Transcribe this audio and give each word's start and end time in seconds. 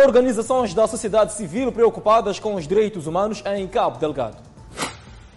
organizações 0.00 0.72
da 0.72 0.86
sociedade 0.86 1.34
civil 1.34 1.70
preocupadas 1.70 2.38
com 2.38 2.54
os 2.54 2.66
direitos 2.66 3.06
humanos 3.06 3.42
em 3.46 3.66
Cabo 3.68 3.98
Delgado. 3.98 4.36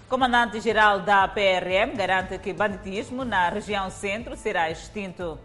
Comandante-geral 0.07 1.01
da 1.01 1.27
PRM 1.27 1.95
garante 1.95 2.37
que 2.37 2.53
banditismo 2.53 3.25
na 3.25 3.49
região 3.49 3.89
centro 3.89 4.37
será 4.37 4.71
extinto. 4.71 5.37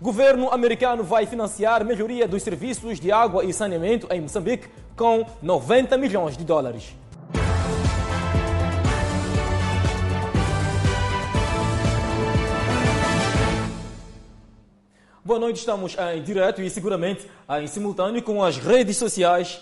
Governo 0.00 0.50
americano 0.50 1.04
vai 1.04 1.26
financiar 1.26 1.84
melhoria 1.84 2.26
dos 2.26 2.42
serviços 2.42 2.98
de 2.98 3.12
água 3.12 3.44
e 3.44 3.52
saneamento 3.52 4.06
em 4.10 4.20
Moçambique 4.20 4.68
com 4.96 5.24
90 5.42 5.96
milhões 5.96 6.36
de 6.36 6.44
dólares. 6.44 6.94
Boa 15.22 15.38
noite, 15.38 15.56
estamos 15.56 15.94
em 16.14 16.22
direto 16.22 16.62
e 16.62 16.70
seguramente 16.70 17.28
em 17.60 17.66
simultâneo 17.66 18.22
com 18.22 18.42
as 18.42 18.56
redes 18.56 18.96
sociais 18.96 19.60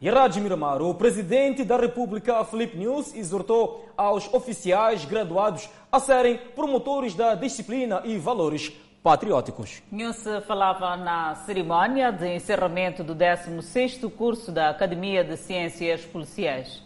e 0.00 0.08
a 0.08 0.14
Rádio 0.14 0.42
Miramar. 0.42 0.80
O 0.80 0.94
presidente 0.94 1.64
da 1.64 1.76
República, 1.76 2.42
Felipe 2.46 2.78
News, 2.78 3.14
exortou 3.14 3.86
aos 3.94 4.32
oficiais 4.32 5.04
graduados 5.04 5.68
a 5.92 6.00
serem 6.00 6.38
promotores 6.54 7.14
da 7.14 7.34
disciplina 7.34 8.00
e 8.06 8.16
valores 8.16 8.72
patrióticos. 9.02 9.82
News 9.92 10.24
falava 10.46 10.96
na 10.96 11.34
cerimónia 11.44 12.10
de 12.10 12.34
encerramento 12.34 13.04
do 13.04 13.14
16º 13.14 14.10
curso 14.10 14.50
da 14.50 14.70
Academia 14.70 15.22
de 15.22 15.36
Ciências 15.36 16.06
Policiais. 16.06 16.82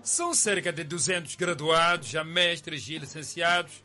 São 0.00 0.32
cerca 0.32 0.72
de 0.72 0.84
200 0.84 1.34
graduados, 1.34 2.06
já 2.06 2.22
mestres 2.22 2.88
e 2.88 2.98
licenciados 2.98 3.82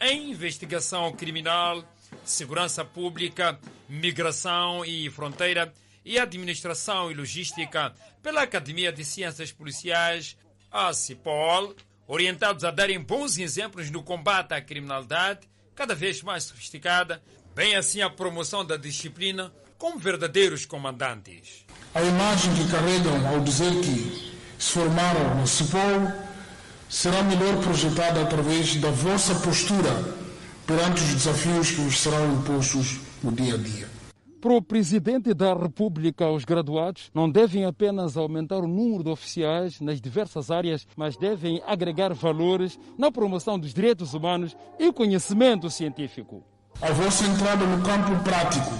em 0.00 0.32
investigação 0.32 1.12
criminal, 1.12 1.84
segurança 2.24 2.84
pública, 2.84 3.58
migração 3.88 4.84
e 4.84 5.10
fronteira 5.10 5.72
e 6.04 6.18
administração 6.18 7.10
e 7.10 7.14
logística 7.14 7.92
pela 8.22 8.42
Academia 8.42 8.92
de 8.92 9.04
Ciências 9.04 9.52
Policiais, 9.52 10.36
a 10.70 10.92
CIPOL, 10.92 11.74
orientados 12.06 12.64
a 12.64 12.70
darem 12.70 13.00
bons 13.00 13.38
exemplos 13.38 13.90
no 13.90 14.02
combate 14.02 14.52
à 14.54 14.60
criminalidade, 14.60 15.48
cada 15.74 15.94
vez 15.94 16.22
mais 16.22 16.44
sofisticada, 16.44 17.22
bem 17.54 17.76
assim 17.76 18.02
a 18.02 18.10
promoção 18.10 18.64
da 18.64 18.76
disciplina 18.76 19.52
como 19.78 19.98
verdadeiros 19.98 20.64
comandantes. 20.64 21.64
A 21.94 22.02
imagem 22.02 22.54
que 22.54 22.70
carregam 22.70 23.28
ao 23.28 23.40
dizer 23.40 23.72
que 23.80 24.32
se 24.58 24.72
formaram 24.72 25.36
no 25.36 25.46
CIPOL 25.46 26.12
será 26.88 27.22
melhor 27.22 27.60
projetada 27.62 28.22
através 28.22 28.76
da 28.76 28.90
vossa 28.90 29.34
postura 29.40 30.21
perante 30.66 31.02
os 31.02 31.14
desafios 31.14 31.70
que 31.70 31.80
vos 31.80 31.98
serão 31.98 32.34
impostos 32.34 33.00
no 33.22 33.32
dia 33.32 33.54
a 33.54 33.58
dia. 33.58 34.02
Para 34.42 34.54
o 34.54 34.60
Presidente 34.60 35.32
da 35.32 35.54
República, 35.54 36.28
os 36.28 36.44
graduados 36.44 37.12
não 37.14 37.30
devem 37.30 37.64
apenas 37.64 38.16
aumentar 38.16 38.58
o 38.58 38.66
número 38.66 39.04
de 39.04 39.10
oficiais 39.10 39.80
nas 39.80 40.00
diversas 40.00 40.50
áreas, 40.50 40.84
mas 40.96 41.16
devem 41.16 41.62
agregar 41.64 42.12
valores 42.12 42.76
na 42.98 43.08
promoção 43.12 43.56
dos 43.56 43.72
direitos 43.72 44.14
humanos 44.14 44.56
e 44.80 44.92
conhecimento 44.92 45.70
científico. 45.70 46.42
A 46.80 46.90
vossa 46.90 47.24
entrada 47.24 47.64
no 47.64 47.84
campo 47.84 48.20
prático, 48.24 48.72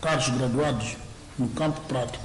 caros 0.00 0.28
graduados, 0.28 0.96
no 1.36 1.48
campo 1.48 1.80
prático, 1.88 2.22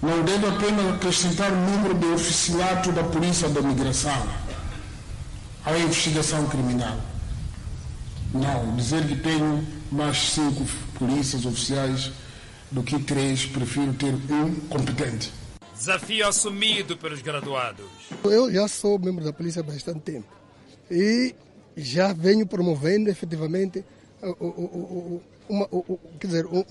não 0.00 0.22
deve 0.22 0.46
apenas 0.46 0.94
acrescentar 0.94 1.50
o 1.52 1.56
número 1.56 1.94
de 1.94 2.06
oficialato 2.06 2.92
da 2.92 3.02
Polícia 3.02 3.48
da 3.48 3.62
Migração 3.62 4.22
à 5.64 5.76
investigação 5.76 6.46
criminal. 6.46 6.96
Não, 8.34 8.76
dizer 8.76 9.06
que 9.06 9.16
tenho 9.16 9.66
mais 9.90 10.16
cinco 10.30 10.64
polícias 10.98 11.44
oficiais 11.44 12.10
do 12.70 12.82
que 12.82 12.98
três, 13.02 13.44
prefiro 13.44 13.92
ter 13.92 14.14
um 14.14 14.54
competente. 14.68 15.30
Desafio 15.74 16.26
assumido 16.26 16.96
pelos 16.96 17.20
graduados. 17.20 17.86
Eu 18.24 18.50
já 18.50 18.66
sou 18.68 18.98
membro 18.98 19.24
da 19.24 19.32
polícia 19.32 19.60
há 19.60 19.62
bastante 19.62 20.00
tempo 20.00 20.28
e 20.90 21.34
já 21.76 22.12
venho 22.12 22.46
promovendo 22.46 23.10
efetivamente 23.10 23.84
uma, 25.48 25.68
quer 26.18 26.26
dizer, 26.26 26.46
um, 26.46 26.64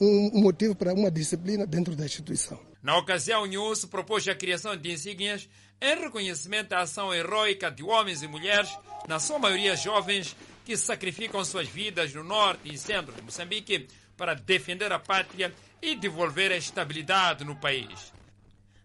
um, 0.00 0.30
um 0.34 0.40
motivo 0.40 0.74
para 0.74 0.92
uma 0.94 1.10
disciplina 1.10 1.66
dentro 1.66 1.96
da 1.96 2.04
instituição. 2.04 2.60
Na 2.82 2.96
ocasião, 2.96 3.42
o 3.42 3.46
News 3.46 3.84
propôs 3.84 4.26
a 4.28 4.34
criação 4.34 4.76
de 4.76 4.92
insígnias 4.92 5.48
em 5.80 6.00
reconhecimento 6.00 6.72
à 6.74 6.80
ação 6.80 7.12
heroica 7.12 7.70
de 7.70 7.82
homens 7.82 8.22
e 8.22 8.28
mulheres, 8.28 8.70
na 9.08 9.18
sua 9.18 9.38
maioria 9.38 9.74
jovens, 9.76 10.36
que 10.68 10.76
sacrificam 10.76 11.42
suas 11.46 11.66
vidas 11.66 12.12
no 12.12 12.22
norte 12.22 12.70
e 12.70 12.76
centro 12.76 13.14
de 13.14 13.22
Moçambique 13.22 13.88
para 14.18 14.34
defender 14.34 14.92
a 14.92 14.98
pátria 14.98 15.50
e 15.80 15.96
devolver 15.96 16.52
a 16.52 16.58
estabilidade 16.58 17.42
no 17.42 17.56
país. 17.56 18.12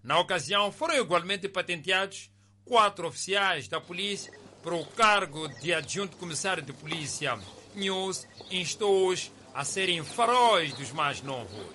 Na 0.01 0.17
ocasião, 0.17 0.72
foram 0.72 0.95
igualmente 0.95 1.49
patenteados 1.49 2.31
quatro 2.63 3.05
oficiais 3.05 3.67
da 3.67 3.81
polícia 3.81 4.31
para 4.63 4.73
o 4.73 4.85
cargo 4.85 5.49
de 5.59 5.73
adjunto 5.73 6.16
comissário 6.16 6.63
de 6.63 6.72
polícia. 6.72 7.38
News 7.75 8.25
instou-os 8.49 9.29
a 9.53 9.66
serem 9.66 10.05
faróis 10.05 10.73
dos 10.75 10.89
mais 10.93 11.22
novos. 11.22 11.67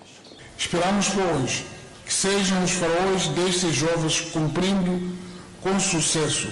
Esperamos, 0.57 1.09
pois, 1.09 1.63
que 2.03 2.11
sejam 2.11 2.63
os 2.63 2.71
faróis 2.71 3.27
destes 3.27 3.75
jovens 3.75 4.21
cumprindo 4.21 5.15
com 5.61 5.79
sucesso 5.79 6.51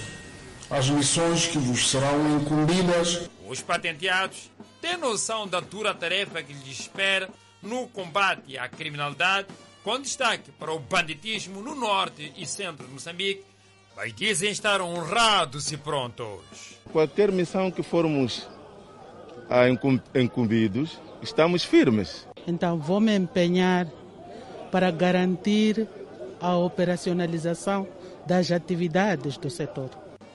as 0.70 0.88
missões 0.90 1.46
que 1.46 1.58
vos 1.58 1.90
serão 1.90 2.36
incumbidas. 2.36 3.28
Os 3.48 3.62
patenteados 3.62 4.50
têm 4.80 4.98
noção 4.98 5.48
da 5.48 5.58
dura 5.58 5.94
tarefa 5.94 6.42
que 6.42 6.52
lhes 6.52 6.80
espera 6.80 7.30
no 7.62 7.88
combate 7.88 8.58
à 8.58 8.68
criminalidade, 8.68 9.48
com 9.82 9.98
destaque 9.98 10.52
para 10.52 10.72
o 10.72 10.78
banditismo 10.78 11.62
no 11.62 11.74
norte 11.74 12.30
e 12.36 12.44
centro 12.44 12.86
de 12.86 12.92
Moçambique, 12.92 13.42
mas 13.96 14.14
dizem 14.14 14.50
estar 14.50 14.82
honrados 14.82 15.72
e 15.72 15.78
prontos. 15.78 16.76
Qualquer 16.92 17.32
missão 17.32 17.70
que 17.70 17.82
formos 17.82 18.46
incumbidos, 20.14 21.00
estamos 21.22 21.64
firmes. 21.64 22.28
Então 22.46 22.78
vou 22.78 23.00
me 23.00 23.16
empenhar 23.16 23.86
para 24.70 24.90
garantir 24.90 25.88
a 26.38 26.54
operacionalização 26.54 27.88
das 28.26 28.52
atividades 28.52 29.38
do 29.38 29.48
setor. 29.48 29.90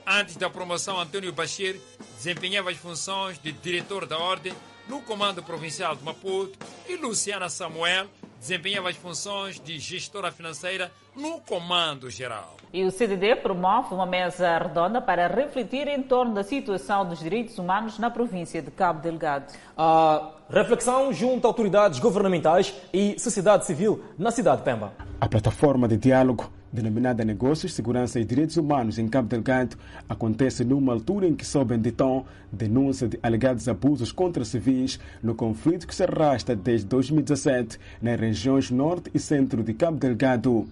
Antes 0.06 0.36
da 0.36 0.50
promoção, 0.50 1.00
Antônio 1.00 1.32
Bashir 1.32 1.80
desempenhava 2.18 2.70
as 2.70 2.78
funções 2.78 3.40
de 3.40 3.52
diretor 3.52 4.06
da 4.06 4.18
Ordem 4.18 4.54
no 4.88 5.02
Comando 5.02 5.42
Provincial 5.42 5.96
de 5.96 6.04
Maputo 6.04 6.60
e 6.88 6.96
Luciana 6.98 7.48
Samuel 7.48 8.08
desempenhava 8.38 8.90
as 8.90 8.98
funções 8.98 9.58
de 9.58 9.80
gestora 9.80 10.30
financeira 10.30 10.92
no 11.16 11.40
Comando 11.40 12.10
Geral. 12.10 12.58
E 12.74 12.84
o 12.84 12.92
CDD 12.92 13.38
promove 13.38 13.94
uma 13.94 14.06
mesa 14.06 14.58
redonda 14.58 15.00
para 15.00 15.28
refletir 15.28 15.88
em 15.88 16.04
torno 16.04 16.34
da 16.34 16.44
situação 16.44 17.08
dos 17.08 17.20
direitos 17.20 17.58
humanos 17.58 17.98
na 17.98 18.10
província 18.10 18.62
de 18.62 18.70
Cabo 18.70 19.00
Delgado. 19.00 19.54
A 19.78 20.32
reflexão 20.50 21.14
junto 21.14 21.48
a 21.48 21.50
autoridades 21.50 22.00
governamentais 22.00 22.74
e 22.92 23.18
sociedade 23.18 23.66
civil 23.66 24.04
na 24.18 24.32
cidade 24.32 24.58
de 24.58 24.64
Pemba. 24.64 24.92
A 25.22 25.30
plataforma 25.30 25.88
de 25.88 25.96
diálogo 25.96 26.52
denominada 26.74 27.24
Negócios, 27.24 27.74
Segurança 27.74 28.20
e 28.20 28.26
Direitos 28.26 28.58
Humanos 28.58 28.98
em 28.98 29.08
Cabo 29.08 29.28
Delgado, 29.28 29.78
acontece 30.10 30.64
numa 30.64 30.92
altura 30.92 31.28
em 31.28 31.36
que 31.36 31.46
sobem 31.46 31.80
de 31.80 31.92
tom 31.92 32.26
denúncia 32.52 33.08
de 33.08 33.20
alegados 33.22 33.70
abusos 33.70 34.12
contra 34.12 34.44
civis 34.44 35.00
no 35.22 35.36
conflito 35.36 35.86
que 35.86 35.94
se 35.94 36.04
arrasta 36.04 36.56
desde 36.56 36.88
2017 36.88 37.80
nas 38.02 38.20
regiões 38.20 38.72
norte 38.72 39.12
e 39.14 39.20
centro 39.20 39.64
de 39.64 39.76
Cabo 39.76 40.00
Delgado. 40.00 40.68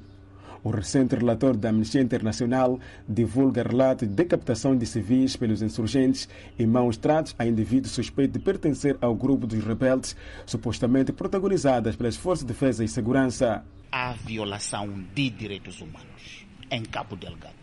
O 0.64 0.70
recente 0.70 1.16
relator 1.16 1.56
da 1.58 1.70
Amnistia 1.70 2.02
Internacional 2.02 2.80
divulga 3.08 3.64
relatos 3.64 4.08
de 4.08 4.14
decapitação 4.14 4.76
de 4.76 4.86
civis 4.86 5.36
pelos 5.36 5.62
insurgentes 5.62 6.30
e 6.58 6.66
maus 6.68 6.98
tratos 6.98 7.36
a 7.38 7.46
indivíduos 7.46 7.94
suspeitos 7.94 8.34
de 8.34 8.46
pertencer 8.46 8.96
ao 9.02 9.16
grupo 9.16 9.48
dos 9.48 9.64
rebeldes, 9.64 10.16
supostamente 10.46 11.12
protagonizadas 11.12 11.96
pelas 11.96 12.16
Forças 12.16 12.46
de 12.46 12.54
Defesa 12.54 12.84
e 12.84 12.88
Segurança 12.88 13.64
há 13.92 14.14
violação 14.14 15.04
de 15.14 15.30
direitos 15.30 15.82
humanos 15.82 16.46
em 16.70 16.84
Cabo 16.84 17.16
Delgado. 17.16 17.56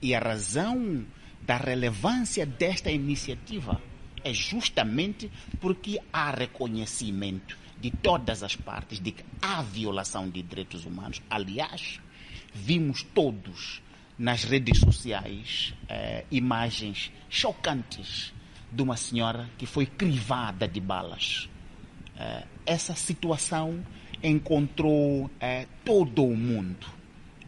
E 0.00 0.14
a 0.14 0.20
razão 0.20 1.04
da 1.42 1.56
relevância 1.56 2.46
desta 2.46 2.90
iniciativa 2.90 3.82
é 4.22 4.32
justamente 4.32 5.30
porque 5.60 6.00
há 6.12 6.30
reconhecimento 6.30 7.58
de 7.80 7.90
todas 7.90 8.42
as 8.42 8.56
partes 8.56 9.00
de 9.00 9.12
que 9.12 9.24
há 9.40 9.62
violação 9.62 10.28
de 10.28 10.42
direitos 10.42 10.84
humanos. 10.84 11.22
Aliás, 11.30 12.00
vimos 12.54 13.02
todos 13.02 13.82
nas 14.18 14.44
redes 14.44 14.78
sociais 14.80 15.74
eh, 15.88 16.24
imagens 16.30 17.12
chocantes 17.30 18.32
de 18.70 18.82
uma 18.82 18.96
senhora 18.96 19.48
que 19.56 19.64
foi 19.64 19.86
crivada 19.86 20.66
de 20.66 20.80
balas. 20.80 21.48
Eh, 22.16 22.44
essa 22.66 22.94
situação 22.94 23.84
encontrou 24.22 25.30
é, 25.40 25.66
todo 25.84 26.24
o 26.24 26.36
mundo, 26.36 26.86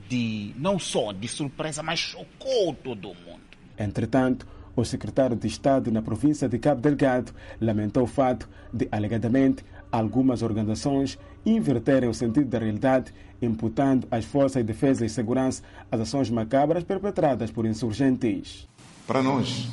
de, 0.09 0.53
não 0.57 0.79
só 0.79 1.13
de 1.13 1.29
surpresa, 1.29 1.83
mas 1.83 1.99
chocou 1.99 2.75
todo 2.75 3.11
o 3.11 3.15
mundo. 3.15 3.41
Entretanto, 3.79 4.47
o 4.77 4.85
secretário 4.85 5.37
de 5.37 5.47
Estado 5.47 5.91
na 5.91 6.03
província 6.03 6.49
de 6.49 6.59
Cabo 6.59 6.81
Delgado 6.81 7.33
lamentou 7.61 8.05
o 8.05 8.07
fato 8.07 8.49
de, 8.73 8.89
alegadamente, 8.91 9.65
algumas 9.91 10.43
organizações 10.43 11.19
inverterem 11.45 12.09
o 12.09 12.15
sentido 12.15 12.49
da 12.49 12.59
realidade, 12.59 13.13
imputando 13.43 14.07
às 14.11 14.25
forças 14.25 14.63
de 14.63 14.73
defesa 14.73 15.05
e 15.05 15.09
segurança 15.09 15.63
as 15.91 16.01
ações 16.01 16.31
macabras 16.31 16.85
perpetradas 16.85 17.51
por 17.51 17.67
insurgentes. 17.67 18.69
Para 19.07 19.23
nós, 19.23 19.69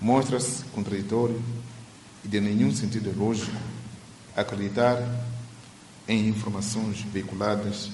mostra-se 0.00 0.64
contraditório 0.66 1.40
e 2.24 2.28
de 2.28 2.40
nenhum 2.40 2.70
sentido 2.70 3.14
lógico 3.16 3.56
acreditar 4.36 4.98
em 6.08 6.28
informações 6.28 7.00
veiculadas 7.02 7.90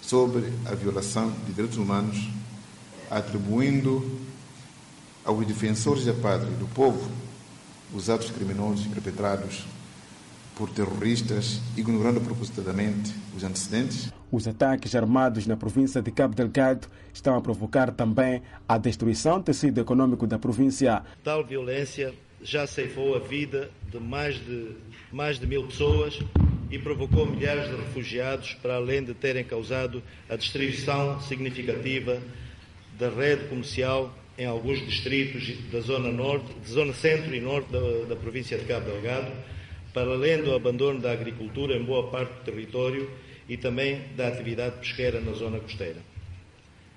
sobre 0.00 0.52
a 0.64 0.74
violação 0.74 1.30
de 1.46 1.52
direitos 1.52 1.76
humanos, 1.76 2.28
atribuindo 3.10 4.18
aos 5.24 5.46
defensores 5.46 6.04
da 6.04 6.14
pátria 6.14 6.50
e 6.50 6.54
do 6.54 6.66
povo 6.68 7.10
os 7.92 8.08
atos 8.10 8.30
criminosos 8.30 8.86
perpetrados 8.86 9.64
por 10.54 10.68
terroristas, 10.70 11.60
ignorando 11.76 12.20
propositadamente 12.20 13.14
os 13.36 13.44
antecedentes. 13.44 14.12
Os 14.30 14.46
ataques 14.46 14.94
armados 14.94 15.46
na 15.46 15.56
província 15.56 16.02
de 16.02 16.10
Cabo 16.10 16.34
Delgado 16.34 16.88
estão 17.14 17.36
a 17.36 17.40
provocar 17.40 17.92
também 17.92 18.42
a 18.68 18.76
destruição 18.76 19.38
do 19.38 19.44
tecido 19.44 19.80
econômico 19.80 20.26
da 20.26 20.38
província. 20.38 21.02
Tal 21.22 21.44
violência 21.44 22.12
já 22.42 22.66
ceifou 22.66 23.16
a 23.16 23.20
vida 23.20 23.70
de 23.90 23.98
mais 23.98 24.34
de, 24.34 24.72
mais 25.12 25.38
de 25.38 25.46
mil 25.46 25.64
pessoas 25.66 26.18
e 26.70 26.78
provocou 26.78 27.26
milhares 27.26 27.68
de 27.68 27.76
refugiados, 27.76 28.54
para 28.54 28.76
além 28.76 29.02
de 29.02 29.14
terem 29.14 29.44
causado 29.44 30.02
a 30.28 30.36
destruição 30.36 31.20
significativa 31.22 32.20
da 32.98 33.08
rede 33.08 33.44
comercial 33.48 34.14
em 34.36 34.46
alguns 34.46 34.84
distritos 34.86 35.52
da 35.72 35.80
zona 35.80 36.12
norte, 36.12 36.46
zona 36.66 36.92
centro 36.92 37.34
e 37.34 37.40
norte 37.40 37.72
da, 37.72 37.80
da 38.08 38.16
província 38.16 38.56
de 38.56 38.64
Cabo 38.66 38.90
Delgado, 38.90 39.32
para 39.92 40.10
além 40.10 40.42
do 40.42 40.54
abandono 40.54 41.00
da 41.00 41.10
agricultura 41.10 41.76
em 41.76 41.82
boa 41.82 42.08
parte 42.08 42.34
do 42.34 42.44
território 42.44 43.10
e 43.48 43.56
também 43.56 44.02
da 44.16 44.28
atividade 44.28 44.78
pesqueira 44.78 45.20
na 45.20 45.32
zona 45.32 45.58
costeira. 45.58 45.98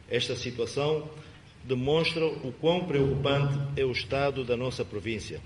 Esta 0.10 0.36
situação 0.36 1.10
demonstra 1.64 2.26
o 2.26 2.54
quão 2.60 2.86
preocupante 2.86 3.58
é 3.76 3.86
o 3.86 3.92
estado 3.92 4.44
da 4.44 4.58
nossa 4.58 4.84
província, 4.84 5.40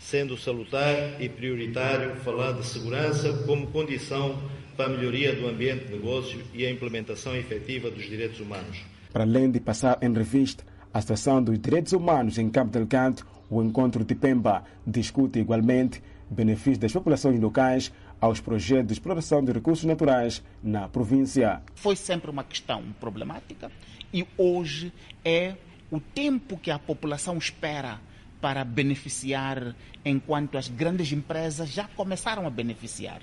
sendo 0.00 0.36
salutar 0.36 1.20
e 1.20 1.28
prioritário 1.28 2.16
falar 2.16 2.52
de 2.52 2.64
segurança 2.64 3.32
como 3.46 3.66
condição 3.66 4.40
para 4.74 4.86
a 4.86 4.88
melhoria 4.88 5.36
do 5.36 5.46
ambiente 5.46 5.84
de 5.84 5.92
negócio 5.92 6.40
e 6.54 6.64
a 6.64 6.70
implementação 6.70 7.36
efetiva 7.36 7.90
dos 7.90 8.04
direitos 8.04 8.40
humanos. 8.40 8.82
Para 9.12 9.24
além 9.24 9.50
de 9.50 9.60
passar 9.60 9.98
em 10.00 10.12
revista 10.12 10.64
a 10.92 11.00
situação 11.00 11.42
dos 11.42 11.58
direitos 11.58 11.92
humanos 11.92 12.38
em 12.38 12.48
Cabo 12.48 12.70
Delgado, 12.70 13.24
o 13.50 13.62
encontro 13.62 14.02
de 14.02 14.14
Pemba 14.14 14.64
discute 14.86 15.38
igualmente 15.38 16.02
benefícios 16.30 16.78
das 16.78 16.92
populações 16.92 17.38
locais 17.38 17.92
aos 18.20 18.40
projetos 18.40 18.86
de 18.86 18.92
exploração 18.94 19.44
de 19.44 19.52
recursos 19.52 19.84
naturais 19.84 20.42
na 20.62 20.88
província. 20.88 21.60
Foi 21.74 21.94
sempre 21.94 22.30
uma 22.30 22.42
questão 22.42 22.82
problemática 22.98 23.70
e 24.14 24.26
hoje 24.38 24.92
é 25.22 25.56
o 25.90 26.00
tempo 26.00 26.56
que 26.56 26.70
a 26.70 26.78
população 26.78 27.36
espera 27.36 28.00
para 28.40 28.64
beneficiar, 28.64 29.74
enquanto 30.04 30.56
as 30.56 30.68
grandes 30.68 31.12
empresas 31.12 31.68
já 31.68 31.84
começaram 31.84 32.46
a 32.46 32.50
beneficiar. 32.50 33.20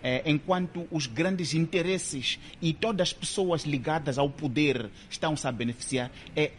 É, 0.00 0.22
enquanto 0.30 0.86
os 0.92 1.06
grandes 1.06 1.54
interesses 1.54 2.38
e 2.62 2.72
todas 2.72 3.08
as 3.08 3.12
pessoas 3.12 3.64
ligadas 3.64 4.16
ao 4.16 4.30
poder 4.30 4.90
estão-se 5.10 5.46
a 5.46 5.50
beneficiar, 5.50 6.10
é 6.36 6.52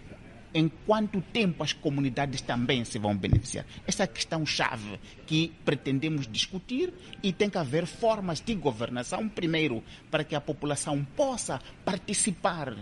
em 0.53 0.67
quanto 0.85 1.21
tempo 1.21 1.63
as 1.63 1.73
comunidades 1.73 2.41
também 2.41 2.83
se 2.83 2.97
vão 2.97 3.15
beneficiar. 3.15 3.65
Essa 3.85 4.03
é 4.03 4.05
a 4.05 4.07
questão-chave 4.07 4.99
que 5.25 5.53
pretendemos 5.63 6.27
discutir 6.27 6.93
e 7.21 7.31
tem 7.31 7.49
que 7.49 7.57
haver 7.57 7.85
formas 7.85 8.41
de 8.41 8.55
governação, 8.55 9.29
primeiro, 9.29 9.83
para 10.09 10.23
que 10.23 10.35
a 10.35 10.41
população 10.41 11.05
possa 11.15 11.61
participar 11.85 12.75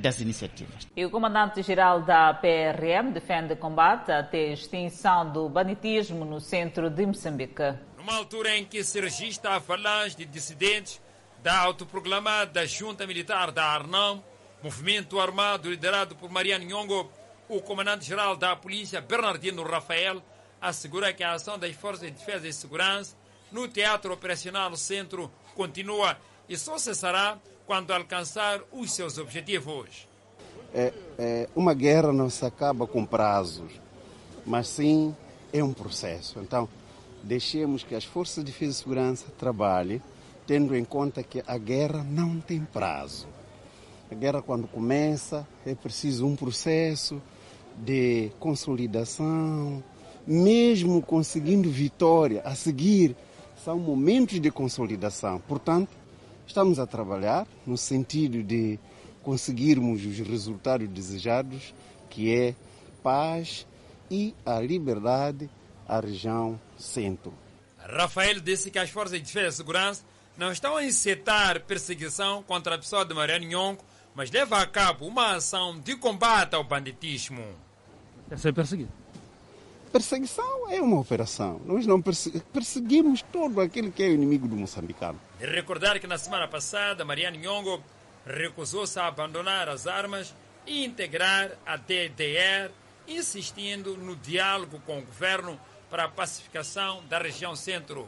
das 0.00 0.20
iniciativas. 0.20 0.88
E 0.96 1.04
o 1.04 1.10
comandante-geral 1.10 2.00
da 2.00 2.32
PRM 2.32 3.12
defende 3.12 3.54
combate 3.56 4.10
até 4.10 4.52
extinção 4.52 5.30
do 5.30 5.48
banitismo 5.48 6.24
no 6.24 6.40
centro 6.40 6.88
de 6.88 7.04
Moçambique. 7.04 7.74
Numa 7.98 8.14
altura 8.14 8.56
em 8.56 8.64
que 8.64 8.82
se 8.82 9.00
registra 9.00 9.56
a 9.56 9.60
falange 9.60 10.16
de 10.16 10.24
dissidentes 10.24 11.00
da 11.42 11.58
autoproclamada 11.58 12.66
Junta 12.66 13.06
Militar 13.06 13.52
da 13.52 13.64
Arnam, 13.64 14.22
movimento 14.62 15.20
armado 15.20 15.70
liderado 15.70 16.16
por 16.16 16.30
Mariano 16.30 16.64
Nhongo, 16.64 17.10
o 17.48 17.60
comandante-geral 17.60 18.36
da 18.36 18.56
Polícia, 18.56 19.00
Bernardino 19.00 19.62
Rafael, 19.62 20.22
assegura 20.60 21.12
que 21.12 21.22
a 21.22 21.32
ação 21.32 21.58
das 21.58 21.74
Forças 21.76 22.06
de 22.06 22.12
Defesa 22.12 22.48
e 22.48 22.52
Segurança 22.52 23.16
no 23.52 23.68
Teatro 23.68 24.12
Operacional 24.12 24.74
Centro 24.76 25.30
continua 25.54 26.18
e 26.48 26.56
só 26.56 26.78
cessará 26.78 27.38
quando 27.66 27.90
alcançar 27.92 28.60
os 28.72 28.92
seus 28.92 29.18
objetivos. 29.18 30.06
É, 30.72 30.92
é, 31.18 31.48
uma 31.54 31.74
guerra 31.74 32.12
não 32.12 32.30
se 32.30 32.44
acaba 32.44 32.86
com 32.86 33.04
prazos, 33.04 33.72
mas 34.44 34.68
sim 34.68 35.14
é 35.52 35.62
um 35.62 35.72
processo. 35.72 36.38
Então, 36.38 36.68
deixemos 37.22 37.82
que 37.82 37.94
as 37.94 38.04
forças 38.04 38.44
de 38.44 38.52
defesa 38.52 38.72
e 38.72 38.74
segurança 38.74 39.26
trabalhem, 39.38 40.00
tendo 40.46 40.76
em 40.76 40.84
conta 40.84 41.22
que 41.22 41.42
a 41.46 41.58
guerra 41.58 42.04
não 42.04 42.40
tem 42.40 42.60
prazo. 42.60 43.26
A 44.10 44.14
guerra, 44.14 44.40
quando 44.40 44.68
começa, 44.68 45.46
é 45.64 45.74
preciso 45.74 46.26
um 46.26 46.36
processo 46.36 47.20
de 47.76 48.30
consolidação, 48.38 49.82
mesmo 50.26 51.02
conseguindo 51.02 51.68
vitória 51.68 52.40
a 52.44 52.54
seguir, 52.54 53.16
são 53.64 53.78
momentos 53.78 54.40
de 54.40 54.50
consolidação. 54.50 55.40
Portanto, 55.40 55.88
estamos 56.46 56.78
a 56.78 56.86
trabalhar 56.86 57.46
no 57.66 57.76
sentido 57.76 58.42
de 58.42 58.78
conseguirmos 59.22 60.04
os 60.04 60.18
resultados 60.18 60.88
desejados, 60.88 61.74
que 62.08 62.32
é 62.34 62.54
paz 63.02 63.66
e 64.10 64.34
a 64.44 64.60
liberdade 64.60 65.50
à 65.88 66.00
região 66.00 66.60
centro. 66.78 67.32
Rafael 67.78 68.40
disse 68.40 68.70
que 68.70 68.78
as 68.78 68.90
forças 68.90 69.18
de 69.18 69.24
defesa 69.24 69.48
e 69.48 69.52
segurança 69.52 70.04
não 70.36 70.52
estão 70.52 70.76
a 70.76 70.84
incitar 70.84 71.60
perseguição 71.60 72.42
contra 72.42 72.74
a 72.74 72.78
pessoa 72.78 73.04
de 73.04 73.14
Mariano 73.14 73.46
Nhongo, 73.46 73.84
mas 74.14 74.30
leva 74.30 74.60
a 74.60 74.66
cabo 74.66 75.06
uma 75.06 75.36
ação 75.36 75.78
de 75.78 75.96
combate 75.96 76.54
ao 76.54 76.64
banditismo. 76.64 77.44
Quer 78.28 78.38
ser 78.38 78.52
perseguido? 78.52 78.90
Perseguição 79.96 80.70
é 80.70 80.78
uma 80.78 81.00
operação. 81.00 81.58
Nós 81.64 81.86
não 81.86 82.02
perseguimos 82.02 83.22
todo 83.22 83.62
aquele 83.62 83.90
que 83.90 84.02
é 84.02 84.08
o 84.08 84.12
inimigo 84.12 84.46
do 84.46 84.54
moçambicano. 84.54 85.18
E 85.40 85.46
recordar 85.46 85.98
que 85.98 86.06
na 86.06 86.18
semana 86.18 86.46
passada, 86.46 87.02
Mariano 87.02 87.38
Nhongo 87.38 87.82
recusou-se 88.26 89.00
a 89.00 89.06
abandonar 89.06 89.70
as 89.70 89.86
armas 89.86 90.34
e 90.66 90.84
integrar 90.84 91.52
a 91.64 91.78
DDR, 91.78 92.70
insistindo 93.08 93.96
no 93.96 94.14
diálogo 94.16 94.82
com 94.84 94.98
o 94.98 95.02
governo 95.02 95.58
para 95.88 96.04
a 96.04 96.10
pacificação 96.10 97.02
da 97.08 97.18
região 97.18 97.56
centro. 97.56 98.06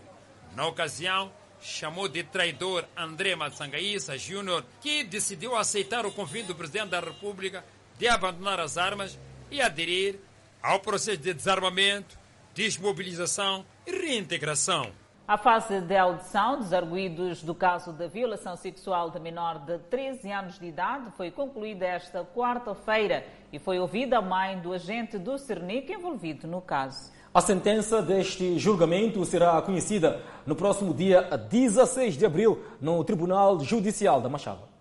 Na 0.54 0.66
ocasião, 0.66 1.32
chamou 1.58 2.06
de 2.06 2.22
traidor 2.22 2.84
André 2.94 3.34
Matsangaíça 3.34 4.18
Júnior, 4.18 4.62
que 4.82 5.04
decidiu 5.04 5.56
aceitar 5.56 6.04
o 6.04 6.12
convite 6.12 6.48
do 6.48 6.54
presidente 6.54 6.90
da 6.90 7.00
República 7.00 7.64
de 7.98 8.06
abandonar 8.08 8.60
as 8.60 8.76
armas 8.76 9.18
e 9.50 9.62
aderir 9.62 10.27
ao 10.68 10.78
processo 10.78 11.16
de 11.16 11.32
desarmamento, 11.32 12.18
desmobilização 12.54 13.64
e 13.86 13.90
reintegração. 13.90 14.90
A 15.26 15.38
fase 15.38 15.80
de 15.80 15.96
audição 15.96 16.58
dos 16.58 16.74
arguídos 16.74 17.42
do 17.42 17.54
caso 17.54 17.90
da 17.90 18.06
violação 18.06 18.54
sexual 18.54 19.10
da 19.10 19.18
menor 19.18 19.60
de 19.60 19.78
13 19.78 20.30
anos 20.30 20.58
de 20.58 20.66
idade 20.66 21.10
foi 21.16 21.30
concluída 21.30 21.86
esta 21.86 22.22
quarta-feira 22.22 23.24
e 23.50 23.58
foi 23.58 23.78
ouvida 23.78 24.18
a 24.18 24.22
mãe 24.22 24.58
do 24.58 24.74
agente 24.74 25.16
do 25.16 25.38
Cernic 25.38 25.90
envolvido 25.90 26.46
no 26.46 26.60
caso. 26.60 27.12
A 27.32 27.40
sentença 27.40 28.02
deste 28.02 28.58
julgamento 28.58 29.24
será 29.24 29.62
conhecida 29.62 30.20
no 30.44 30.54
próximo 30.54 30.92
dia 30.92 31.22
16 31.22 32.14
de 32.14 32.26
abril 32.26 32.62
no 32.78 33.02
Tribunal 33.04 33.58
Judicial 33.60 34.20
da 34.20 34.28
Machava. 34.28 34.77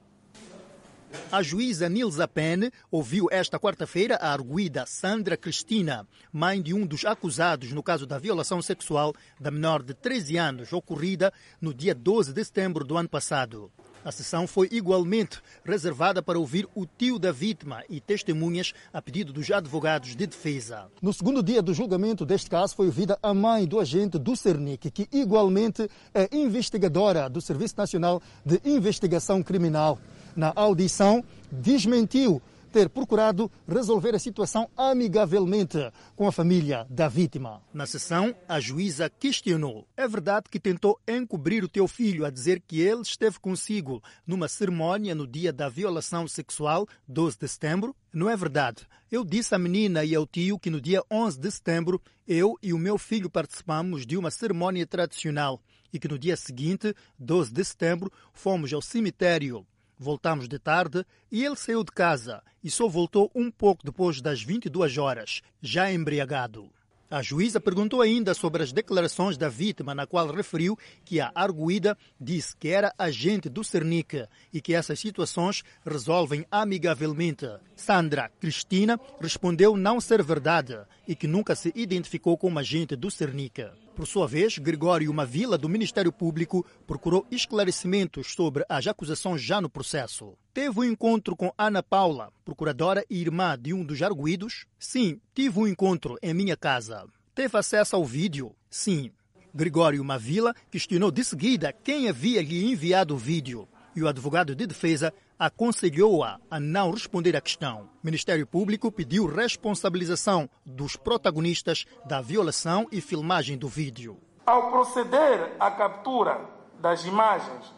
A 1.31 1.41
juíza 1.41 1.89
Nilza 1.89 2.27
Pen 2.27 2.71
ouviu 2.91 3.27
esta 3.31 3.59
quarta-feira 3.59 4.15
a 4.15 4.31
arguída 4.31 4.85
Sandra 4.85 5.35
Cristina, 5.35 6.07
mãe 6.31 6.61
de 6.61 6.73
um 6.73 6.85
dos 6.85 7.05
acusados 7.05 7.71
no 7.71 7.83
caso 7.83 8.05
da 8.05 8.17
violação 8.17 8.61
sexual 8.61 9.13
da 9.39 9.51
menor 9.51 9.83
de 9.83 9.93
13 9.93 10.37
anos, 10.37 10.73
ocorrida 10.73 11.33
no 11.61 11.73
dia 11.73 11.93
12 11.93 12.33
de 12.33 12.43
setembro 12.43 12.85
do 12.85 12.97
ano 12.97 13.09
passado. 13.09 13.71
A 14.05 14.11
sessão 14.11 14.47
foi 14.47 14.69
igualmente 14.71 15.41
reservada 15.65 16.23
para 16.23 16.39
ouvir 16.39 16.65
o 16.73 16.85
tio 16.85 17.19
da 17.19 17.29
vítima 17.29 17.83
e 17.89 17.99
testemunhas 17.99 18.73
a 18.93 19.01
pedido 19.01 19.33
dos 19.33 19.51
advogados 19.51 20.15
de 20.15 20.25
defesa. 20.25 20.87
No 21.01 21.11
segundo 21.11 21.43
dia 21.43 21.61
do 21.61 21.73
julgamento 21.73 22.25
deste 22.25 22.49
caso 22.49 22.73
foi 22.73 22.85
ouvida 22.85 23.19
a 23.21 23.33
mãe 23.33 23.65
do 23.65 23.81
agente 23.81 24.17
do 24.17 24.33
Cernic, 24.33 24.89
que 24.91 25.09
igualmente 25.11 25.89
é 26.13 26.29
investigadora 26.31 27.29
do 27.29 27.41
Serviço 27.41 27.75
Nacional 27.77 28.21
de 28.45 28.61
Investigação 28.63 29.43
Criminal. 29.43 29.99
Na 30.37 30.53
audição, 30.55 31.25
desmentiu 31.51 32.39
ter 32.71 32.89
procurado 32.89 33.51
resolver 33.67 34.13
a 34.13 34.19
situação 34.19 34.69
amigavelmente 34.77 35.79
com 36.15 36.27
a 36.27 36.31
família 36.31 36.85
da 36.91 37.07
vítima. 37.07 37.59
Na 37.73 37.87
sessão, 37.87 38.35
a 38.47 38.59
juíza 38.59 39.09
questionou: 39.09 39.87
é 39.97 40.07
verdade 40.07 40.45
que 40.47 40.59
tentou 40.59 40.99
encobrir 41.07 41.63
o 41.63 41.67
teu 41.67 41.87
filho 41.87 42.23
a 42.23 42.29
dizer 42.29 42.61
que 42.67 42.79
ele 42.79 43.01
esteve 43.01 43.39
consigo 43.39 43.99
numa 44.27 44.47
cerimônia 44.47 45.15
no 45.15 45.25
dia 45.25 45.51
da 45.51 45.67
violação 45.69 46.27
sexual, 46.27 46.87
12 47.07 47.39
de 47.39 47.47
setembro? 47.47 47.95
Não 48.13 48.29
é 48.29 48.37
verdade. 48.37 48.85
Eu 49.11 49.25
disse 49.25 49.55
à 49.55 49.57
menina 49.57 50.05
e 50.05 50.13
ao 50.13 50.27
tio 50.27 50.59
que 50.59 50.69
no 50.69 50.79
dia 50.79 51.01
11 51.09 51.39
de 51.39 51.49
setembro 51.49 51.99
eu 52.27 52.53
e 52.61 52.73
o 52.73 52.77
meu 52.77 52.99
filho 52.99 53.27
participamos 53.27 54.05
de 54.05 54.15
uma 54.15 54.29
cerimônia 54.29 54.85
tradicional 54.85 55.59
e 55.91 55.97
que 55.97 56.07
no 56.07 56.19
dia 56.19 56.37
seguinte, 56.37 56.93
12 57.17 57.51
de 57.51 57.65
setembro, 57.65 58.11
fomos 58.33 58.71
ao 58.71 58.83
cemitério. 58.83 59.65
Voltamos 59.99 60.47
de 60.47 60.59
tarde 60.59 61.05
e 61.31 61.43
ele 61.43 61.55
saiu 61.55 61.83
de 61.83 61.91
casa 61.91 62.43
e 62.63 62.69
só 62.69 62.87
voltou 62.87 63.31
um 63.33 63.49
pouco 63.49 63.83
depois 63.83 64.21
das 64.21 64.41
22 64.41 64.97
horas, 64.97 65.41
já 65.61 65.91
embriagado. 65.91 66.69
A 67.09 67.21
juíza 67.21 67.61
perguntou 67.61 68.01
ainda 68.01 68.33
sobre 68.33 68.61
as 68.61 68.73
declarações 68.73 69.37
da 69.37 69.47
vítima, 69.47 69.95
na 69.95 70.05
qual 70.05 70.27
referiu 70.27 70.77
que 71.05 71.21
a 71.21 71.31
arguída 71.33 71.97
disse 72.19 72.53
que 72.57 72.67
era 72.67 72.93
agente 72.97 73.47
do 73.47 73.63
Cernic 73.63 74.27
e 74.51 74.59
que 74.59 74.73
essas 74.73 74.99
situações 74.99 75.63
resolvem 75.85 76.45
amigavelmente. 76.51 77.47
Sandra 77.77 78.29
Cristina 78.41 78.99
respondeu 79.21 79.77
não 79.77 80.01
ser 80.01 80.21
verdade 80.21 80.77
e 81.07 81.15
que 81.15 81.27
nunca 81.27 81.55
se 81.55 81.71
identificou 81.73 82.37
como 82.37 82.59
agente 82.59 82.93
do 82.93 83.09
Cernic. 83.09 83.65
Por 83.97 84.05
sua 84.05 84.27
vez, 84.27 84.59
Gregório 84.59 85.11
Mavila, 85.11 85.57
do 85.57 85.67
Ministério 85.67 86.11
Público, 86.11 86.63
procurou 86.85 87.25
esclarecimentos 87.31 88.31
sobre 88.31 88.63
as 88.69 88.85
acusações 88.85 89.41
já 89.41 89.59
no 89.59 89.67
processo. 89.67 90.37
Teve 90.53 90.81
um 90.81 90.83
encontro 90.83 91.35
com 91.35 91.51
Ana 91.57 91.81
Paula, 91.81 92.31
procuradora 92.45 93.03
e 93.09 93.19
irmã 93.19 93.57
de 93.59 93.73
um 93.73 93.83
dos 93.83 93.99
arguídos? 94.03 94.67
Sim, 94.77 95.19
tive 95.33 95.57
um 95.57 95.67
encontro 95.67 96.15
em 96.21 96.31
minha 96.31 96.55
casa. 96.55 97.07
Teve 97.33 97.57
acesso 97.57 97.95
ao 97.95 98.05
vídeo? 98.05 98.55
Sim. 98.69 99.09
Gregório 99.51 100.05
Mavila 100.05 100.53
questionou 100.69 101.09
de 101.09 101.23
seguida 101.25 101.73
quem 101.73 102.07
havia 102.07 102.43
lhe 102.43 102.71
enviado 102.71 103.15
o 103.15 103.17
vídeo 103.17 103.67
e 103.97 104.03
o 104.03 104.07
advogado 104.07 104.55
de 104.55 104.67
defesa 104.67 105.11
aconselhou-a 105.39 106.37
a 106.51 106.59
não 106.59 106.91
responder 106.91 107.35
à 107.35 107.41
questão. 107.41 107.89
O 108.03 108.05
Ministério 108.05 108.45
Público 108.45 108.91
pediu 108.91 109.25
responsabilização 109.25 110.47
dos 110.63 110.95
protagonistas 110.95 111.83
da 112.05 112.21
violação 112.21 112.87
e 112.91 113.01
filmagem 113.01 113.57
do 113.57 113.67
vídeo. 113.67 114.15
Ao 114.45 114.69
proceder 114.69 115.55
à 115.59 115.71
captura 115.71 116.39
das 116.79 117.05
imagens, 117.05 117.73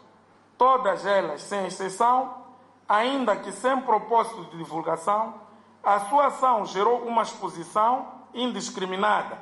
todas 0.58 1.06
elas 1.06 1.40
sem 1.40 1.64
exceção, 1.64 2.34
ainda 2.86 3.34
que 3.36 3.50
sem 3.50 3.80
propósito 3.80 4.44
de 4.50 4.58
divulgação, 4.58 5.40
a 5.82 6.00
sua 6.00 6.26
ação 6.26 6.66
gerou 6.66 7.06
uma 7.06 7.22
exposição 7.22 8.12
indiscriminada 8.34 9.38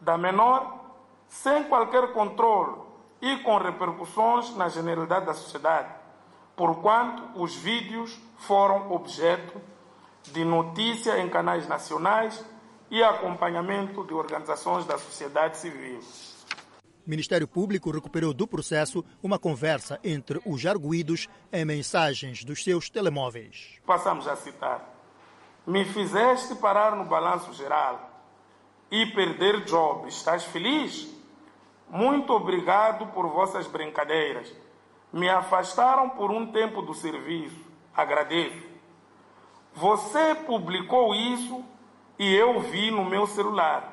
da 0.00 0.18
menor, 0.18 0.76
sem 1.28 1.62
qualquer 1.62 2.12
controle 2.12 2.83
e 3.24 3.38
com 3.38 3.56
repercussões 3.56 4.54
na 4.54 4.68
generalidade 4.68 5.24
da 5.24 5.32
sociedade, 5.32 5.88
porquanto 6.54 7.40
os 7.40 7.56
vídeos 7.56 8.20
foram 8.36 8.92
objeto 8.92 9.58
de 10.24 10.44
notícia 10.44 11.18
em 11.18 11.30
canais 11.30 11.66
nacionais 11.66 12.44
e 12.90 13.02
acompanhamento 13.02 14.04
de 14.04 14.12
organizações 14.12 14.84
da 14.84 14.98
sociedade 14.98 15.56
civil. 15.56 16.00
O 17.06 17.08
Ministério 17.08 17.48
Público 17.48 17.90
recuperou 17.90 18.34
do 18.34 18.46
processo 18.46 19.02
uma 19.22 19.38
conversa 19.38 19.98
entre 20.04 20.38
os 20.44 20.66
arguídos 20.66 21.26
em 21.50 21.64
mensagens 21.64 22.44
dos 22.44 22.62
seus 22.62 22.90
telemóveis. 22.90 23.80
Passamos 23.86 24.28
a 24.28 24.36
citar. 24.36 24.86
Me 25.66 25.86
fizeste 25.86 26.54
parar 26.56 26.94
no 26.94 27.06
balanço 27.06 27.54
geral 27.54 28.22
e 28.90 29.06
perder 29.06 29.64
job. 29.64 30.08
Estás 30.08 30.44
feliz? 30.44 31.13
Muito 31.88 32.32
obrigado 32.32 33.06
por 33.12 33.28
vossas 33.28 33.66
brincadeiras. 33.66 34.52
Me 35.12 35.28
afastaram 35.28 36.10
por 36.10 36.30
um 36.30 36.50
tempo 36.50 36.82
do 36.82 36.94
serviço. 36.94 37.60
Agradeço. 37.94 38.62
Você 39.74 40.34
publicou 40.34 41.14
isso 41.14 41.64
e 42.18 42.34
eu 42.34 42.60
vi 42.60 42.90
no 42.90 43.04
meu 43.04 43.26
celular. 43.26 43.92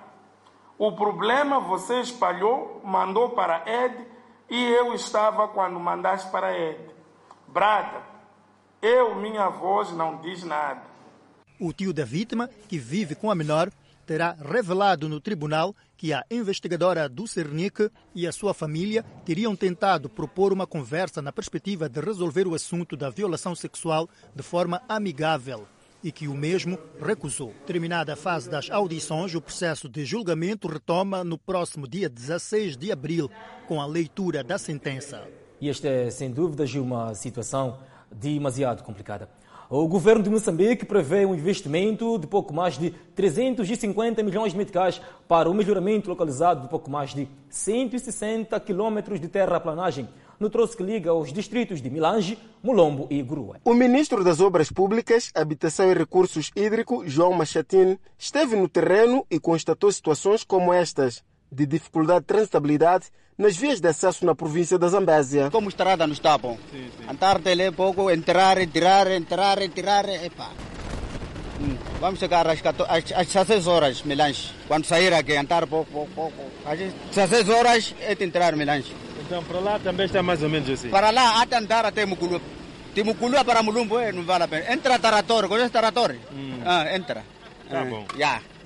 O 0.78 0.92
problema 0.94 1.60
você 1.60 2.02
espalhou, 2.02 2.82
mandou 2.84 3.30
para 3.30 3.64
Ed 3.68 4.08
e 4.50 4.64
eu 4.64 4.94
estava 4.94 5.48
quando 5.48 5.80
mandaste 5.80 6.30
para 6.32 6.58
Ed. 6.58 6.80
Brada, 7.48 8.02
eu, 8.82 9.14
minha 9.16 9.48
voz, 9.48 9.92
não 9.92 10.18
diz 10.18 10.44
nada. 10.44 10.82
O 11.60 11.72
tio 11.72 11.94
da 11.94 12.04
vítima, 12.04 12.50
que 12.68 12.80
vive 12.80 13.14
com 13.14 13.30
a 13.30 13.36
menor, 13.36 13.70
terá 14.08 14.32
revelado 14.32 15.08
no 15.08 15.22
tribunal 15.22 15.76
que 16.02 16.14
a 16.14 16.26
investigadora 16.32 17.08
do 17.08 17.28
Cernic 17.28 17.92
e 18.16 18.26
a 18.26 18.32
sua 18.32 18.56
família 18.56 19.06
teriam 19.24 19.56
tentado 19.56 20.10
propor 20.10 20.52
uma 20.52 20.66
conversa 20.66 21.22
na 21.22 21.32
perspectiva 21.32 21.88
de 21.88 22.02
resolver 22.02 22.48
o 22.48 22.56
assunto 22.56 22.98
da 22.98 23.12
violação 23.12 23.54
sexual 23.54 24.10
de 24.36 24.42
forma 24.42 24.82
amigável 24.90 25.68
e 26.04 26.12
que 26.12 26.28
o 26.28 26.34
mesmo 26.34 26.80
recusou. 27.00 27.54
Terminada 27.68 28.14
a 28.14 28.16
fase 28.16 28.50
das 28.50 28.72
audições, 28.72 29.36
o 29.36 29.42
processo 29.42 29.88
de 29.88 30.04
julgamento 30.04 30.68
retoma 30.68 31.24
no 31.24 31.38
próximo 31.38 31.88
dia 31.88 32.10
16 32.10 32.78
de 32.78 32.92
abril, 32.92 33.30
com 33.68 33.80
a 33.80 33.86
leitura 33.86 34.44
da 34.44 34.58
sentença. 34.58 35.28
E 35.62 35.70
esta 35.70 35.88
é, 35.88 36.10
sem 36.10 36.32
dúvida, 36.32 36.66
uma 36.82 37.14
situação 37.14 37.78
demasiado 38.12 38.82
complicada. 38.82 39.30
O 39.74 39.88
governo 39.88 40.22
de 40.22 40.30
Moçambique 40.30 40.86
prevê 40.86 41.26
um 41.26 41.34
investimento 41.34 42.20
de 42.20 42.28
pouco 42.28 42.54
mais 42.54 42.78
de 42.78 42.90
350 43.16 44.22
milhões 44.22 44.52
de 44.52 44.58
meticais 44.58 45.02
para 45.30 45.50
o 45.50 45.54
melhoramento 45.54 46.10
localizado 46.10 46.64
de 46.64 46.68
pouco 46.68 46.92
mais 46.92 47.14
de 47.14 47.26
160 47.50 48.60
quilômetros 48.60 49.18
de 49.18 49.30
terraplanagem 49.30 50.10
no 50.38 50.50
troço 50.50 50.76
que 50.76 50.84
liga 50.84 51.14
os 51.14 51.32
distritos 51.32 51.82
de 51.82 51.90
Milange, 51.90 52.38
Mulombo 52.62 53.08
e 53.10 53.22
Gurua. 53.22 53.62
O 53.64 53.74
ministro 53.74 54.26
das 54.26 54.42
Obras 54.42 54.70
Públicas, 54.70 55.32
Habitação 55.34 55.90
e 55.90 55.94
Recursos 55.94 56.52
Hídricos, 56.54 57.10
João 57.10 57.32
Machatin, 57.32 57.98
esteve 58.18 58.58
no 58.58 58.68
terreno 58.68 59.26
e 59.32 59.40
constatou 59.40 59.90
situações 59.90 60.44
como 60.44 60.74
estas 60.74 61.24
de 61.50 61.66
dificuldade 61.66 62.22
de 62.22 62.26
transitabilidade 62.26 63.06
nas 63.38 63.56
vias 63.58 63.80
de 63.80 63.88
acesso 63.88 64.26
na 64.26 64.36
província 64.36 64.78
da 64.78 64.88
Zambésia. 64.88 65.50
Como 65.52 65.70
estrada 65.70 66.06
no 66.06 66.14
está 66.14 66.38
bom. 66.38 66.58
Andar 67.10 67.40
dele 67.40 67.72
pouco, 67.72 68.10
entrar, 68.10 68.58
tirar, 68.68 69.10
entrar, 69.12 69.58
tirar, 69.70 70.08
epa. 70.10 70.50
Hum. 71.60 71.78
Vamos 72.00 72.20
chegar 72.20 72.48
às, 72.48 72.60
14, 72.60 72.92
às, 72.92 73.12
às 73.12 73.28
16 73.28 73.68
horas, 73.68 74.02
Milange. 74.04 74.52
Quando 74.68 74.86
sair 74.86 75.14
aqui, 75.14 75.34
entrar 75.34 75.68
pouco, 75.68 75.92
pouco, 75.92 76.12
pouco. 76.14 76.52
Às 76.66 76.80
16 77.14 77.50
horas 77.50 77.96
é 78.02 78.16
de 78.16 78.24
entrar, 78.24 78.56
Milange. 78.56 78.96
Então, 79.20 79.44
para 79.44 79.60
lá 79.60 79.80
também 79.80 80.08
está 80.08 80.24
mais 80.24 80.42
ou 80.42 80.50
menos 80.50 80.70
assim? 80.70 80.90
Para 80.90 81.12
lá, 81.12 81.42
até 81.42 81.58
andar 81.58 81.86
até 81.86 82.06
Muculu. 82.06 82.42
De 82.94 83.04
Muculu 83.04 83.46
para 83.46 83.64
Mulumbo, 83.64 83.98
não 84.14 84.24
vale 84.24 84.44
a 84.44 84.48
pena. 84.48 84.74
Entra 84.74 85.00
Tarator, 85.00 85.48
conhece 85.48 85.70
Tarator? 85.70 86.16
Hum. 86.34 86.60
Ah, 86.66 86.94
entra. 86.96 87.24
Tá 87.70 87.82
ah, 87.82 87.86
bom. 87.86 88.06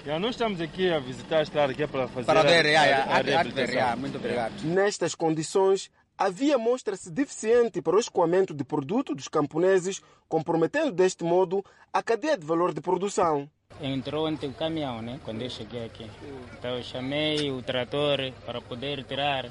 Já. 0.05 0.19
Nós 0.19 0.31
estamos 0.31 0.61
aqui 0.61 0.89
a 0.91 0.99
visitar 0.99 1.39
a 1.39 1.41
estrada 1.43 1.71
aqui 1.71 1.85
para 1.87 2.07
fazer 2.07 2.25
Para 2.25 2.43
ver, 2.43 2.65
a, 2.67 2.71
já, 2.71 2.87
já. 2.87 3.03
a, 3.05 3.17
a 3.17 3.21
de- 3.21 3.33
há 3.35 3.43
de 3.43 3.49
ver, 3.49 3.55
reabilitação. 3.69 3.97
Muito 3.99 4.17
obrigado. 4.17 4.61
Nestas 4.63 5.15
condições, 5.15 5.89
a 6.17 6.29
via 6.29 6.57
mostra-se 6.57 7.11
deficiente 7.11 7.81
para 7.81 7.95
o 7.95 7.99
escoamento 7.99 8.53
de 8.53 8.63
produto 8.63 9.15
dos 9.15 9.27
camponeses, 9.27 10.01
comprometendo 10.29 10.91
deste 10.91 11.23
modo 11.23 11.63
a 11.91 12.03
cadeia 12.03 12.37
de 12.37 12.45
valor 12.45 12.73
de 12.73 12.81
produção. 12.81 13.49
Entrou 13.81 14.27
ontem 14.27 14.47
o 14.49 14.53
caminhão, 14.53 15.01
né? 15.01 15.19
Quando 15.25 15.41
eu 15.41 15.49
cheguei 15.49 15.85
aqui. 15.85 16.09
Então 16.57 16.77
eu 16.77 16.83
chamei 16.83 17.51
o 17.51 17.61
trator 17.61 18.31
para 18.45 18.61
poder 18.61 19.03
tirar. 19.03 19.49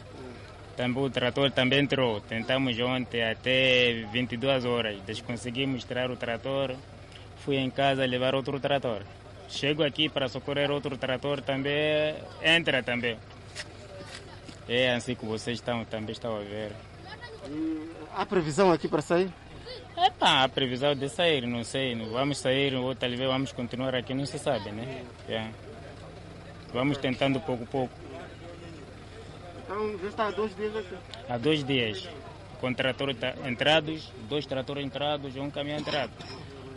Também 0.76 1.02
o 1.04 1.10
trator 1.10 1.50
também 1.50 1.80
entrou. 1.80 2.20
Tentamos 2.20 2.78
ontem 2.80 3.22
até 3.22 4.04
22 4.12 4.64
horas. 4.64 4.96
Depois 5.00 5.20
conseguimos 5.20 5.84
tirar 5.84 6.10
o 6.10 6.16
trator. 6.16 6.74
Fui 7.44 7.56
em 7.56 7.68
casa 7.70 8.06
levar 8.06 8.34
outro 8.34 8.58
trator. 8.58 9.02
Chego 9.48 9.84
aqui 9.84 10.08
para 10.08 10.28
socorrer 10.28 10.70
outro 10.70 10.96
trator 10.96 11.40
também. 11.40 12.14
Entra 12.42 12.82
também. 12.82 13.18
É 14.68 14.94
assim 14.94 15.14
que 15.14 15.24
vocês 15.26 15.58
estão, 15.58 15.84
também 15.84 16.12
estão 16.12 16.36
a 16.36 16.40
ver. 16.40 16.72
Há 18.14 18.24
previsão 18.24 18.72
aqui 18.72 18.88
para 18.88 19.02
sair? 19.02 19.30
Epa, 19.96 20.44
a 20.44 20.48
previsão 20.48 20.94
de 20.94 21.08
sair, 21.08 21.46
não 21.46 21.62
sei. 21.62 21.94
Vamos 21.94 22.38
sair 22.38 22.74
ou 22.74 22.94
talvez 22.94 23.20
vamos 23.20 23.52
continuar 23.52 23.94
aqui, 23.94 24.14
não 24.14 24.26
se 24.26 24.38
sabe, 24.38 24.70
né? 24.72 25.04
É. 25.28 25.48
Vamos 26.72 26.98
tentando 26.98 27.38
pouco 27.40 27.64
a 27.64 27.66
pouco. 27.66 27.94
Então 29.64 29.98
já 29.98 30.08
está 30.08 30.26
há 30.26 30.30
dois 30.30 30.56
dias 30.56 30.76
aqui. 30.76 30.96
Há 31.28 31.38
dois 31.38 31.64
dias, 31.64 32.08
com 32.60 32.72
trator 32.74 33.10
entrados, 33.46 34.12
dois 34.28 34.46
tratores 34.46 34.84
entrados 34.84 35.36
e 35.36 35.40
um 35.40 35.50
caminhão 35.50 35.78
entrado. 35.78 36.12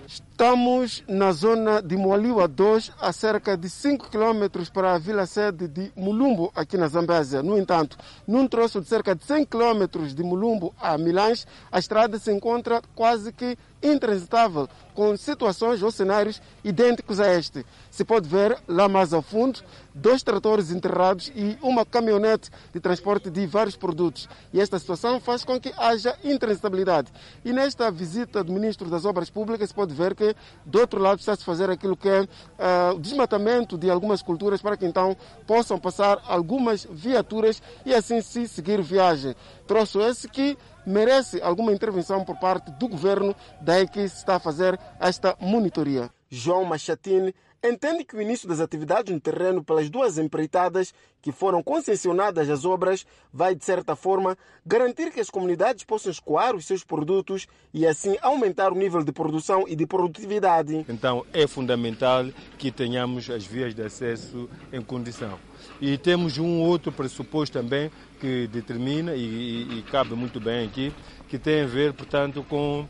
Estamos 0.07 1.03
na 1.05 1.33
zona 1.33 1.81
de 1.81 1.97
Moaliwa 1.97 2.47
2, 2.47 2.93
a 3.01 3.11
cerca 3.11 3.57
de 3.57 3.69
5 3.69 4.09
km 4.09 4.71
para 4.71 4.93
a 4.93 4.97
vila 4.97 5.25
sede 5.25 5.67
de 5.67 5.91
Mulumbo, 5.97 6.49
aqui 6.55 6.77
na 6.77 6.87
Zambésia. 6.87 7.43
No 7.43 7.57
entanto, 7.57 7.97
num 8.25 8.47
troço 8.47 8.79
de 8.79 8.87
cerca 8.87 9.13
de 9.13 9.25
100 9.25 9.47
km 9.47 10.05
de 10.15 10.23
Mulumbo 10.23 10.73
a 10.79 10.97
Milães, 10.97 11.45
a 11.69 11.77
estrada 11.77 12.17
se 12.17 12.31
encontra 12.31 12.81
quase 12.95 13.33
que 13.33 13.57
intransitável, 13.81 14.67
com 14.93 15.15
situações 15.15 15.83
ou 15.83 15.91
cenários 15.91 16.41
idênticos 16.63 17.19
a 17.19 17.33
este. 17.33 17.65
Se 17.91 18.03
pode 18.03 18.27
ver 18.27 18.57
lá 18.67 18.89
mais 18.89 19.13
ao 19.13 19.21
fundo 19.21 19.59
dois 19.93 20.23
tratores 20.23 20.71
enterrados 20.71 21.31
e 21.35 21.57
uma 21.61 21.85
caminhonete 21.85 22.49
de 22.73 22.79
transporte 22.79 23.29
de 23.29 23.45
vários 23.45 23.75
produtos. 23.75 24.27
E 24.53 24.59
esta 24.59 24.79
situação 24.79 25.19
faz 25.19 25.43
com 25.43 25.59
que 25.59 25.73
haja 25.77 26.17
intransitabilidade. 26.23 27.11
E 27.43 27.51
nesta 27.51 27.89
visita 27.91 28.43
do 28.43 28.51
Ministro 28.51 28.89
das 28.89 29.05
Obras 29.05 29.29
Públicas 29.29 29.69
se 29.69 29.75
pode 29.75 29.93
ver 29.93 30.15
que 30.15 30.35
do 30.65 30.79
outro 30.79 31.01
lado 31.01 31.19
está-se 31.19 31.43
fazer 31.43 31.69
aquilo 31.69 31.97
que 31.97 32.09
é 32.09 32.21
uh, 32.21 32.95
o 32.95 32.99
desmatamento 32.99 33.77
de 33.77 33.89
algumas 33.89 34.21
culturas 34.21 34.61
para 34.61 34.77
que 34.77 34.85
então 34.85 35.15
possam 35.45 35.79
passar 35.79 36.21
algumas 36.27 36.87
viaturas 36.89 37.61
e 37.85 37.93
assim 37.93 38.21
se 38.21 38.47
seguir 38.47 38.81
viagem. 38.81 39.35
Troço 39.65 40.01
esse 40.01 40.27
que 40.27 40.57
merece 40.87 41.41
alguma 41.41 41.73
intervenção 41.73 42.23
por 42.23 42.37
parte 42.37 42.71
do 42.71 42.87
governo, 42.87 43.35
daí 43.61 43.85
que 43.87 44.07
se 44.07 44.15
está 44.15 44.37
a 44.37 44.39
fazer 44.39 44.79
esta 44.99 45.35
monitoria. 45.39 46.09
João 46.29 46.63
Machatini 46.63 47.35
entende 47.63 48.05
que 48.05 48.15
o 48.15 48.21
início 48.21 48.47
das 48.47 48.59
atividades 48.59 49.13
no 49.13 49.19
terreno 49.19 49.63
pelas 49.63 49.89
duas 49.89 50.17
empreitadas 50.17 50.93
que 51.21 51.31
foram 51.31 51.61
concessionadas 51.61 52.49
às 52.49 52.63
obras 52.63 53.05
vai, 53.33 53.53
de 53.53 53.65
certa 53.65 53.95
forma, 53.95 54.37
garantir 54.65 55.11
que 55.11 55.19
as 55.19 55.29
comunidades 55.29 55.83
possam 55.83 56.11
escoar 56.11 56.55
os 56.55 56.65
seus 56.65 56.83
produtos 56.83 57.47
e, 57.73 57.85
assim, 57.85 58.15
aumentar 58.21 58.71
o 58.71 58.75
nível 58.75 59.03
de 59.03 59.11
produção 59.11 59.65
e 59.67 59.75
de 59.75 59.85
produtividade. 59.85 60.85
Então, 60.87 61.25
é 61.33 61.45
fundamental 61.47 62.25
que 62.57 62.71
tenhamos 62.71 63.29
as 63.29 63.45
vias 63.45 63.75
de 63.75 63.81
acesso 63.81 64.49
em 64.71 64.81
condição. 64.81 65.37
E 65.79 65.97
temos 65.97 66.37
um 66.37 66.59
outro 66.59 66.91
pressuposto 66.91 67.57
também 67.57 67.91
que 68.19 68.47
determina 68.47 69.13
e, 69.13 69.19
e, 69.19 69.79
e 69.79 69.81
cabe 69.83 70.15
muito 70.15 70.39
bem 70.39 70.65
aqui, 70.65 70.91
que 71.27 71.37
tem 71.37 71.63
a 71.63 71.67
ver, 71.67 71.93
portanto, 71.93 72.43
com 72.49 72.87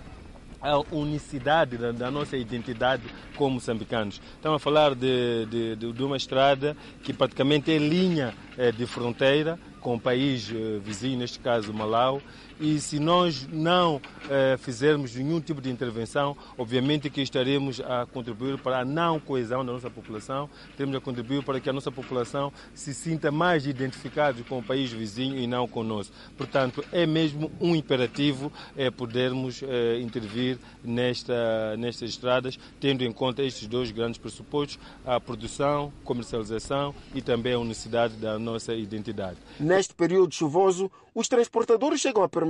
a 0.61 0.79
unicidade 0.91 1.77
da, 1.77 1.91
da, 1.91 2.09
nossa 2.09 2.35
identidade 2.35 3.03
como 3.35 3.55
moçambicanos. 3.55 4.21
Estamos 4.35 4.55
a 4.55 4.59
falar 4.59 4.95
de, 4.95 5.45
de, 5.45 5.75
de 5.75 6.03
uma 6.03 6.17
estrada 6.17 6.75
que 7.03 7.13
praticamente 7.13 7.71
é 7.71 7.77
linha 7.77 8.33
é, 8.57 8.71
de 8.71 8.85
fronteira 8.85 9.59
com 9.79 9.95
o 9.95 9.99
país 9.99 10.51
é, 10.51 10.79
vizinho, 10.79 11.19
neste 11.19 11.39
caso 11.39 11.73
Malau, 11.73 12.21
e 12.59 12.79
se 12.79 12.99
nós 12.99 13.47
não 13.51 14.01
eh, 14.29 14.57
fizermos 14.57 15.15
nenhum 15.15 15.39
tipo 15.39 15.61
de 15.61 15.69
intervenção, 15.69 16.35
obviamente 16.57 17.09
que 17.09 17.21
estaremos 17.21 17.79
a 17.79 18.05
contribuir 18.05 18.57
para 18.57 18.79
a 18.79 18.85
não 18.85 19.19
coesão 19.19 19.65
da 19.65 19.71
nossa 19.71 19.89
população, 19.89 20.49
temos 20.75 20.95
a 20.95 20.99
contribuir 20.99 21.43
para 21.43 21.59
que 21.59 21.69
a 21.69 21.73
nossa 21.73 21.91
população 21.91 22.51
se 22.73 22.93
sinta 22.93 23.31
mais 23.31 23.65
identificada 23.65 24.41
com 24.43 24.59
o 24.59 24.63
país 24.63 24.91
vizinho 24.91 25.37
e 25.37 25.45
não 25.45 25.67
conosco. 25.67 26.13
Portanto, 26.37 26.83
é 26.91 27.05
mesmo 27.05 27.51
um 27.61 27.75
imperativo 27.75 28.51
eh, 28.75 28.89
podermos 28.89 29.61
eh, 29.63 29.99
intervir 30.01 30.57
nesta, 30.83 31.77
nestas 31.77 32.09
estradas, 32.09 32.57
tendo 32.79 33.03
em 33.03 33.11
conta 33.11 33.43
estes 33.43 33.67
dois 33.67 33.91
grandes 33.91 34.17
pressupostos, 34.17 34.79
a 35.05 35.19
produção, 35.19 35.93
comercialização 36.03 36.93
e 37.13 37.21
também 37.21 37.53
a 37.53 37.59
unicidade 37.59 38.15
da 38.15 38.39
nossa 38.39 38.73
identidade. 38.73 39.37
Neste 39.59 39.93
período 39.93 40.33
chuvoso, 40.33 40.91
os 41.13 41.27
transportadores 41.27 41.99
chegam 41.99 42.21
a 42.21 42.29
permanecer 42.29 42.46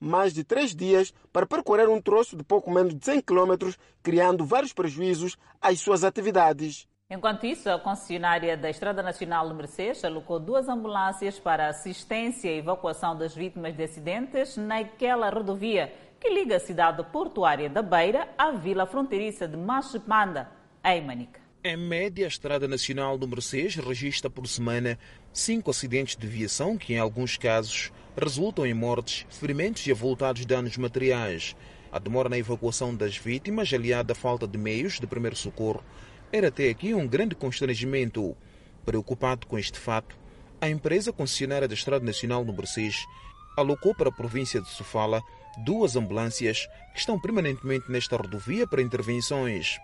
mais 0.00 0.32
de 0.32 0.44
três 0.44 0.74
dias 0.74 1.12
para 1.32 1.46
percorrer 1.46 1.88
um 1.88 2.00
troço 2.00 2.36
de 2.36 2.44
pouco 2.44 2.70
menos 2.70 2.94
de 2.94 3.04
100 3.04 3.22
km, 3.22 3.72
criando 4.02 4.44
vários 4.44 4.72
prejuízos 4.72 5.36
às 5.60 5.80
suas 5.80 6.04
atividades. 6.04 6.86
Enquanto 7.10 7.46
isso, 7.46 7.70
a 7.70 7.78
concessionária 7.78 8.54
da 8.54 8.68
Estrada 8.68 9.02
Nacional 9.02 9.48
número 9.48 9.66
6 9.66 10.04
alocou 10.04 10.38
duas 10.38 10.68
ambulâncias 10.68 11.38
para 11.38 11.68
assistência 11.68 12.50
e 12.50 12.58
evacuação 12.58 13.16
das 13.16 13.34
vítimas 13.34 13.74
de 13.74 13.82
acidentes 13.82 14.58
naquela 14.58 15.30
rodovia 15.30 15.90
que 16.20 16.28
liga 16.28 16.56
a 16.56 16.60
cidade 16.60 17.02
portuária 17.04 17.70
da 17.70 17.80
Beira 17.80 18.28
à 18.36 18.50
vila 18.50 18.86
fronteiriça 18.86 19.48
de 19.48 19.56
Machipanda, 19.56 20.50
em 20.84 21.00
Manica. 21.00 21.40
Em 21.64 21.76
média, 21.76 22.26
a 22.26 22.28
Estrada 22.28 22.68
Nacional 22.68 23.16
número 23.16 23.40
6 23.40 23.76
registra 23.76 24.28
por 24.28 24.46
semana 24.46 24.98
cinco 25.32 25.70
acidentes 25.70 26.16
de 26.16 26.26
viação 26.26 26.76
que, 26.76 26.94
em 26.94 26.98
alguns 26.98 27.36
casos, 27.36 27.90
resultam 28.18 28.66
em 28.66 28.74
mortes, 28.74 29.24
ferimentos 29.30 29.86
e 29.86 29.92
avultados 29.92 30.44
danos 30.44 30.76
materiais. 30.76 31.54
A 31.90 31.98
demora 31.98 32.28
na 32.28 32.36
evacuação 32.36 32.94
das 32.94 33.16
vítimas, 33.16 33.72
aliada 33.72 34.12
à 34.12 34.16
falta 34.16 34.46
de 34.46 34.58
meios 34.58 34.98
de 34.98 35.06
primeiro 35.06 35.36
socorro, 35.36 35.82
era 36.32 36.48
até 36.48 36.68
aqui 36.68 36.92
um 36.92 37.06
grande 37.06 37.34
constrangimento. 37.34 38.36
Preocupado 38.84 39.46
com 39.46 39.58
este 39.58 39.78
fato, 39.78 40.18
a 40.60 40.68
empresa 40.68 41.12
concessionária 41.12 41.68
da 41.68 41.74
Estrada 41.74 42.04
Nacional 42.04 42.44
número 42.44 42.66
6 42.66 43.06
alocou 43.56 43.94
para 43.94 44.08
a 44.08 44.12
província 44.12 44.60
de 44.60 44.68
Sofala 44.68 45.22
duas 45.64 45.96
ambulâncias 45.96 46.68
que 46.92 47.00
estão 47.00 47.20
permanentemente 47.20 47.90
nesta 47.90 48.16
rodovia 48.16 48.66
para 48.66 48.82
intervenções. 48.82 49.78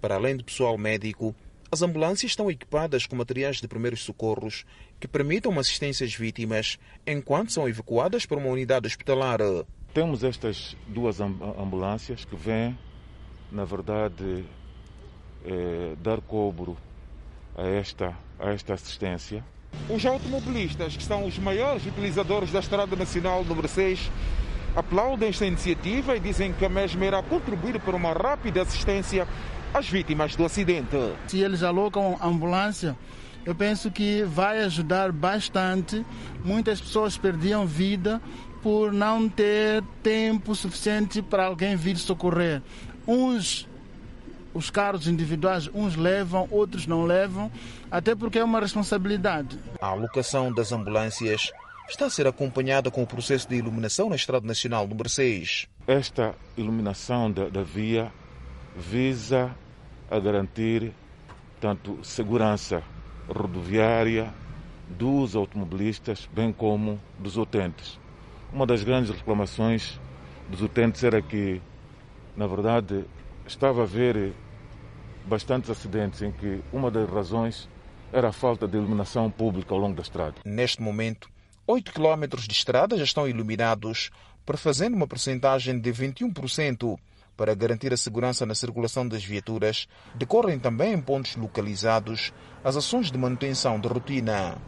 Para 0.00 0.14
além 0.14 0.36
do 0.36 0.44
pessoal 0.44 0.78
médico, 0.78 1.34
as 1.72 1.82
ambulâncias 1.82 2.32
estão 2.32 2.50
equipadas 2.50 3.06
com 3.06 3.14
materiais 3.14 3.60
de 3.60 3.68
primeiros 3.68 4.02
socorros 4.02 4.64
que 4.98 5.06
permitam 5.06 5.52
uma 5.52 5.60
assistência 5.60 6.04
às 6.04 6.14
vítimas 6.14 6.78
enquanto 7.06 7.52
são 7.52 7.68
evacuadas 7.68 8.26
para 8.26 8.38
uma 8.38 8.48
unidade 8.48 8.86
hospitalar. 8.86 9.38
Temos 9.94 10.24
estas 10.24 10.76
duas 10.88 11.20
ambulâncias 11.20 12.24
que 12.24 12.34
vêm, 12.34 12.76
na 13.52 13.64
verdade, 13.64 14.44
é, 15.44 15.94
dar 16.02 16.20
cobro 16.20 16.76
a 17.56 17.66
esta, 17.66 18.16
a 18.38 18.50
esta 18.50 18.74
assistência. 18.74 19.44
Os 19.88 20.04
automobilistas, 20.04 20.96
que 20.96 21.02
são 21.02 21.24
os 21.24 21.38
maiores 21.38 21.86
utilizadores 21.86 22.50
da 22.50 22.58
Estrada 22.58 22.96
Nacional 22.96 23.44
número 23.44 23.68
6, 23.68 24.10
aplaudem 24.74 25.28
esta 25.28 25.46
iniciativa 25.46 26.16
e 26.16 26.20
dizem 26.20 26.52
que 26.52 26.64
a 26.64 26.68
mesma 26.68 27.04
irá 27.04 27.22
contribuir 27.22 27.80
para 27.80 27.96
uma 27.96 28.12
rápida 28.12 28.62
assistência 28.62 29.26
as 29.72 29.88
vítimas 29.88 30.36
do 30.36 30.44
acidente. 30.44 30.96
Se 31.28 31.38
eles 31.38 31.62
alocam 31.62 32.18
ambulância, 32.22 32.96
eu 33.44 33.54
penso 33.54 33.90
que 33.90 34.22
vai 34.24 34.60
ajudar 34.62 35.12
bastante. 35.12 36.04
Muitas 36.44 36.80
pessoas 36.80 37.16
perdiam 37.16 37.66
vida 37.66 38.20
por 38.62 38.92
não 38.92 39.28
ter 39.28 39.82
tempo 40.02 40.54
suficiente 40.54 41.22
para 41.22 41.46
alguém 41.46 41.76
vir 41.76 41.96
socorrer. 41.96 42.62
Uns 43.06 43.68
os 44.52 44.68
carros 44.68 45.06
individuais, 45.06 45.70
uns 45.72 45.94
levam, 45.94 46.48
outros 46.50 46.84
não 46.84 47.04
levam, 47.04 47.50
até 47.88 48.16
porque 48.16 48.38
é 48.38 48.44
uma 48.44 48.58
responsabilidade. 48.58 49.56
A 49.80 49.86
alocação 49.86 50.52
das 50.52 50.72
ambulâncias 50.72 51.52
está 51.88 52.06
a 52.06 52.10
ser 52.10 52.26
acompanhada 52.26 52.90
com 52.90 53.02
o 53.02 53.06
processo 53.06 53.48
de 53.48 53.54
iluminação 53.54 54.08
na 54.08 54.16
Estrada 54.16 54.44
Nacional 54.44 54.88
número 54.88 55.08
6. 55.08 55.68
Esta 55.86 56.34
iluminação 56.56 57.30
da, 57.30 57.48
da 57.48 57.62
via 57.62 58.12
visa 58.76 59.54
a 60.10 60.18
garantir 60.18 60.92
tanto 61.60 62.02
segurança 62.02 62.82
rodoviária 63.28 64.32
dos 64.88 65.36
automobilistas, 65.36 66.28
bem 66.32 66.52
como 66.52 67.00
dos 67.18 67.36
utentes. 67.36 67.98
Uma 68.52 68.66
das 68.66 68.82
grandes 68.82 69.10
reclamações 69.10 70.00
dos 70.48 70.60
utentes 70.60 71.04
era 71.04 71.22
que, 71.22 71.62
na 72.36 72.46
verdade, 72.46 73.04
estava 73.46 73.82
a 73.82 73.84
haver 73.84 74.32
bastantes 75.26 75.70
acidentes 75.70 76.22
em 76.22 76.32
que 76.32 76.60
uma 76.72 76.90
das 76.90 77.08
razões 77.08 77.68
era 78.12 78.28
a 78.28 78.32
falta 78.32 78.66
de 78.66 78.76
iluminação 78.76 79.30
pública 79.30 79.72
ao 79.72 79.80
longo 79.80 79.94
da 79.94 80.02
estrada. 80.02 80.34
Neste 80.44 80.82
momento, 80.82 81.30
8 81.66 81.92
quilómetros 81.92 82.48
de 82.48 82.52
estrada 82.52 82.96
já 82.96 83.04
estão 83.04 83.28
iluminados, 83.28 84.10
prefazendo 84.44 84.96
uma 84.96 85.06
percentagem 85.06 85.78
de 85.78 85.92
21% 85.92 86.98
para 87.40 87.54
garantir 87.54 87.90
a 87.90 87.96
segurança 87.96 88.44
na 88.44 88.54
circulação 88.54 89.08
das 89.08 89.24
viaturas, 89.24 89.88
decorrem 90.14 90.58
também 90.58 90.92
em 90.92 91.00
pontos 91.00 91.36
localizados 91.36 92.34
as 92.62 92.76
ações 92.76 93.10
de 93.10 93.16
manutenção 93.16 93.80
de 93.80 93.88
rotina. 93.88 94.58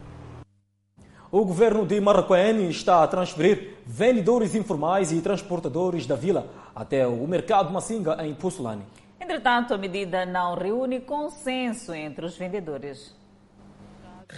O 1.31 1.45
governo 1.45 1.85
de 1.85 2.01
Marraquém 2.01 2.67
está 2.71 3.03
a 3.03 3.07
transferir 3.07 3.77
vendedores 3.85 4.55
informais 4.55 5.11
e 5.11 5.21
transportadores 5.21 6.07
da 6.07 6.15
vila 6.15 6.49
até 6.73 7.05
o 7.05 7.27
mercado 7.27 7.71
Massinga 7.71 8.17
em 8.25 8.33
Pussolani. 8.33 8.87
Entretanto, 9.21 9.75
a 9.75 9.77
medida 9.77 10.25
não 10.25 10.55
reúne 10.55 10.99
consenso 10.99 11.93
entre 11.93 12.25
os 12.25 12.35
vendedores. 12.35 13.15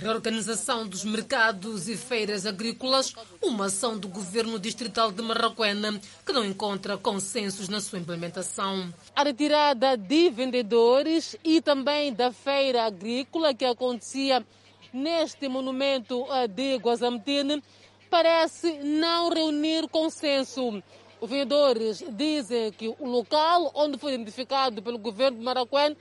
Reorganização 0.01 0.88
dos 0.88 1.03
mercados 1.05 1.88
e 1.88 1.95
feiras 1.95 2.45
agrícolas, 2.45 3.13
uma 3.41 3.65
ação 3.65 3.97
do 3.97 4.08
governo 4.08 4.60
distrital 4.60 5.12
de 5.12 5.21
Marraquena 5.21 5.99
que 6.25 6.34
não 6.34 6.43
encontra 6.43 6.97
consensos 6.97 7.69
na 7.69 7.79
sua 7.79 7.99
implementação. 7.99 8.93
A 9.15 9.23
retirada 9.23 9.95
de 9.95 10.29
vendedores 10.29 11.36
e 11.43 11.62
também 11.62 12.13
da 12.13 12.31
feira 12.31 12.84
agrícola 12.84 13.53
que 13.53 13.63
acontecia 13.63 14.45
neste 14.91 15.47
monumento 15.47 16.25
de 16.53 16.75
Guazametine 16.75 17.63
parece 18.10 18.73
não 18.84 19.29
reunir 19.29 19.88
consenso. 19.89 20.84
Os 21.21 21.29
vendedores 21.29 22.03
dizem 22.12 22.71
que 22.71 22.88
o 22.88 23.08
local 23.08 23.71
onde 23.73 23.97
foi 23.97 24.13
identificado 24.13 24.81
pelo 24.81 24.97
governo 24.97 25.38
de 25.39 25.43
Maracuén 25.43 25.95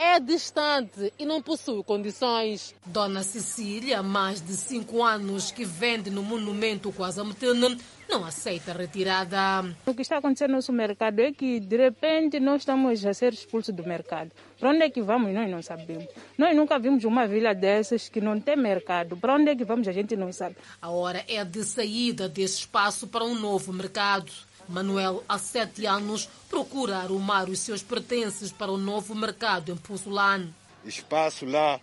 é 0.00 0.18
distante 0.18 1.12
e 1.18 1.26
não 1.26 1.42
possui 1.42 1.84
condições. 1.84 2.74
Dona 2.86 3.22
Cecília, 3.22 4.02
mais 4.02 4.40
de 4.40 4.54
cinco 4.54 5.02
anos 5.02 5.52
que 5.52 5.62
vende 5.62 6.08
no 6.08 6.22
monumento 6.22 6.90
Quasametena, 6.90 7.76
não 8.08 8.24
aceita 8.24 8.70
a 8.70 8.74
retirada. 8.74 9.36
O 9.84 9.94
que 9.94 10.00
está 10.00 10.16
acontecendo 10.16 10.52
no 10.52 10.56
nosso 10.56 10.72
mercado 10.72 11.20
é 11.20 11.30
que, 11.32 11.60
de 11.60 11.76
repente, 11.76 12.40
nós 12.40 12.62
estamos 12.62 13.04
a 13.04 13.12
ser 13.12 13.34
expulsos 13.34 13.74
do 13.74 13.86
mercado. 13.86 14.30
Para 14.58 14.70
onde 14.70 14.82
é 14.82 14.88
que 14.88 15.02
vamos, 15.02 15.34
nós 15.34 15.50
não 15.50 15.60
sabemos. 15.60 16.08
Nós 16.38 16.56
nunca 16.56 16.78
vimos 16.78 17.04
uma 17.04 17.26
vila 17.26 17.54
dessas 17.54 18.08
que 18.08 18.22
não 18.22 18.40
tem 18.40 18.56
mercado. 18.56 19.18
Para 19.18 19.34
onde 19.34 19.50
é 19.50 19.54
que 19.54 19.66
vamos, 19.66 19.86
a 19.86 19.92
gente 19.92 20.16
não 20.16 20.32
sabe. 20.32 20.56
A 20.80 20.88
hora 20.88 21.22
é 21.28 21.44
de 21.44 21.62
saída 21.62 22.26
desse 22.26 22.60
espaço 22.60 23.06
para 23.06 23.22
um 23.22 23.34
novo 23.34 23.70
mercado. 23.70 24.32
Manuel, 24.70 25.24
há 25.28 25.38
sete 25.38 25.84
anos, 25.86 26.28
procura 26.48 26.98
arrumar 26.98 27.48
os 27.48 27.58
seus 27.58 27.82
pertences 27.82 28.52
para 28.52 28.70
o 28.70 28.78
novo 28.78 29.14
mercado 29.14 29.72
em 29.72 29.76
Puzulane. 29.76 30.54
Espaço 30.84 31.44
lá 31.44 31.80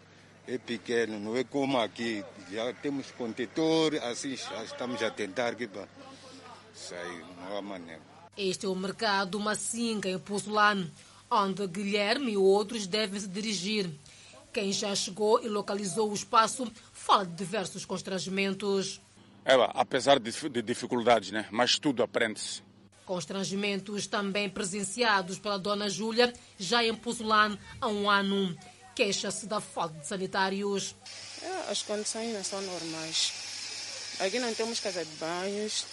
é 0.47 0.57
pequeno, 0.57 1.19
não 1.19 1.35
é 1.35 1.43
como 1.43 1.77
aqui. 1.77 2.23
Já 2.51 2.73
temos 2.73 3.11
contentor, 3.11 3.95
assim 3.95 4.33
estamos 4.33 5.03
a 5.03 5.11
tentar 5.11 5.55
para 5.55 5.87
sair, 6.73 7.25
não 7.41 7.57
há 7.57 7.61
maneira. 7.61 8.01
Este 8.37 8.65
é 8.65 8.69
o 8.69 8.75
mercado 8.75 9.39
Massinga, 9.39 10.09
em 10.09 10.19
Puzulane, 10.19 10.91
onde 11.29 11.67
Guilherme 11.67 12.33
e 12.33 12.37
outros 12.37 12.87
devem 12.87 13.19
se 13.19 13.27
dirigir. 13.27 13.89
Quem 14.53 14.71
já 14.71 14.95
chegou 14.95 15.43
e 15.43 15.49
localizou 15.49 16.09
o 16.09 16.13
espaço 16.13 16.71
fala 16.93 17.25
de 17.25 17.35
diversos 17.35 17.85
constrangimentos. 17.85 19.01
É, 19.45 19.53
apesar 19.73 20.19
de, 20.19 20.31
de 20.49 20.61
dificuldades, 20.61 21.31
né? 21.31 21.47
mas 21.51 21.77
tudo 21.77 22.03
aprende-se. 22.03 22.66
Constrangimentos 23.07 24.05
também 24.05 24.49
presenciados 24.49 25.39
pela 25.39 25.57
dona 25.57 25.89
Júlia, 25.89 26.33
já 26.59 26.83
em 26.83 26.93
Puzulane 26.93 27.57
há 27.79 27.87
um 27.87 28.09
ano. 28.09 28.53
Queixa-se 28.93 29.45
da 29.45 29.61
falta 29.61 29.97
de 29.97 30.05
sanitários. 30.05 30.93
É, 31.41 31.71
as 31.71 31.81
condições 31.81 32.33
não 32.33 32.43
são 32.43 32.61
normais. 32.61 33.31
Aqui 34.19 34.39
não 34.39 34.53
temos 34.53 34.81
casa 34.81 35.05
de 35.05 35.11
banhos. 35.15 35.85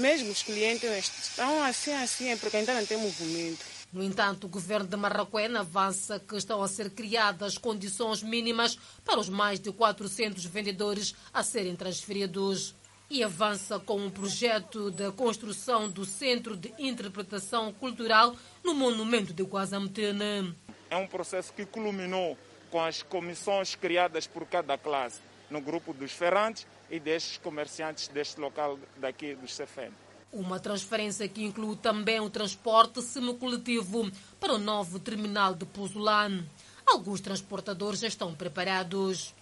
Mesmo 0.00 0.30
os 0.30 0.42
clientes 0.42 1.10
estão 1.22 1.64
assim, 1.64 1.92
assim, 1.92 2.36
porque 2.36 2.58
ainda 2.58 2.74
não 2.74 2.84
tem 2.84 2.98
movimento. 2.98 3.64
No 3.90 4.02
entanto, 4.02 4.44
o 4.44 4.50
governo 4.50 4.86
de 4.86 4.96
Marraquena 4.96 5.60
avança 5.60 6.20
que 6.20 6.36
estão 6.36 6.62
a 6.62 6.68
ser 6.68 6.90
criadas 6.90 7.56
condições 7.56 8.22
mínimas 8.22 8.76
para 9.02 9.18
os 9.18 9.30
mais 9.30 9.58
de 9.58 9.72
400 9.72 10.44
vendedores 10.44 11.14
a 11.32 11.42
serem 11.42 11.74
transferidos 11.74 12.74
e 13.10 13.22
avança 13.22 13.78
com 13.78 13.96
um 13.96 14.10
projeto 14.10 14.90
de 14.90 15.10
construção 15.12 15.88
do 15.88 16.04
Centro 16.04 16.56
de 16.56 16.72
Interpretação 16.78 17.72
Cultural 17.72 18.36
no 18.62 18.74
Monumento 18.74 19.32
de 19.32 19.42
Guazametene. 19.42 20.54
É 20.90 20.96
um 20.96 21.06
processo 21.06 21.52
que 21.52 21.64
culminou 21.64 22.36
com 22.70 22.80
as 22.80 23.02
comissões 23.02 23.74
criadas 23.74 24.26
por 24.26 24.46
cada 24.46 24.76
classe, 24.76 25.20
no 25.50 25.60
grupo 25.60 25.94
dos 25.94 26.12
ferantes 26.12 26.66
e 26.90 27.00
destes 27.00 27.38
comerciantes 27.38 28.08
deste 28.08 28.40
local 28.40 28.78
daqui 28.98 29.34
do 29.34 29.46
CFN. 29.46 29.92
Uma 30.30 30.60
transferência 30.60 31.26
que 31.26 31.42
inclui 31.42 31.76
também 31.76 32.20
o 32.20 32.28
transporte 32.28 33.00
semicoletivo 33.00 34.10
para 34.38 34.52
o 34.52 34.58
novo 34.58 34.98
terminal 34.98 35.54
de 35.54 35.64
Puzulane. 35.64 36.46
Alguns 36.90 37.20
transportadores 37.20 38.00
já 38.00 38.08
estão 38.08 38.34
preparados. 38.34 39.34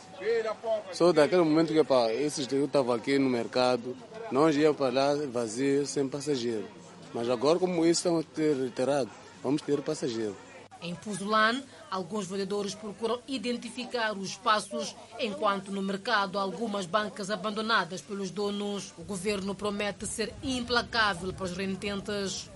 Só 0.92 1.12
daquele 1.12 1.42
momento 1.42 1.72
que 1.72 1.84
pá, 1.84 2.12
esses 2.12 2.50
eu 2.50 2.64
estava 2.64 2.94
aqui 2.94 3.18
no 3.18 3.30
mercado, 3.30 3.96
nós 4.32 4.56
íamos 4.56 4.76
para 4.76 4.92
lá 4.92 5.26
vazio, 5.26 5.86
sem 5.86 6.08
passageiro. 6.08 6.68
Mas 7.14 7.30
agora, 7.30 7.58
como 7.58 7.86
isso 7.86 8.00
estão 8.00 8.18
a 8.18 8.22
ter 8.22 8.56
retirado, 8.56 9.10
vamos 9.42 9.62
ter 9.62 9.80
passageiro. 9.80 10.36
Em 10.82 10.94
Puzulane, 10.94 11.64
alguns 11.90 12.26
vendedores 12.26 12.74
procuram 12.74 13.20
identificar 13.26 14.12
os 14.12 14.30
espaços, 14.30 14.94
enquanto 15.18 15.72
no 15.72 15.80
mercado 15.80 16.38
há 16.38 16.42
algumas 16.42 16.84
bancas 16.84 17.30
abandonadas 17.30 18.02
pelos 18.02 18.30
donos. 18.30 18.92
O 18.98 19.02
governo 19.02 19.54
promete 19.54 20.06
ser 20.06 20.34
implacável 20.42 21.32
para 21.32 21.44
os 21.44 21.56
renitentes. 21.56 22.50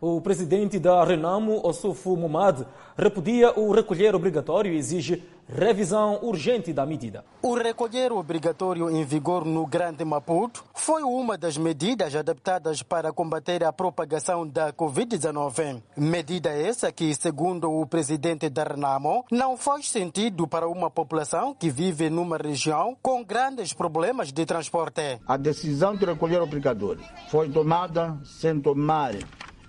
O 0.00 0.20
presidente 0.20 0.78
da 0.78 1.04
Renamo, 1.04 1.60
Osufo 1.66 2.16
Momad, 2.16 2.66
repudia 2.96 3.58
o 3.58 3.72
recolher 3.72 4.14
obrigatório 4.14 4.72
e 4.72 4.76
exige 4.76 5.22
revisão 5.48 6.18
urgente 6.22 6.72
da 6.72 6.86
medida. 6.86 7.24
O 7.42 7.54
recolher 7.54 8.12
obrigatório 8.12 8.90
em 8.90 9.04
vigor 9.04 9.44
no 9.44 9.66
Grande 9.66 10.04
Maputo 10.04 10.64
foi 10.74 11.02
uma 11.02 11.36
das 11.36 11.56
medidas 11.56 12.14
adaptadas 12.14 12.82
para 12.82 13.12
combater 13.12 13.62
a 13.62 13.72
propagação 13.72 14.46
da 14.46 14.72
Covid-19. 14.72 15.82
Medida 15.96 16.50
essa 16.50 16.90
que, 16.90 17.14
segundo 17.14 17.70
o 17.70 17.86
presidente 17.86 18.48
da 18.48 18.64
Renamo, 18.64 19.24
não 19.30 19.56
faz 19.56 19.90
sentido 19.90 20.46
para 20.46 20.68
uma 20.68 20.90
população 20.90 21.54
que 21.54 21.68
vive 21.70 22.08
numa 22.08 22.36
região 22.36 22.96
com 23.02 23.22
grandes 23.22 23.72
problemas 23.72 24.32
de 24.32 24.46
transporte. 24.46 25.20
A 25.26 25.36
decisão 25.36 25.94
de 25.94 26.04
recolher 26.04 26.40
obrigatório 26.40 27.02
foi 27.28 27.50
tomada 27.50 28.18
sem 28.24 28.60
tomar 28.60 29.14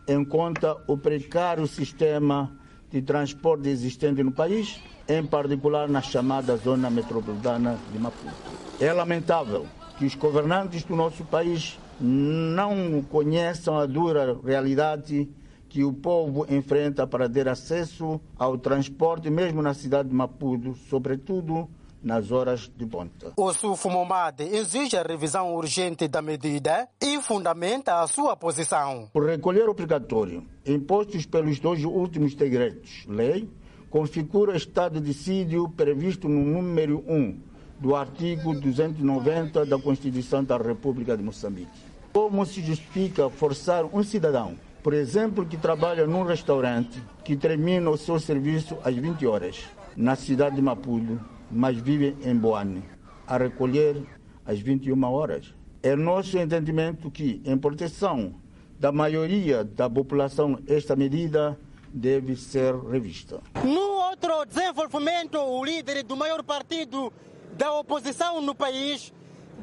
em 0.07 0.23
conta 0.23 0.77
o 0.87 0.97
precário 0.97 1.67
sistema 1.67 2.51
de 2.91 3.01
transporte 3.01 3.69
existente 3.69 4.23
no 4.23 4.31
país, 4.31 4.79
em 5.07 5.25
particular 5.25 5.89
na 5.89 6.01
chamada 6.01 6.55
zona 6.57 6.89
metropolitana 6.89 7.77
de 7.91 7.99
Maputo. 7.99 8.33
É 8.79 8.91
lamentável 8.93 9.65
que 9.97 10.05
os 10.05 10.15
governantes 10.15 10.83
do 10.83 10.95
nosso 10.95 11.23
país 11.25 11.79
não 11.99 13.01
conheçam 13.03 13.77
a 13.77 13.85
dura 13.85 14.37
realidade 14.43 15.29
que 15.69 15.83
o 15.83 15.93
povo 15.93 16.45
enfrenta 16.49 17.05
para 17.05 17.29
ter 17.29 17.47
acesso 17.49 18.19
ao 18.37 18.57
transporte, 18.57 19.29
mesmo 19.29 19.61
na 19.61 19.73
cidade 19.73 20.09
de 20.09 20.15
Maputo, 20.15 20.73
sobretudo 20.89 21.69
nas 22.05 22.31
horas 22.31 22.71
de 22.77 22.85
ponta. 22.85 23.33
O 23.35 23.51
Sufumomade 23.51 24.43
exige 24.43 24.95
a 24.95 25.01
revisão 25.01 25.55
urgente 25.55 26.07
da 26.07 26.21
medida 26.21 26.87
e 27.01 27.19
fundamenta 27.19 27.99
a 27.99 28.07
sua 28.07 28.37
posição. 28.37 29.09
O 29.11 29.19
recolher 29.19 29.67
obrigatório 29.67 30.45
impostos 30.63 31.25
pelos 31.25 31.59
dois 31.59 31.83
últimos 31.83 32.35
decretos-lei 32.35 33.49
configura 33.89 34.55
estado 34.55 35.01
de 35.01 35.13
sítio 35.15 35.67
previsto 35.69 36.29
no 36.29 36.45
número 36.45 37.03
1 37.07 37.39
do 37.79 37.95
artigo 37.95 38.53
290 38.53 39.65
da 39.65 39.79
Constituição 39.79 40.43
da 40.43 40.57
República 40.57 41.17
de 41.17 41.23
Moçambique. 41.23 41.71
Como 42.13 42.45
se 42.45 42.61
justifica 42.61 43.29
forçar 43.29 43.83
um 43.83 44.03
cidadão, 44.03 44.55
por 44.83 44.93
exemplo, 44.93 45.45
que 45.45 45.57
trabalha 45.57 46.05
num 46.05 46.23
restaurante, 46.23 47.01
que 47.23 47.35
termina 47.35 47.89
o 47.89 47.97
seu 47.97 48.19
serviço 48.19 48.77
às 48.83 48.95
20 48.95 49.25
horas, 49.25 49.63
na 49.97 50.15
cidade 50.15 50.55
de 50.57 50.61
Maputo, 50.61 51.19
mas 51.51 51.77
vive 51.77 52.15
em 52.23 52.35
Boane, 52.35 52.83
a 53.27 53.37
recolher 53.37 54.03
às 54.45 54.59
21 54.59 55.03
horas. 55.03 55.53
É 55.81 55.95
nosso 55.95 56.37
entendimento 56.37 57.11
que, 57.11 57.41
em 57.45 57.57
proteção 57.57 58.35
da 58.79 58.91
maioria 58.91 59.63
da 59.63 59.89
população, 59.89 60.59
esta 60.67 60.95
medida 60.95 61.59
deve 61.93 62.35
ser 62.35 62.75
revista. 62.75 63.41
No 63.63 64.09
outro 64.09 64.45
desenvolvimento, 64.45 65.37
o 65.39 65.63
líder 65.63 66.03
do 66.03 66.15
maior 66.15 66.43
partido 66.43 67.11
da 67.53 67.71
oposição 67.73 68.41
no 68.41 68.53
país 68.53 69.13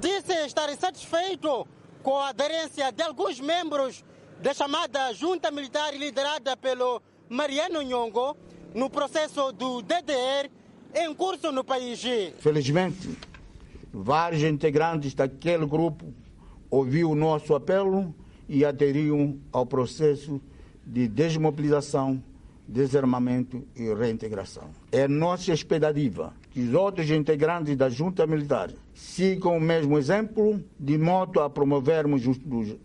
disse 0.01 0.33
estar 0.47 0.68
satisfeito 0.77 1.66
com 2.03 2.18
a 2.18 2.29
aderência 2.31 2.90
de 2.90 3.03
alguns 3.03 3.38
membros 3.38 4.05
da 4.40 4.55
chamada 4.55 5.12
junta 5.12 5.51
militar 5.51 5.95
liderada 5.95 6.57
pelo 6.57 7.03
Mariano 7.29 7.83
Nhongo 7.83 8.37
no 8.75 8.88
processo 8.88 9.53
do 9.53 9.83
DDR 9.83 10.51
em 10.94 11.14
curso 11.14 11.50
no 11.52 11.64
país. 11.64 12.02
Felizmente, 12.38 13.16
vários 13.92 14.42
integrantes 14.42 15.14
daquele 15.14 15.66
grupo 15.66 16.05
ouviram 16.70 17.11
o 17.11 17.14
nosso 17.14 17.55
apelo 17.55 18.14
e 18.48 18.64
aderiram 18.64 19.38
ao 19.52 19.64
processo 19.66 20.40
de 20.85 21.07
desmobilização, 21.09 22.22
desarmamento 22.66 23.62
e 23.76 23.92
reintegração. 23.94 24.70
É 24.90 25.07
nossa 25.07 25.52
expectativa 25.52 26.33
que 26.50 26.61
os 26.61 26.74
outros 26.74 27.11
integrantes 27.11 27.76
da 27.76 27.88
junta 27.88 28.26
militar 28.26 28.70
sigam 28.94 29.57
o 29.57 29.61
mesmo 29.61 29.98
exemplo, 29.98 30.62
de 30.78 30.98
modo 30.98 31.40
a 31.40 31.48
promovermos 31.48 32.22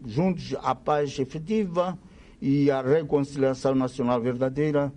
juntos 0.05 0.55
a 0.61 0.73
paz 0.73 1.17
efetiva 1.19 1.97
e 2.41 2.69
a 2.71 2.81
reconciliação 2.81 3.75
nacional 3.75 4.21
verdadeira 4.21 4.91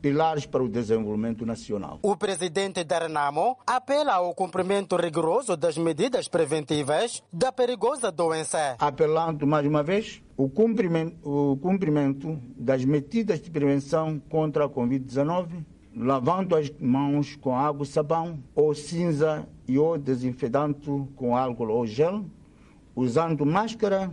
pilares 0.00 0.46
para 0.46 0.62
o 0.62 0.68
desenvolvimento 0.68 1.44
nacional. 1.44 1.98
O 2.02 2.16
presidente 2.16 2.84
da 2.84 2.98
Renamo 3.00 3.56
apela 3.66 4.14
ao 4.14 4.34
cumprimento 4.34 4.96
rigoroso 4.96 5.56
das 5.56 5.76
medidas 5.76 6.28
preventivas 6.28 7.22
da 7.32 7.52
perigosa 7.52 8.10
doença. 8.10 8.76
Apelando 8.78 9.46
mais 9.46 9.66
uma 9.66 9.82
vez 9.82 10.22
o 10.36 10.48
cumprimento, 10.48 11.16
o 11.22 11.56
cumprimento 11.56 12.40
das 12.56 12.84
medidas 12.84 13.40
de 13.40 13.50
prevenção 13.50 14.20
contra 14.28 14.66
a 14.66 14.68
Covid-19, 14.68 15.64
lavando 15.96 16.54
as 16.54 16.70
mãos 16.78 17.34
com 17.36 17.56
água 17.56 17.82
e 17.82 17.86
sabão 17.86 18.42
ou 18.54 18.74
cinza 18.74 19.48
e 19.66 19.78
ou 19.78 19.98
desinfetante 19.98 20.88
com 21.16 21.36
álcool 21.36 21.70
ou 21.70 21.86
gel, 21.86 22.24
usando 22.94 23.44
máscara 23.44 24.10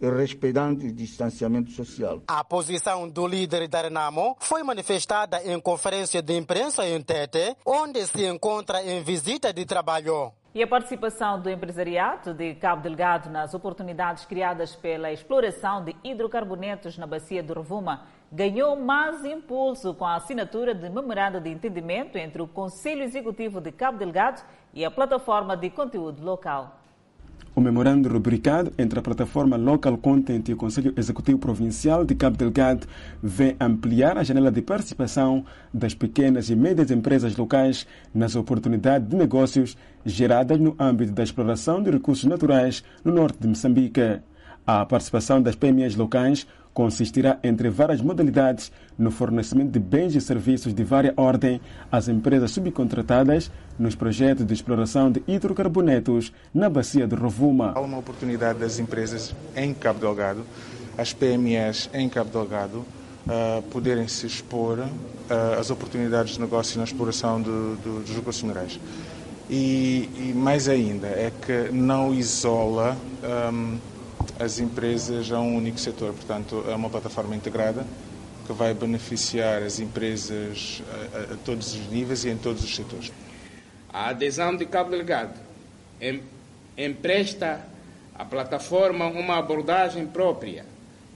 e 0.00 0.08
respeitando 0.08 0.84
o 0.84 0.92
distanciamento 0.92 1.70
social. 1.72 2.22
A 2.26 2.42
posição 2.42 3.08
do 3.08 3.26
líder 3.26 3.68
da 3.68 3.82
Renamo 3.82 4.36
foi 4.40 4.62
manifestada 4.62 5.42
em 5.44 5.60
conferência 5.60 6.22
de 6.22 6.36
imprensa 6.36 6.86
em 6.86 7.00
Tete, 7.02 7.56
onde 7.66 8.06
se 8.06 8.26
encontra 8.26 8.82
em 8.82 9.02
visita 9.02 9.52
de 9.52 9.64
trabalho. 9.66 10.32
E 10.52 10.64
a 10.64 10.66
participação 10.66 11.40
do 11.40 11.48
empresariado 11.48 12.34
de 12.34 12.56
Cabo 12.56 12.82
Delgado 12.82 13.30
nas 13.30 13.54
oportunidades 13.54 14.24
criadas 14.24 14.74
pela 14.74 15.12
exploração 15.12 15.84
de 15.84 15.94
hidrocarbonetos 16.02 16.98
na 16.98 17.06
bacia 17.06 17.40
do 17.40 17.54
Rovuma 17.54 18.04
ganhou 18.32 18.74
mais 18.74 19.24
impulso 19.24 19.94
com 19.94 20.04
a 20.04 20.16
assinatura 20.16 20.74
de 20.74 20.88
memorando 20.90 21.40
de 21.40 21.50
entendimento 21.50 22.18
entre 22.18 22.42
o 22.42 22.48
Conselho 22.48 23.02
Executivo 23.02 23.60
de 23.60 23.70
Cabo 23.70 23.98
Delgado 23.98 24.42
e 24.74 24.84
a 24.84 24.90
plataforma 24.90 25.56
de 25.56 25.70
conteúdo 25.70 26.24
local. 26.24 26.79
O 27.60 27.62
memorando 27.62 28.08
rubricado 28.08 28.72
entre 28.78 28.98
a 28.98 29.02
plataforma 29.02 29.54
Local 29.54 29.98
Content 29.98 30.48
e 30.48 30.54
o 30.54 30.56
Conselho 30.56 30.94
Executivo 30.96 31.38
Provincial 31.38 32.06
de 32.06 32.14
Cabo 32.14 32.38
Delgado 32.38 32.86
vem 33.22 33.54
ampliar 33.60 34.16
a 34.16 34.22
janela 34.22 34.50
de 34.50 34.62
participação 34.62 35.44
das 35.70 35.92
pequenas 35.92 36.48
e 36.48 36.56
médias 36.56 36.90
empresas 36.90 37.36
locais 37.36 37.86
nas 38.14 38.34
oportunidades 38.34 39.06
de 39.10 39.14
negócios 39.14 39.76
geradas 40.06 40.58
no 40.58 40.74
âmbito 40.78 41.12
da 41.12 41.22
exploração 41.22 41.82
de 41.82 41.90
recursos 41.90 42.24
naturais 42.24 42.82
no 43.04 43.12
norte 43.12 43.38
de 43.38 43.48
Moçambique. 43.48 44.20
A 44.66 44.86
participação 44.86 45.42
das 45.42 45.54
PMEs 45.54 45.96
locais 45.96 46.46
consistirá, 46.72 47.38
entre 47.44 47.68
várias 47.68 48.00
modalidades, 48.00 48.72
no 48.96 49.10
fornecimento 49.10 49.72
de 49.72 49.78
bens 49.78 50.14
e 50.14 50.20
serviços 50.20 50.72
de 50.72 50.82
vária 50.82 51.12
ordem 51.14 51.60
às 51.92 52.08
empresas 52.08 52.52
subcontratadas 52.52 53.50
nos 53.80 53.94
projetos 53.94 54.46
de 54.46 54.52
exploração 54.52 55.10
de 55.10 55.22
hidrocarbonetos 55.26 56.30
na 56.52 56.68
bacia 56.68 57.06
de 57.06 57.14
Rovuma. 57.14 57.72
Há 57.74 57.80
uma 57.80 57.96
oportunidade 57.96 58.58
das 58.58 58.78
empresas 58.78 59.34
em 59.56 59.72
Cabo 59.72 59.98
Delgado, 59.98 60.44
as 60.98 61.14
PMEs 61.14 61.88
em 61.94 62.06
Cabo 62.06 62.30
Delgado, 62.30 62.76
uh, 62.76 63.62
poderem 63.70 64.06
se 64.06 64.26
expor 64.26 64.78
uh, 64.80 65.58
às 65.58 65.70
oportunidades 65.70 66.34
de 66.34 66.40
negócio 66.40 66.76
na 66.76 66.84
exploração 66.84 67.40
do, 67.40 67.76
do, 67.76 68.00
dos 68.00 68.14
recursos 68.14 68.42
minerais. 68.42 68.78
E, 69.48 70.10
e, 70.14 70.32
mais 70.36 70.68
ainda, 70.68 71.06
é 71.06 71.32
que 71.44 71.72
não 71.72 72.14
isola 72.14 72.96
um, 73.50 73.78
as 74.38 74.60
empresas 74.60 75.32
a 75.32 75.40
um 75.40 75.56
único 75.56 75.80
setor. 75.80 76.12
Portanto, 76.12 76.64
é 76.68 76.74
uma 76.74 76.90
plataforma 76.90 77.34
integrada 77.34 77.84
que 78.46 78.52
vai 78.52 78.74
beneficiar 78.74 79.62
as 79.62 79.80
empresas 79.80 80.82
a, 81.14 81.18
a, 81.18 81.34
a 81.34 81.36
todos 81.44 81.74
os 81.74 81.90
níveis 81.90 82.24
e 82.24 82.28
em 82.28 82.36
todos 82.36 82.62
os 82.62 82.76
setores. 82.76 83.10
A 83.92 84.10
adesão 84.10 84.56
de 84.56 84.66
Cabo 84.66 84.90
Delgado 84.90 85.38
em, 86.00 86.22
empresta 86.76 87.64
à 88.14 88.24
plataforma 88.24 89.06
uma 89.06 89.38
abordagem 89.38 90.06
própria, 90.06 90.64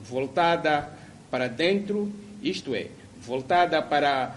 voltada 0.02 0.90
para 1.30 1.48
dentro, 1.48 2.12
isto 2.42 2.74
é, 2.74 2.88
voltada 3.20 3.80
para, 3.80 4.36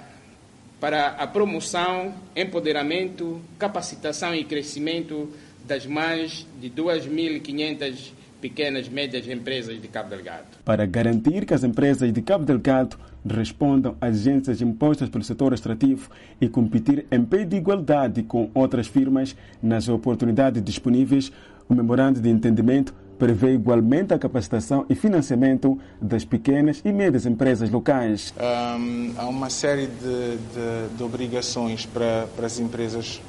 para 0.80 1.08
a 1.08 1.28
promoção, 1.28 2.14
empoderamento, 2.36 3.42
capacitação 3.58 4.34
e 4.34 4.44
crescimento 4.44 5.34
das 5.66 5.86
mais 5.86 6.46
de 6.60 6.70
2.500 6.70 8.12
pequenas 8.48 8.88
e 8.88 8.90
médias 8.90 9.28
empresas 9.28 9.82
de 9.82 9.88
Cabo 9.90 10.10
Delgado. 10.10 10.46
Para 10.64 10.86
garantir 10.86 11.46
que 11.46 11.54
as 11.54 11.64
empresas 11.66 12.12
de 12.14 12.22
Cabo 12.22 12.46
Delgado 12.46 12.98
respondam 13.30 13.98
às 14.00 14.16
exigências 14.16 14.62
impostas 14.62 15.10
pelo 15.10 15.24
setor 15.24 15.54
extrativo 15.54 16.10
e 16.40 16.48
competir 16.48 17.06
em 17.12 17.26
pé 17.26 17.44
de 17.44 17.58
igualdade 17.58 18.24
com 18.24 18.50
outras 18.54 18.88
firmas 18.88 19.36
nas 19.62 19.90
oportunidades 19.90 20.64
disponíveis, 20.64 21.30
o 21.68 21.76
memorando 21.76 22.22
de 22.22 22.30
entendimento 22.30 22.94
prevê 23.20 23.54
igualmente 23.54 24.14
a 24.14 24.20
capacitação 24.20 24.86
e 24.90 24.96
financiamento 24.96 25.78
das 26.02 26.24
pequenas 26.24 26.82
e 26.86 26.92
médias 26.94 27.26
empresas 27.26 27.70
locais. 27.70 28.34
Um, 28.40 29.14
há 29.18 29.28
uma 29.28 29.50
série 29.50 29.88
de, 29.88 30.38
de, 30.38 30.96
de 30.96 31.04
obrigações 31.04 31.86
para, 31.86 32.28
para 32.34 32.46
as 32.46 32.60
empresas 32.60 33.20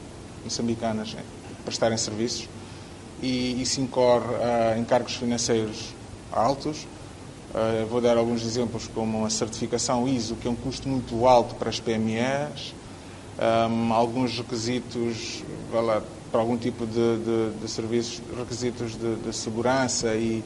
moçambicanas 0.44 1.16
prestarem 1.64 1.98
serviços 1.98 2.48
e 3.22 3.60
isso 3.60 3.80
incorre 3.80 4.26
uh, 4.26 4.78
encargos 4.78 5.14
financeiros 5.16 5.94
altos. 6.32 6.86
Uh, 7.50 7.86
vou 7.86 8.00
dar 8.00 8.16
alguns 8.16 8.44
exemplos, 8.44 8.88
como 8.94 9.24
a 9.24 9.30
certificação 9.30 10.06
ISO, 10.06 10.36
que 10.36 10.46
é 10.46 10.50
um 10.50 10.56
custo 10.56 10.88
muito 10.88 11.26
alto 11.26 11.54
para 11.54 11.70
as 11.70 11.80
PMEs, 11.80 12.74
um, 13.70 13.92
alguns 13.92 14.36
requisitos 14.36 15.42
lá, 15.72 16.02
para 16.30 16.40
algum 16.40 16.56
tipo 16.58 16.86
de, 16.86 17.16
de, 17.18 17.50
de 17.60 17.70
serviços, 17.70 18.20
requisitos 18.36 18.96
de, 18.96 19.16
de 19.16 19.34
segurança 19.34 20.14
e, 20.14 20.44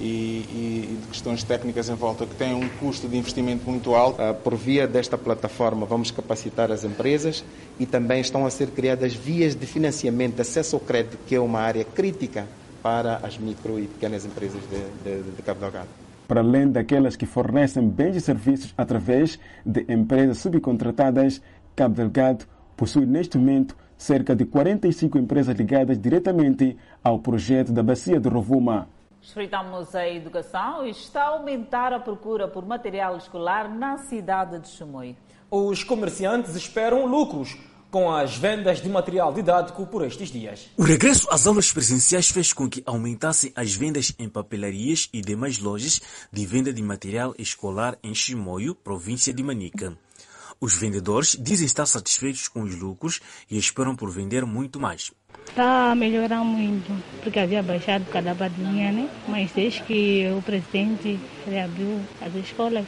e, 0.00 0.92
e, 0.92 0.98
de 1.00 1.06
questões 1.08 1.42
técnicas 1.42 1.88
em 1.88 1.94
volta 1.94 2.26
que 2.26 2.34
têm 2.34 2.54
um 2.54 2.68
custo 2.80 3.08
de 3.08 3.16
investimento 3.16 3.68
muito 3.68 3.94
alto. 3.94 4.20
Uh, 4.20 4.34
por 4.34 4.54
via 4.56 4.86
desta 4.86 5.18
plataforma, 5.18 5.86
vamos 5.86 6.10
capacitar 6.10 6.70
as 6.70 6.84
empresas 6.84 7.44
e 7.78 7.86
também 7.86 8.20
estão 8.20 8.46
a 8.46 8.50
ser 8.50 8.68
criadas 8.70 9.14
vias 9.14 9.54
de 9.54 9.66
financiamento, 9.66 10.36
de 10.36 10.42
acesso 10.42 10.76
ao 10.76 10.80
crédito, 10.80 11.18
que 11.26 11.34
é 11.34 11.40
uma 11.40 11.60
área 11.60 11.84
crítica 11.84 12.46
para 12.82 13.16
as 13.16 13.36
micro 13.36 13.78
e 13.78 13.86
pequenas 13.86 14.24
empresas 14.24 14.60
de, 14.62 15.22
de, 15.22 15.30
de 15.32 15.42
Cabo 15.42 15.60
Delgado. 15.60 15.88
Para 16.26 16.40
além 16.40 16.70
daquelas 16.70 17.16
que 17.16 17.26
fornecem 17.26 17.88
bens 17.88 18.16
e 18.16 18.20
serviços 18.20 18.74
através 18.76 19.38
de 19.64 19.84
empresas 19.88 20.38
subcontratadas, 20.38 21.40
Cabo 21.74 21.94
Delgado 21.94 22.44
possui 22.76 23.06
neste 23.06 23.38
momento 23.38 23.76
cerca 23.96 24.36
de 24.36 24.44
45 24.44 25.18
empresas 25.18 25.56
ligadas 25.56 25.98
diretamente 25.98 26.76
ao 27.02 27.18
projeto 27.18 27.72
da 27.72 27.82
Bacia 27.82 28.20
do 28.20 28.28
Rovuma. 28.28 28.88
Espreitamos 29.28 29.94
a 29.94 30.08
educação 30.08 30.86
e 30.86 30.90
está 30.90 31.24
a 31.24 31.28
aumentar 31.28 31.92
a 31.92 32.00
procura 32.00 32.48
por 32.48 32.64
material 32.64 33.14
escolar 33.18 33.68
na 33.68 33.98
cidade 33.98 34.58
de 34.58 34.68
Chimoio. 34.68 35.14
Os 35.50 35.84
comerciantes 35.84 36.56
esperam 36.56 37.04
lucros 37.04 37.54
com 37.90 38.10
as 38.10 38.38
vendas 38.38 38.80
de 38.80 38.88
material 38.88 39.30
didático 39.34 39.86
por 39.86 40.02
estes 40.02 40.30
dias. 40.30 40.70
O 40.78 40.82
regresso 40.82 41.28
às 41.30 41.46
aulas 41.46 41.70
presenciais 41.70 42.30
fez 42.30 42.54
com 42.54 42.70
que 42.70 42.82
aumentassem 42.86 43.52
as 43.54 43.74
vendas 43.74 44.14
em 44.18 44.30
papelarias 44.30 45.10
e 45.12 45.20
demais 45.20 45.58
lojas 45.58 46.00
de 46.32 46.46
venda 46.46 46.72
de 46.72 46.82
material 46.82 47.34
escolar 47.38 47.98
em 48.02 48.14
Chimoio, 48.14 48.74
província 48.74 49.30
de 49.30 49.42
Manica. 49.42 49.94
Os 50.58 50.74
vendedores 50.74 51.36
dizem 51.38 51.66
estar 51.66 51.84
satisfeitos 51.84 52.48
com 52.48 52.62
os 52.62 52.74
lucros 52.74 53.20
e 53.50 53.58
esperam 53.58 53.94
por 53.94 54.10
vender 54.10 54.46
muito 54.46 54.80
mais. 54.80 55.12
Está 55.48 55.90
a 55.90 55.94
melhorar 55.94 56.44
muito, 56.44 56.92
porque 57.22 57.38
havia 57.38 57.62
baixado 57.62 58.04
cada 58.12 58.32
badinha, 58.34 58.92
né? 58.92 59.10
Mas 59.26 59.50
desde 59.50 59.82
que 59.82 60.30
o 60.36 60.42
presidente 60.42 61.18
reabriu 61.46 62.00
as 62.20 62.34
escolas, 62.34 62.86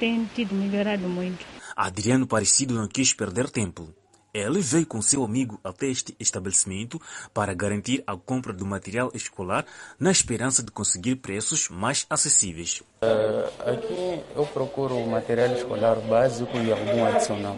tem 0.00 0.24
tido 0.34 0.54
melhorado 0.54 1.06
muito. 1.08 1.44
Adriano 1.76 2.26
Parecido 2.26 2.74
não 2.74 2.88
quis 2.88 3.12
perder 3.12 3.50
tempo. 3.50 3.92
Ele 4.32 4.60
veio 4.60 4.86
com 4.86 5.02
seu 5.02 5.22
amigo 5.24 5.60
até 5.62 5.86
este 5.86 6.16
estabelecimento 6.18 6.98
para 7.34 7.52
garantir 7.52 8.02
a 8.06 8.16
compra 8.16 8.54
do 8.54 8.64
material 8.64 9.10
escolar 9.12 9.66
na 10.00 10.10
esperança 10.10 10.62
de 10.62 10.70
conseguir 10.70 11.16
preços 11.16 11.68
mais 11.68 12.06
acessíveis. 12.08 12.80
Uh, 13.02 13.70
aqui 13.70 14.22
eu 14.34 14.46
procuro 14.46 14.98
material 15.06 15.54
escolar 15.54 15.96
básico 15.96 16.56
e 16.56 16.72
algum 16.72 17.04
adicional. 17.04 17.56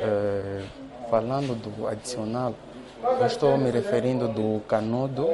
Uh, 0.00 0.66
falando 1.10 1.54
do 1.56 1.86
adicional, 1.86 2.54
eu 3.02 3.26
estou 3.26 3.56
me 3.56 3.70
referindo 3.70 4.28
do 4.28 4.60
canudo 4.66 5.28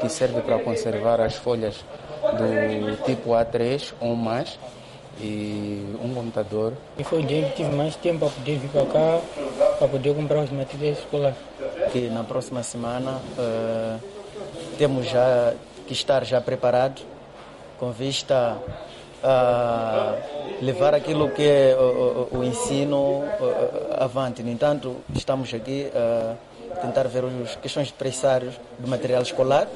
que 0.00 0.08
serve 0.08 0.40
para 0.40 0.58
conservar 0.58 1.20
as 1.20 1.36
folhas 1.36 1.84
do 2.22 3.04
tipo 3.04 3.30
A3 3.30 3.92
ou 4.00 4.16
mais 4.16 4.58
e 5.20 5.96
um 6.02 6.14
computador. 6.14 6.72
E 6.98 7.04
foi 7.04 7.20
o 7.20 7.26
dia 7.26 7.48
que 7.48 7.56
tive 7.56 7.74
mais 7.74 7.94
tempo 7.96 8.20
para 8.20 8.30
poder 8.30 8.58
vir 8.58 8.68
para 8.70 8.86
cá, 8.86 9.20
para 9.78 9.88
poder 9.88 10.14
comprar 10.14 10.40
os 10.40 10.50
materiais 10.50 10.98
escolares. 10.98 11.38
Que 11.92 12.08
na 12.08 12.24
próxima 12.24 12.62
semana 12.62 13.20
uh, 13.38 14.00
temos 14.78 15.06
já 15.06 15.54
que 15.86 15.92
estar 15.92 16.24
já 16.24 16.40
preparados 16.40 17.04
com 17.78 17.92
vista 17.92 18.56
a 19.22 20.16
levar 20.60 20.94
aquilo 20.94 21.30
que 21.30 21.42
é 21.42 21.76
o, 21.78 22.28
o, 22.32 22.38
o 22.38 22.44
ensino 22.44 23.20
uh, 23.20 24.02
avante. 24.02 24.42
No 24.42 24.50
entanto, 24.50 24.96
estamos 25.14 25.52
aqui 25.54 25.90
a 25.94 26.34
tentar 26.80 27.08
ver 27.08 27.24
as 27.42 27.56
questões 27.56 27.88
de 27.88 27.92
preçários 27.94 28.54
do 28.78 28.88
material 28.88 29.22
escolar 29.22 29.68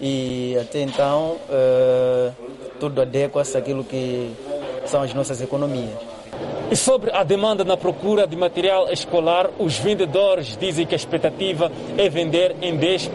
e 0.00 0.56
até 0.60 0.82
então 0.82 1.36
uh, 1.48 2.32
tudo 2.80 3.00
adequa-se 3.00 3.56
àquilo 3.56 3.84
que 3.84 4.32
são 4.86 5.02
as 5.02 5.14
nossas 5.14 5.40
economias. 5.40 6.14
E 6.70 6.76
sobre 6.76 7.10
a 7.12 7.22
demanda 7.22 7.62
na 7.62 7.76
procura 7.76 8.26
de 8.26 8.34
material 8.36 8.90
escolar, 8.90 9.48
os 9.58 9.78
vendedores 9.78 10.56
dizem 10.56 10.86
que 10.86 10.94
a 10.94 10.96
expectativa 10.96 11.70
é 11.96 12.08
vender 12.08 12.56
em 12.60 12.76
10% 12.76 13.08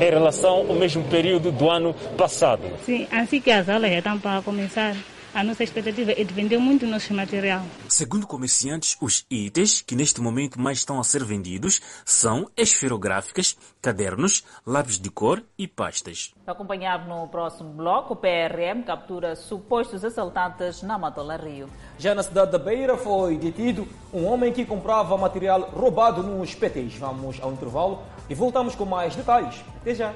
em 0.00 0.10
relação 0.10 0.66
ao 0.68 0.74
mesmo 0.74 1.02
período 1.04 1.52
do 1.52 1.70
ano 1.70 1.94
passado. 2.18 2.62
Sim, 2.84 3.06
assim 3.10 3.40
que 3.40 3.50
as 3.50 3.68
aulas 3.68 3.90
já 3.90 3.98
estão 3.98 4.18
para 4.18 4.42
começar, 4.42 4.94
a 5.32 5.44
nossa 5.44 5.62
expectativa 5.62 6.12
é 6.12 6.24
de 6.24 6.34
vender 6.34 6.58
muito 6.58 6.86
nosso 6.86 7.14
material. 7.14 7.62
Segundo 7.88 8.26
comerciantes, 8.26 8.96
os 9.00 9.24
itens 9.30 9.80
que 9.80 9.94
neste 9.94 10.20
momento 10.20 10.60
mais 10.60 10.78
estão 10.78 10.98
a 10.98 11.04
ser 11.04 11.24
vendidos 11.24 11.80
são 12.04 12.50
esferográficas, 12.56 13.56
cadernos, 13.80 14.44
lápis 14.66 14.98
de 14.98 15.10
cor 15.10 15.42
e 15.56 15.68
pastas. 15.68 16.34
Para 16.44 16.54
acompanhar 16.54 17.06
no 17.06 17.28
próximo 17.28 17.70
bloco, 17.70 18.14
o 18.14 18.16
PRM 18.16 18.82
captura 18.84 19.36
supostos 19.36 20.04
assaltantes 20.04 20.82
na 20.82 20.98
Matola 20.98 21.36
Rio. 21.36 21.68
Já 21.98 22.14
na 22.14 22.22
cidade 22.22 22.50
da 22.50 22.58
Beira 22.58 22.96
foi 22.96 23.36
detido 23.36 23.86
um 24.12 24.26
homem 24.26 24.52
que 24.52 24.64
comprava 24.64 25.16
material 25.16 25.70
roubado 25.70 26.22
nos 26.22 26.54
PTs. 26.54 26.96
Vamos 26.96 27.40
ao 27.40 27.52
intervalo 27.52 28.02
e 28.28 28.34
voltamos 28.34 28.74
com 28.74 28.84
mais 28.84 29.14
detalhes. 29.14 29.62
Até 29.80 29.94
já! 29.94 30.12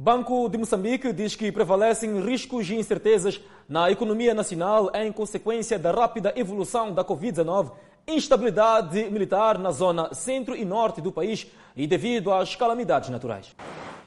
Banco 0.00 0.48
de 0.48 0.56
Moçambique 0.56 1.12
diz 1.12 1.34
que 1.34 1.50
prevalecem 1.50 2.24
riscos 2.24 2.70
e 2.70 2.76
incertezas 2.76 3.40
na 3.68 3.90
economia 3.90 4.32
nacional 4.32 4.92
em 4.94 5.10
consequência 5.10 5.76
da 5.76 5.90
rápida 5.90 6.32
evolução 6.36 6.94
da 6.94 7.04
Covid-19, 7.04 7.72
instabilidade 8.06 9.10
militar 9.10 9.58
na 9.58 9.72
zona 9.72 10.14
centro 10.14 10.54
e 10.54 10.64
norte 10.64 11.00
do 11.00 11.10
país 11.10 11.48
e 11.74 11.84
devido 11.84 12.32
às 12.32 12.54
calamidades 12.54 13.10
naturais. 13.10 13.56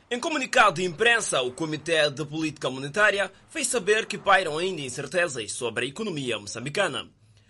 Em 0.10 0.18
comunicado 0.18 0.76
de 0.76 0.86
imprensa, 0.86 1.42
o 1.42 1.52
Comitê 1.52 2.10
de 2.10 2.24
Política 2.24 2.70
Monetária 2.70 3.30
fez 3.50 3.68
saber 3.68 4.06
que 4.06 4.18
pairam 4.18 4.58
ainda 4.58 4.80
incertezas 4.80 5.52
sobre 5.52 5.84
a 5.84 5.90
economia 5.90 6.40
moçambicana. 6.40 7.10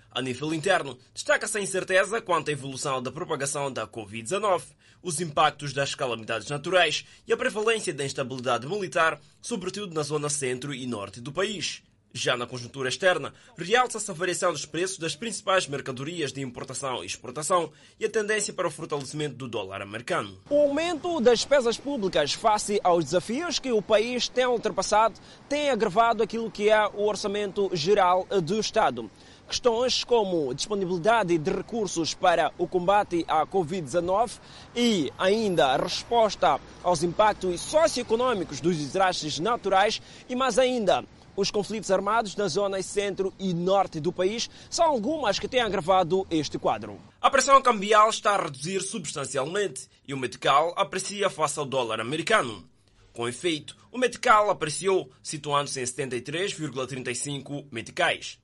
A 0.09 0.19
nível 0.19 0.51
interno, 0.51 0.97
destaca-se 1.13 1.59
a 1.59 1.61
incerteza 1.61 2.19
quanto 2.19 2.49
à 2.49 2.51
evolução 2.51 3.03
da 3.03 3.11
propagação 3.11 3.71
da 3.71 3.85
Covid-19, 3.85 4.63
os 5.01 5.19
impactos 5.19 5.73
das 5.73 5.95
calamidades 5.95 6.49
naturais 6.49 7.05
e 7.27 7.33
a 7.33 7.37
prevalência 7.37 7.93
da 7.93 8.05
instabilidade 8.05 8.67
militar, 8.67 9.19
sobretudo 9.41 9.93
na 9.93 10.03
zona 10.03 10.29
centro 10.29 10.73
e 10.73 10.85
norte 10.85 11.21
do 11.21 11.31
país. 11.31 11.81
Já 12.13 12.35
na 12.35 12.45
conjuntura 12.45 12.89
externa, 12.89 13.33
realça-se 13.57 14.11
a 14.11 14.13
variação 14.13 14.51
dos 14.51 14.65
preços 14.65 14.97
das 14.97 15.15
principais 15.15 15.65
mercadorias 15.65 16.33
de 16.33 16.41
importação 16.41 17.01
e 17.03 17.07
exportação 17.07 17.71
e 17.97 18.05
a 18.05 18.09
tendência 18.09 18.53
para 18.53 18.67
o 18.67 18.71
fortalecimento 18.71 19.35
do 19.35 19.47
dólar 19.47 19.81
americano. 19.81 20.37
O 20.49 20.59
aumento 20.59 21.21
das 21.21 21.39
despesas 21.39 21.77
públicas 21.77 22.33
face 22.33 22.81
aos 22.83 23.05
desafios 23.05 23.59
que 23.59 23.71
o 23.71 23.81
país 23.81 24.27
tem 24.27 24.45
ultrapassado 24.45 25.19
tem 25.47 25.69
agravado 25.69 26.21
aquilo 26.21 26.51
que 26.51 26.69
é 26.69 26.85
o 26.87 27.07
orçamento 27.07 27.69
geral 27.73 28.27
do 28.43 28.59
Estado. 28.59 29.09
Questões 29.51 30.05
como 30.05 30.53
disponibilidade 30.53 31.37
de 31.37 31.51
recursos 31.51 32.13
para 32.13 32.53
o 32.57 32.65
combate 32.65 33.25
à 33.27 33.45
Covid-19 33.45 34.39
e 34.73 35.11
ainda 35.17 35.75
resposta 35.75 36.57
aos 36.81 37.03
impactos 37.03 37.59
socioeconômicos 37.59 38.61
dos 38.61 38.77
desastres 38.77 39.39
naturais 39.39 40.01
e 40.29 40.37
mais 40.37 40.57
ainda 40.57 41.03
os 41.35 41.51
conflitos 41.51 41.91
armados 41.91 42.37
nas 42.37 42.53
zonas 42.53 42.85
centro 42.85 43.33
e 43.37 43.53
norte 43.53 43.99
do 43.99 44.13
país 44.13 44.49
são 44.69 44.85
algumas 44.85 45.37
que 45.37 45.49
têm 45.49 45.59
agravado 45.59 46.25
este 46.31 46.57
quadro. 46.57 46.97
A 47.19 47.29
pressão 47.29 47.61
cambial 47.61 48.09
está 48.09 48.35
a 48.35 48.43
reduzir 48.43 48.79
substancialmente 48.79 49.89
e 50.07 50.13
o 50.13 50.17
metical 50.17 50.73
aprecia 50.77 51.29
face 51.29 51.59
ao 51.59 51.65
dólar 51.65 51.99
americano. 51.99 52.63
Com 53.11 53.27
efeito, 53.27 53.75
o 53.91 53.97
metical 53.97 54.49
apreciou, 54.49 55.11
situando-se 55.21 55.81
em 55.81 55.83
73,35 55.83 57.65
meticais 57.69 58.39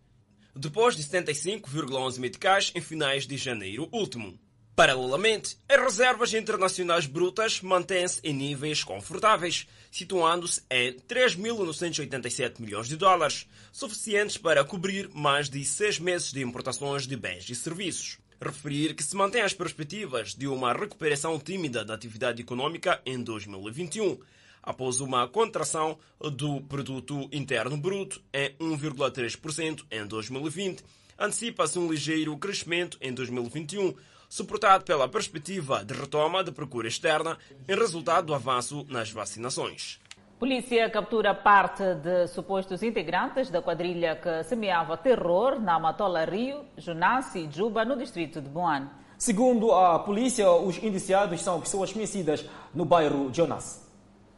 depois 0.58 0.96
de 0.96 1.04
75,11 1.04 2.20
meticais 2.20 2.72
em 2.76 2.82
finais 2.82 3.26
de 3.26 3.38
janeiro 3.38 3.88
último. 3.92 4.38
Paralelamente, 4.78 5.58
as 5.68 5.82
reservas 5.82 6.36
internacionais 6.36 7.08
brutas 7.08 7.62
mantêm-se 7.62 8.20
em 8.24 8.32
níveis 8.32 8.84
confortáveis, 8.84 9.68
situando-se 9.90 10.62
em 10.70 10.94
3.987 10.94 12.62
milhões 12.62 12.88
de 12.88 12.96
dólares, 12.96 13.48
suficientes 13.72 14.38
para 14.38 14.64
cobrir 14.64 15.10
mais 15.16 15.50
de 15.50 15.66
seis 15.66 15.98
meses 15.98 16.32
de 16.32 16.44
importações 16.44 17.08
de 17.08 17.16
bens 17.16 17.50
e 17.50 17.56
serviços. 17.56 18.20
Referir 18.40 18.94
que 18.94 19.04
se 19.04 19.16
mantém 19.16 19.42
as 19.42 19.52
perspectivas 19.52 20.36
de 20.36 20.48
uma 20.48 20.74
recuperação 20.74 21.40
tímida 21.40 21.84
da 21.84 21.96
atividade 21.96 22.44
econômica 22.44 23.02
em 23.04 23.24
2021, 23.24 24.20
após 24.68 25.00
uma 25.00 25.26
contração 25.30 25.98
do 26.20 26.60
produto 26.60 27.30
interno 27.32 27.78
bruto 27.78 28.22
em 28.34 28.50
1,3% 28.58 29.86
em 29.90 30.06
2020. 30.06 30.84
Antecipa-se 31.18 31.80
um 31.80 31.90
ligeiro 31.90 32.38
crescimento 32.38 32.98
em 33.02 33.14
2021, 33.14 33.96
suportado 34.28 34.84
pela 34.84 35.08
perspectiva 35.08 35.86
de 35.86 35.94
retoma 35.94 36.44
da 36.44 36.52
procura 36.52 36.90
externa 36.90 37.38
em 37.68 37.76
resultado 37.76 38.28
do 38.28 38.34
avanço 38.34 38.86
nas 38.90 39.10
vacinações. 39.10 40.00
Polícia 40.38 40.88
captura 40.90 41.34
parte 41.34 41.96
de 41.96 42.28
supostos 42.28 42.84
integrantes 42.84 43.50
da 43.50 43.62
quadrilha 43.62 44.18
que 44.18 44.44
semeava 44.44 44.98
terror 44.98 45.60
na 45.62 45.80
Matola 45.80 46.26
Rio, 46.26 46.66
Junassi 46.78 47.48
e 47.48 47.52
Juba, 47.52 47.86
no 47.86 47.98
distrito 47.98 48.42
de 48.42 48.50
Boan. 48.50 48.90
Segundo 49.18 49.72
a 49.72 49.98
polícia, 49.98 50.52
os 50.52 50.78
indiciados 50.84 51.42
são 51.42 51.60
pessoas 51.62 51.92
conhecidas 51.92 52.46
no 52.76 52.86
bairro 52.86 53.34
Jonas 53.34 53.87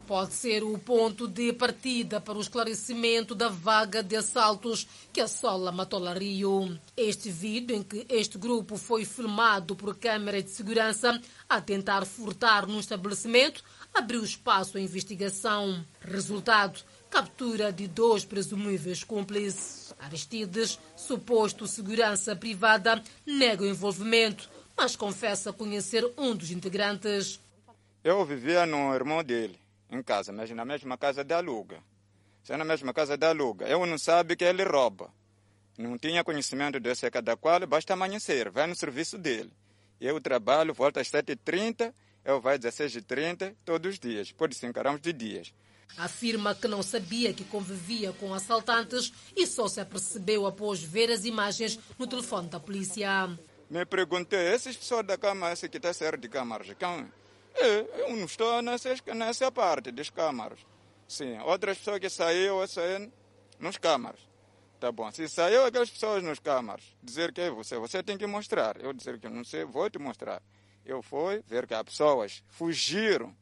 pode 0.10 0.34
ser 0.34 0.64
o 0.64 0.76
ponto 0.80 1.28
de 1.28 1.54
partida 1.54 2.20
para 2.20 2.36
o 2.36 2.42
esclarecimento 2.42 3.36
da 3.36 3.48
vaga 3.48 4.02
de 4.02 4.16
assaltos 4.16 4.88
que 5.14 5.22
assola 5.22 5.72
Matola 5.72 6.16
Rio. 6.16 6.80
Este 6.98 7.30
vídeo 7.30 7.76
em 7.76 7.84
que 7.84 8.08
este 8.10 8.36
grupo 8.36 8.76
foi 8.76 9.06
filmado 9.06 9.76
por 9.76 9.96
câmera 9.96 10.42
de 10.42 10.50
segurança 10.50 11.22
a 11.48 11.62
tentar 11.62 12.08
furtar 12.08 12.66
no 12.66 12.80
estabelecimento 12.80 13.64
abriu 13.94 14.24
espaço 14.24 14.80
à 14.80 14.82
investigação. 14.82 15.86
Resultado, 16.02 16.80
captura 17.12 17.72
de 17.72 17.88
dois 17.88 18.26
presumíveis 18.26 19.04
cúmplices. 19.04 19.94
Aristides, 20.00 20.80
suposto 20.96 21.68
segurança 21.68 22.36
privada, 22.36 23.00
nega 23.28 23.62
o 23.62 23.68
envolvimento, 23.68 24.50
mas 24.76 24.96
confessa 24.96 25.54
conhecer 25.54 26.04
um 26.18 26.36
dos 26.36 26.50
integrantes. 26.50 27.40
Eu 28.04 28.26
vivia 28.26 28.66
no 28.66 28.92
irmão 28.92 29.24
dele 29.24 29.69
em 29.90 30.02
casa, 30.04 30.32
mas 30.32 30.50
na 30.52 30.66
mesma 30.66 30.98
casa 30.98 31.24
de 31.24 31.34
aluga. 31.34 31.82
Se 32.44 32.54
é 32.54 32.58
na 32.58 32.66
mesma 32.66 32.94
casa 32.94 33.18
de 33.18 33.26
aluga, 33.26 33.68
eu 33.68 33.86
não 33.86 33.98
sabe 33.98 34.36
que 34.36 34.44
ele 34.44 34.64
rouba. 34.64 35.12
Não 35.78 35.98
tinha 35.98 36.24
conhecimento 36.24 36.80
desse 36.80 37.10
cada 37.10 37.38
qual, 37.38 37.66
basta 37.66 37.94
amanhecer, 37.94 38.50
vai 38.50 38.68
no 38.68 38.76
serviço 38.76 39.18
dele. 39.18 39.52
Eu 40.00 40.20
trabalho, 40.20 40.74
volto 40.74 41.00
às 41.00 41.10
7h30, 41.10 41.94
eu 42.24 42.42
vou 42.42 42.52
às 42.52 42.60
16h30, 42.60 43.56
todos 43.66 43.94
os 43.94 44.00
dias, 44.00 44.32
pode 44.32 44.56
se 44.56 44.66
encaramos 44.66 45.02
de 45.02 45.14
dias. 45.14 45.54
Afirma 45.98 46.54
que 46.54 46.68
não 46.68 46.84
sabia 46.84 47.34
que 47.34 47.44
convivia 47.44 48.14
com 48.14 48.34
assaltantes 48.34 49.12
e 49.36 49.48
só 49.48 49.68
se 49.68 49.82
apercebeu 49.82 50.46
após 50.46 50.82
ver 50.82 51.12
as 51.12 51.26
imagens 51.26 51.80
no 51.98 52.08
telefone 52.08 52.48
da 52.48 52.60
polícia. 52.60 53.28
Me 53.70 53.86
perguntei, 53.86 54.48
essas 54.48 54.76
pessoas 54.76 55.06
da 55.06 55.18
Câmara, 55.18 55.54
esse 55.54 55.68
que 55.68 55.78
está 55.78 55.94
certo 55.94 56.22
de 56.22 56.30
câmaras, 56.30 56.68
quem? 56.78 57.12
Eu 57.56 58.16
não 58.16 58.26
estou 58.26 58.62
nessa, 58.62 58.90
nessa 59.14 59.52
parte 59.52 59.92
das 59.92 60.10
câmaras. 60.10 60.60
Sim, 61.08 61.40
outras 61.40 61.78
pessoas 61.78 62.00
que 62.00 62.10
saiu, 62.10 62.66
saem 62.68 63.12
nos 63.60 63.78
câmaras. 63.78 64.20
Tá 64.80 64.92
bom, 64.92 65.12
se 65.12 65.28
saiu 65.28 65.66
aquelas 65.66 65.90
pessoas 65.90 66.24
nos 66.24 66.40
câmaras, 66.40 66.84
dizer 67.04 67.34
que 67.34 67.42
é 67.42 67.50
você, 67.50 67.78
você 67.78 68.02
tem 68.02 68.18
que 68.18 68.26
mostrar. 68.26 68.80
Eu 68.80 68.94
dizer 68.94 69.20
que 69.20 69.28
não 69.28 69.44
sei, 69.44 69.66
vou 69.66 69.90
te 69.90 70.00
mostrar. 70.00 70.42
Eu 70.86 71.02
fui 71.02 71.44
ver 71.48 71.68
que 71.68 71.74
as 71.74 71.84
pessoas 71.84 72.42
fugiram. 72.48 73.36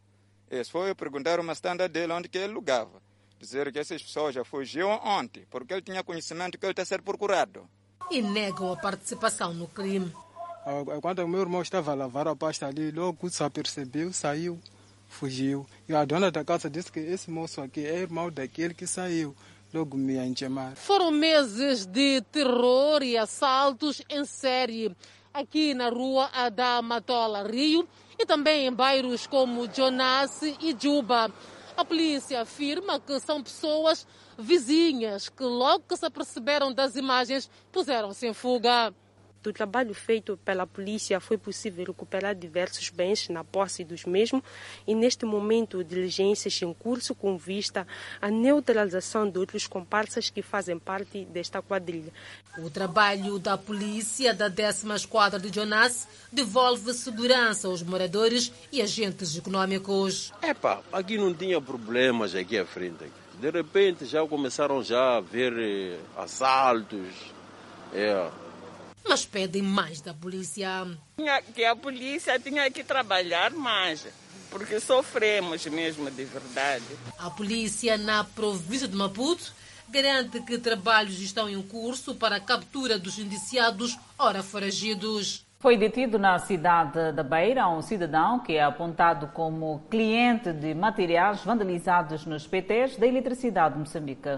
Esse 0.49 0.71
foi 0.71 0.95
perguntar 0.95 1.39
uma 1.39 1.53
estanda 1.53 1.87
dele 1.87 2.11
onde 2.11 2.27
que 2.27 2.37
ele 2.37 2.53
lugava. 2.53 3.01
Dizer 3.37 3.71
que 3.71 3.77
essas 3.77 4.01
pessoas 4.01 4.33
já 4.33 4.43
fugiram 4.43 4.99
ontem, 5.03 5.45
porque 5.49 5.73
ele 5.73 5.83
tinha 5.83 6.03
conhecimento 6.03 6.57
que 6.57 6.65
ele 6.65 6.71
está 6.71 6.83
sendo 6.83 7.03
procurado. 7.03 7.69
E 8.09 8.19
negam 8.21 8.73
a 8.73 8.77
participação 8.77 9.53
no 9.53 9.67
crime. 9.67 10.11
Quando 11.01 11.19
o 11.19 11.27
meu 11.27 11.39
irmão 11.39 11.61
estava 11.61 11.91
a 11.91 11.95
lavar 11.95 12.27
a 12.27 12.35
pasta 12.35 12.67
ali, 12.67 12.91
logo 12.91 13.29
se 13.29 13.41
apercebeu, 13.41 14.11
saiu, 14.11 14.59
fugiu. 15.07 15.65
E 15.87 15.95
a 15.95 16.03
dona 16.03 16.29
da 16.29 16.43
casa 16.43 16.69
disse 16.69 16.91
que 16.91 16.99
esse 16.99 17.31
moço 17.31 17.61
aqui 17.61 17.85
é 17.85 17.99
irmão 17.99 18.29
daquele 18.29 18.73
que 18.73 18.85
saiu. 18.85 19.33
Logo 19.73 19.95
me 19.95 20.15
ia 20.15 20.35
chamar. 20.35 20.75
Foram 20.75 21.09
meses 21.09 21.85
de 21.85 22.21
terror 22.33 23.01
e 23.01 23.17
assaltos 23.17 24.01
em 24.09 24.25
série 24.25 24.93
aqui 25.33 25.73
na 25.73 25.87
rua 25.87 26.29
Adamatola, 26.33 27.47
Rio, 27.47 27.87
e 28.19 28.25
também 28.25 28.67
em 28.67 28.73
bairros 28.73 29.25
como 29.25 29.71
Jonas 29.73 30.41
e 30.41 30.75
Juba. 30.77 31.31
A 31.77 31.85
polícia 31.85 32.41
afirma 32.41 32.99
que 32.99 33.19
são 33.21 33.41
pessoas 33.41 34.05
vizinhas 34.37 35.29
que, 35.29 35.43
logo 35.43 35.85
que 35.87 35.95
se 35.95 36.05
aperceberam 36.05 36.73
das 36.73 36.95
imagens, 36.95 37.49
puseram-se 37.71 38.27
em 38.27 38.33
fuga. 38.33 38.93
Do 39.47 39.53
trabalho 39.53 39.93
feito 39.93 40.35
pela 40.43 40.67
polícia 40.67 41.21
foi 41.21 41.37
possível 41.37 41.85
recuperar 41.85 42.35
diversos 42.35 42.89
bens 42.89 43.29
na 43.29 43.45
posse 43.45 43.81
dos 43.81 44.03
mesmos 44.03 44.43
e 44.85 44.93
neste 44.93 45.25
momento 45.25 45.85
diligências 45.85 46.61
em 46.61 46.73
curso 46.73 47.15
com 47.15 47.37
vista 47.37 47.87
à 48.21 48.29
neutralização 48.29 49.29
de 49.29 49.39
outros 49.39 49.65
comparsas 49.65 50.29
que 50.29 50.41
fazem 50.41 50.77
parte 50.77 51.23
desta 51.25 51.61
quadrilha. 51.61 52.11
O 52.57 52.69
trabalho 52.69 53.39
da 53.39 53.57
polícia 53.57 54.33
da 54.33 54.49
10 54.49 54.83
Esquadra 54.95 55.39
de 55.39 55.53
Jonas 55.53 56.07
devolve 56.29 56.93
segurança 56.93 57.69
aos 57.69 57.81
moradores 57.81 58.51
e 58.69 58.81
agentes 58.81 59.37
econômicos. 59.37 60.33
Epa, 60.41 60.83
aqui 60.91 61.17
não 61.17 61.33
tinha 61.33 61.61
problemas 61.61 62.35
aqui 62.35 62.57
à 62.57 62.65
frente. 62.65 63.05
De 63.39 63.49
repente 63.49 64.05
já 64.05 64.25
começaram 64.27 64.83
já 64.83 65.17
a 65.17 65.21
ver 65.21 65.53
eh, 65.57 65.97
assaltos. 66.17 67.31
É. 67.93 68.46
Mas 69.07 69.25
pedem 69.25 69.61
mais 69.61 70.01
da 70.01 70.13
polícia. 70.13 70.85
Tinha, 71.17 71.41
que 71.41 71.63
a 71.63 71.75
polícia 71.75 72.39
tinha 72.39 72.69
que 72.69 72.83
trabalhar 72.83 73.51
mais, 73.51 74.05
porque 74.49 74.79
sofremos 74.79 75.65
mesmo 75.67 76.11
de 76.11 76.25
verdade. 76.25 76.85
A 77.17 77.29
polícia 77.29 77.97
na 77.97 78.23
província 78.23 78.87
de 78.87 78.95
Maputo 78.95 79.53
garante 79.89 80.41
que 80.41 80.57
trabalhos 80.57 81.21
estão 81.21 81.49
em 81.49 81.61
curso 81.61 82.15
para 82.15 82.35
a 82.35 82.39
captura 82.39 82.99
dos 82.99 83.17
indiciados 83.17 83.97
ora 84.19 84.43
foragidos. 84.43 85.45
Foi 85.59 85.75
detido 85.75 86.19
na 86.19 86.37
cidade 86.37 87.11
da 87.13 87.23
Beira 87.23 87.67
um 87.67 87.81
cidadão 87.81 88.39
que 88.39 88.53
é 88.53 88.63
apontado 88.63 89.27
como 89.33 89.81
cliente 89.89 90.53
de 90.53 90.75
materiais 90.75 91.43
vandalizados 91.43 92.25
nos 92.25 92.45
PTs 92.45 92.97
da 92.97 93.07
Eletricidade 93.07 93.73
de 93.73 93.79
Moçambique. 93.79 94.37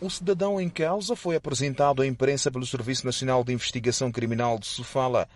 O 0.00 0.10
cidadão 0.10 0.60
em 0.60 0.68
causa 0.68 1.14
foi 1.14 1.36
apresentado 1.36 2.02
à 2.02 2.06
imprensa 2.06 2.50
pelo 2.50 2.66
Serviço 2.66 3.06
Nacional 3.06 3.44
de 3.44 3.52
Investigação 3.52 4.10
Criminal 4.10 4.58
de 4.58 4.66
Sofala. 4.66 5.28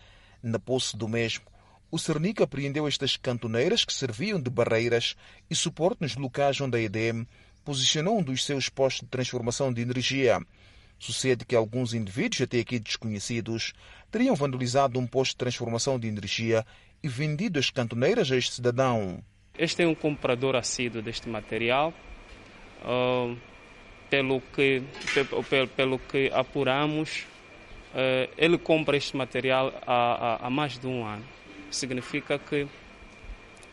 Na 0.43 0.59
posse 0.59 0.97
do 0.97 1.09
mesmo, 1.09 1.45
o 1.91 1.99
Cernica 1.99 2.45
apreendeu 2.45 2.87
estas 2.87 3.17
cantoneiras 3.17 3.85
que 3.85 3.95
serviam 3.95 4.41
de 4.41 4.51
barreiras 4.51 5.17
e 5.49 5.55
suporte 5.55 6.03
nos 6.03 6.17
locais 6.17 6.61
onde 6.61 6.77
a 6.77 6.81
EDM 6.81 7.25
posicionou 7.65 8.19
um 8.19 8.23
dos 8.23 8.45
seus 8.45 8.69
postos 8.69 9.03
de 9.03 9.09
transformação 9.09 9.73
de 9.73 9.81
energia. 9.81 10.41
Sucede 10.99 11.45
que 11.45 11.55
alguns 11.55 11.95
indivíduos, 11.95 12.43
até 12.43 12.59
aqui 12.59 12.81
desconhecidos, 12.81 13.73
teriam 14.11 14.35
vandalizado 14.35 14.99
um 14.99 15.07
posto 15.07 15.33
de 15.33 15.37
transformação 15.37 15.99
de 15.99 16.09
energia 16.09 16.67
e 17.03 17.09
vendido 17.09 17.59
as 17.59 17.71
cantoneiras 17.71 18.31
a 18.33 18.37
este 18.37 18.55
cidadão. 18.55 19.23
Este 19.57 19.83
é 19.83 19.87
um 19.87 19.95
comprador 19.95 20.57
assíduo 20.57 21.01
deste 21.01 21.29
material. 21.29 21.95
Uh, 22.83 23.37
pelo, 24.11 24.41
que, 24.41 24.83
pelo, 25.49 25.69
pelo 25.69 25.99
que 25.99 26.31
apuramos, 26.33 27.27
uh, 27.95 28.31
ele 28.37 28.59
compra 28.59 28.97
este 28.97 29.17
material 29.17 29.73
há, 29.87 29.93
há, 30.43 30.47
há 30.47 30.51
mais 30.51 30.79
de 30.79 30.87
um 30.87 31.05
ano. 31.05 31.25
Significa 31.71 32.39
que 32.39 32.67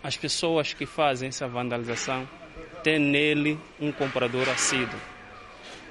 as 0.04 0.18
pessoas 0.18 0.74
que 0.74 0.86
fazem 0.86 1.30
essa 1.30 1.48
vandalização 1.48 2.28
têm 2.84 3.00
nele 3.00 3.60
um 3.80 3.92
comprador 3.92 4.48
assíduo. 4.50 5.00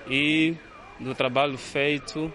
E 0.09 0.55
do 1.01 1.14
trabalho 1.14 1.59
feito, 1.59 2.32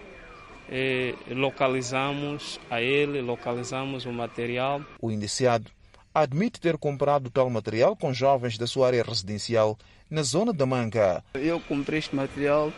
eh, 0.68 1.14
localizamos 1.30 2.60
a 2.68 2.82
ele, 2.82 3.22
localizamos 3.22 4.04
o 4.04 4.12
material. 4.12 4.84
O 5.00 5.10
indiciado 5.10 5.70
admite 6.14 6.60
ter 6.60 6.76
comprado 6.76 7.30
tal 7.30 7.48
material 7.48 7.96
com 7.96 8.12
jovens 8.12 8.58
da 8.58 8.66
sua 8.66 8.88
área 8.88 9.02
residencial 9.02 9.78
na 10.10 10.22
zona 10.22 10.52
da 10.52 10.66
Manga. 10.66 11.22
Eu 11.34 11.60
comprei 11.60 12.00
este 12.00 12.16
material 12.16 12.72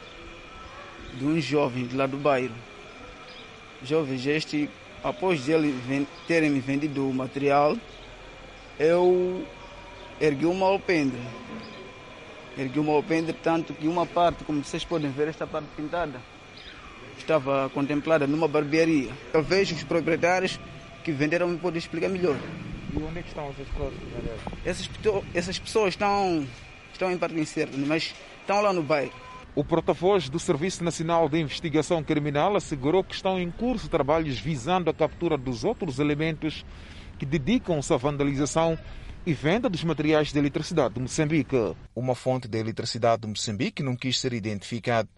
de 1.14 1.24
um 1.24 1.40
jovem 1.40 1.86
de 1.86 1.96
lá 1.96 2.06
do 2.06 2.18
bairro. 2.18 2.54
Jovens 3.82 4.26
este, 4.26 4.68
após 5.02 5.48
ele 5.48 5.74
terem 6.28 6.50
me 6.50 6.60
vendido 6.60 7.08
o 7.08 7.14
material, 7.14 7.76
eu 8.78 9.46
ergui 10.20 10.44
uma 10.44 10.66
alpendre. 10.66 11.20
Ergui 12.56 12.78
uma 12.78 12.92
alpendre 12.92 13.32
tanto 13.32 13.72
que 13.72 13.88
uma 13.88 14.04
parte, 14.04 14.44
como 14.44 14.62
vocês 14.62 14.84
podem 14.84 15.10
ver, 15.10 15.28
esta 15.28 15.46
parte 15.46 15.68
pintada, 15.74 16.20
estava 17.16 17.70
contemplada 17.70 18.26
numa 18.26 18.46
barbearia. 18.46 19.10
Eu 19.32 19.42
vejo 19.42 19.74
os 19.74 19.82
proprietários 19.82 20.60
que 21.02 21.10
venderam 21.10 21.48
me 21.48 21.56
podem 21.56 21.78
explicar 21.78 22.10
melhor. 22.10 22.36
E 22.92 23.02
onde 23.02 23.20
é 23.20 23.22
que 23.22 23.28
estão 23.28 23.48
essas 23.48 23.66
pessoas? 23.68 23.94
Essas, 24.64 24.90
essas 25.34 25.58
pessoas 25.58 25.94
estão, 25.94 26.46
estão 27.10 27.36
em 27.36 27.40
incerta, 27.40 27.76
mas 27.78 28.14
estão 28.40 28.60
lá 28.60 28.72
no 28.72 28.82
bairro. 28.82 29.12
O 29.54 29.64
porta-voz 29.64 30.28
do 30.28 30.38
Serviço 30.38 30.82
Nacional 30.82 31.28
de 31.28 31.38
Investigação 31.38 32.02
Criminal 32.02 32.56
assegurou 32.56 33.04
que 33.04 33.14
estão 33.14 33.38
em 33.38 33.50
curso 33.50 33.88
trabalhos 33.88 34.38
visando 34.38 34.88
a 34.88 34.94
captura 34.94 35.36
dos 35.36 35.62
outros 35.62 35.98
elementos 35.98 36.64
que 37.18 37.26
dedicam-se 37.26 37.92
à 37.92 37.96
vandalização 37.96 38.78
e 39.26 39.34
venda 39.34 39.68
dos 39.68 39.84
materiais 39.84 40.32
de 40.32 40.38
eletricidade 40.38 40.94
de 40.94 41.00
Moçambique. 41.00 41.74
Uma 41.94 42.14
fonte 42.14 42.48
de 42.48 42.58
eletricidade 42.58 43.22
de 43.22 43.28
Moçambique 43.28 43.82
não 43.82 43.94
quis 43.94 44.18
ser 44.18 44.32
identificada. 44.32 45.08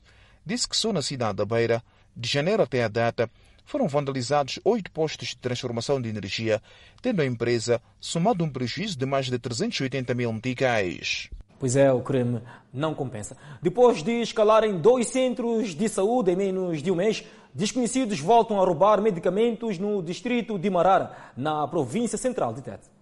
Disse 0.44 0.68
que 0.68 0.76
só 0.76 0.92
na 0.92 1.00
cidade 1.00 1.36
da 1.36 1.44
Beira, 1.44 1.82
de 2.16 2.28
janeiro 2.28 2.62
até 2.62 2.82
a 2.82 2.88
data, 2.88 3.30
foram 3.64 3.88
vandalizados 3.88 4.58
oito 4.64 4.90
postos 4.90 5.28
de 5.28 5.38
transformação 5.38 6.00
de 6.02 6.08
energia, 6.08 6.60
tendo 7.00 7.22
a 7.22 7.26
empresa 7.26 7.80
somado 8.00 8.44
um 8.44 8.50
prejuízo 8.50 8.98
de 8.98 9.06
mais 9.06 9.26
de 9.26 9.38
380 9.38 10.12
mil 10.12 10.32
meticais. 10.32 11.30
Pois 11.58 11.76
é, 11.76 11.92
o 11.92 12.00
crime 12.00 12.40
não 12.72 12.94
compensa. 12.94 13.36
Depois 13.62 14.02
de 14.02 14.20
escalarem 14.20 14.78
dois 14.78 15.08
centros 15.08 15.74
de 15.74 15.88
saúde 15.88 16.32
em 16.32 16.36
menos 16.36 16.82
de 16.82 16.90
um 16.90 16.96
mês, 16.96 17.24
desconhecidos 17.54 18.20
voltam 18.20 18.60
a 18.60 18.64
roubar 18.64 19.00
medicamentos 19.00 19.78
no 19.78 20.02
distrito 20.02 20.58
de 20.58 20.68
Marara, 20.68 21.12
na 21.36 21.66
província 21.68 22.18
central 22.18 22.52
de 22.52 22.62
Tete. 22.62 22.93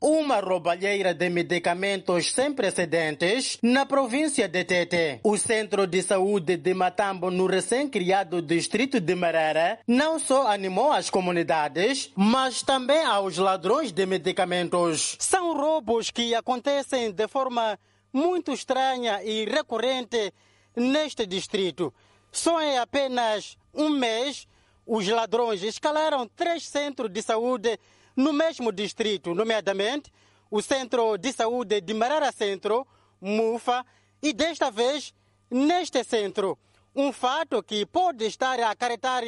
Uma 0.00 0.40
roubalheira 0.40 1.14
de 1.14 1.30
medicamentos 1.30 2.30
sem 2.32 2.52
precedentes 2.52 3.58
na 3.62 3.86
província 3.86 4.46
de 4.46 4.62
Tete. 4.64 5.20
O 5.24 5.38
Centro 5.38 5.86
de 5.86 6.02
Saúde 6.02 6.56
de 6.56 6.74
Matambo, 6.74 7.30
no 7.30 7.46
recém-criado 7.46 8.42
distrito 8.42 9.00
de 9.00 9.14
Marara, 9.14 9.78
não 9.86 10.18
só 10.18 10.48
animou 10.48 10.92
as 10.92 11.08
comunidades, 11.08 12.12
mas 12.14 12.62
também 12.62 13.04
aos 13.04 13.38
ladrões 13.38 13.90
de 13.90 14.04
medicamentos. 14.04 15.16
São 15.18 15.56
roubos 15.56 16.10
que 16.10 16.34
acontecem 16.34 17.10
de 17.10 17.26
forma 17.26 17.78
muito 18.12 18.52
estranha 18.52 19.22
e 19.22 19.46
recorrente 19.46 20.32
neste 20.74 21.26
distrito. 21.26 21.92
Só 22.30 22.60
em 22.60 22.78
apenas 22.78 23.56
um 23.72 23.88
mês, 23.88 24.46
os 24.86 25.08
ladrões 25.08 25.62
escalaram 25.62 26.28
três 26.28 26.64
centros 26.64 27.10
de 27.10 27.22
saúde 27.22 27.78
no 28.16 28.32
mesmo 28.32 28.72
distrito, 28.72 29.34
nomeadamente 29.34 30.10
o 30.50 30.62
Centro 30.62 31.18
de 31.18 31.32
Saúde 31.32 31.80
de 31.80 31.92
Marara 31.92 32.32
Centro, 32.32 32.86
MUFA, 33.20 33.84
e 34.22 34.32
desta 34.32 34.70
vez 34.70 35.14
neste 35.50 36.02
centro. 36.04 36.58
Um 36.94 37.12
fato 37.12 37.62
que 37.62 37.84
pode 37.84 38.24
estar 38.24 38.58
a 38.60 38.70
acarretar 38.70 39.22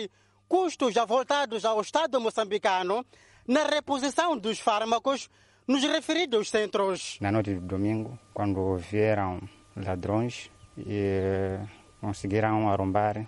custos 0.49 0.95
voltados 1.07 1.64
ao 1.64 1.80
Estado 1.80 2.20
moçambicano 2.20 3.05
na 3.47 3.64
reposição 3.64 4.36
dos 4.36 4.59
fármacos 4.59 5.28
nos 5.66 5.82
referidos 5.82 6.49
centros. 6.49 7.18
Na 7.20 7.30
noite 7.30 7.55
de 7.55 7.61
domingo, 7.61 8.18
quando 8.32 8.76
vieram 8.78 9.41
ladrões 9.76 10.51
e 10.78 11.59
conseguiram 12.01 12.70
arrombar, 12.70 13.26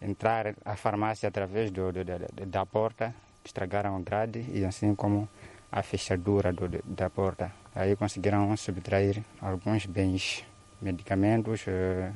entrar 0.00 0.54
à 0.64 0.76
farmácia 0.76 1.28
através 1.28 1.70
do, 1.70 1.92
do, 1.92 2.04
da, 2.04 2.18
da 2.46 2.66
porta, 2.66 3.14
estragaram 3.44 3.96
a 3.96 4.00
grade 4.00 4.44
e 4.52 4.64
assim 4.64 4.94
como 4.94 5.28
a 5.70 5.82
fechadura 5.82 6.52
do, 6.52 6.68
da 6.84 7.08
porta. 7.08 7.52
Aí 7.74 7.94
conseguiram 7.96 8.56
subtrair 8.56 9.22
alguns 9.40 9.86
bens, 9.86 10.44
medicamentos, 10.80 11.64
eh, 11.66 12.12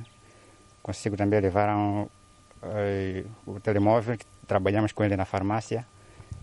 consigo 0.83 1.17
também 1.17 1.41
levaram 1.41 2.09
eh, 2.63 3.25
o 3.47 3.61
telemóvel, 3.61 4.19
que 4.19 4.27
trabalhamos 4.47 4.93
com 4.93 5.05
ele 5.05 5.17
na 5.17 5.25
farmácia, 5.25 5.87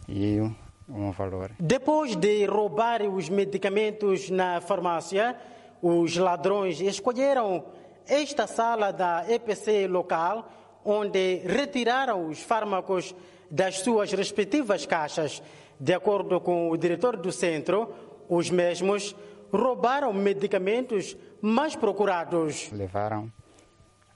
e 0.08 0.40
um 0.88 1.12
valor. 1.12 1.52
Depois 1.60 2.16
de 2.16 2.46
roubar 2.46 3.02
os 3.04 3.30
medicamentos 3.30 4.30
na 4.30 4.62
farmácia, 4.62 5.36
os 5.82 6.16
ladrões 6.18 6.80
escolheram 6.80 7.66
esta 8.08 8.48
sala 8.48 8.92
da 8.92 9.26
EPC 9.30 9.88
local, 9.88 10.50
onde 10.84 11.42
retiraram 11.46 12.28
os 12.28 12.42
fármacos 12.42 13.16
das 13.52 13.80
suas 13.80 14.12
respectivas 14.14 14.86
caixas. 14.86 15.44
De 15.80 15.94
acordo 15.94 16.40
com 16.40 16.70
o 16.70 16.78
diretor 16.78 17.18
do 17.18 17.32
centro, 17.32 17.94
os 18.30 18.50
mesmos 18.50 19.16
roubaram 19.52 20.14
medicamentos 20.14 21.18
mais 21.42 21.76
procurados. 21.76 22.72
Levaram 22.72 23.32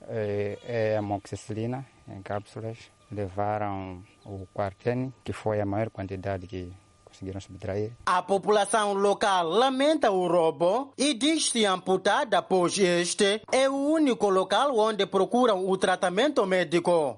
eh, 0.08 0.58
é, 0.64 0.96
amoxicilina 0.96 1.84
em 2.08 2.22
cápsulas, 2.22 2.78
levaram 3.10 4.02
o 4.24 4.46
quartene, 4.54 5.12
que 5.22 5.32
foi 5.32 5.60
a 5.60 5.66
maior 5.66 5.90
quantidade 5.90 6.46
que 6.46 6.72
conseguiram 7.16 7.40
subtrair. 7.40 7.92
A 8.04 8.22
população 8.22 8.92
local 8.92 9.48
lamenta 9.48 10.10
o 10.10 10.28
roubo 10.28 10.92
e 10.98 11.14
diz-se 11.14 11.64
amputada, 11.64 12.42
pois 12.42 12.78
este 12.78 13.40
é 13.50 13.68
o 13.68 13.74
único 13.74 14.28
local 14.28 14.76
onde 14.76 15.06
procuram 15.06 15.66
o 15.68 15.76
tratamento 15.78 16.44
médico. 16.46 17.14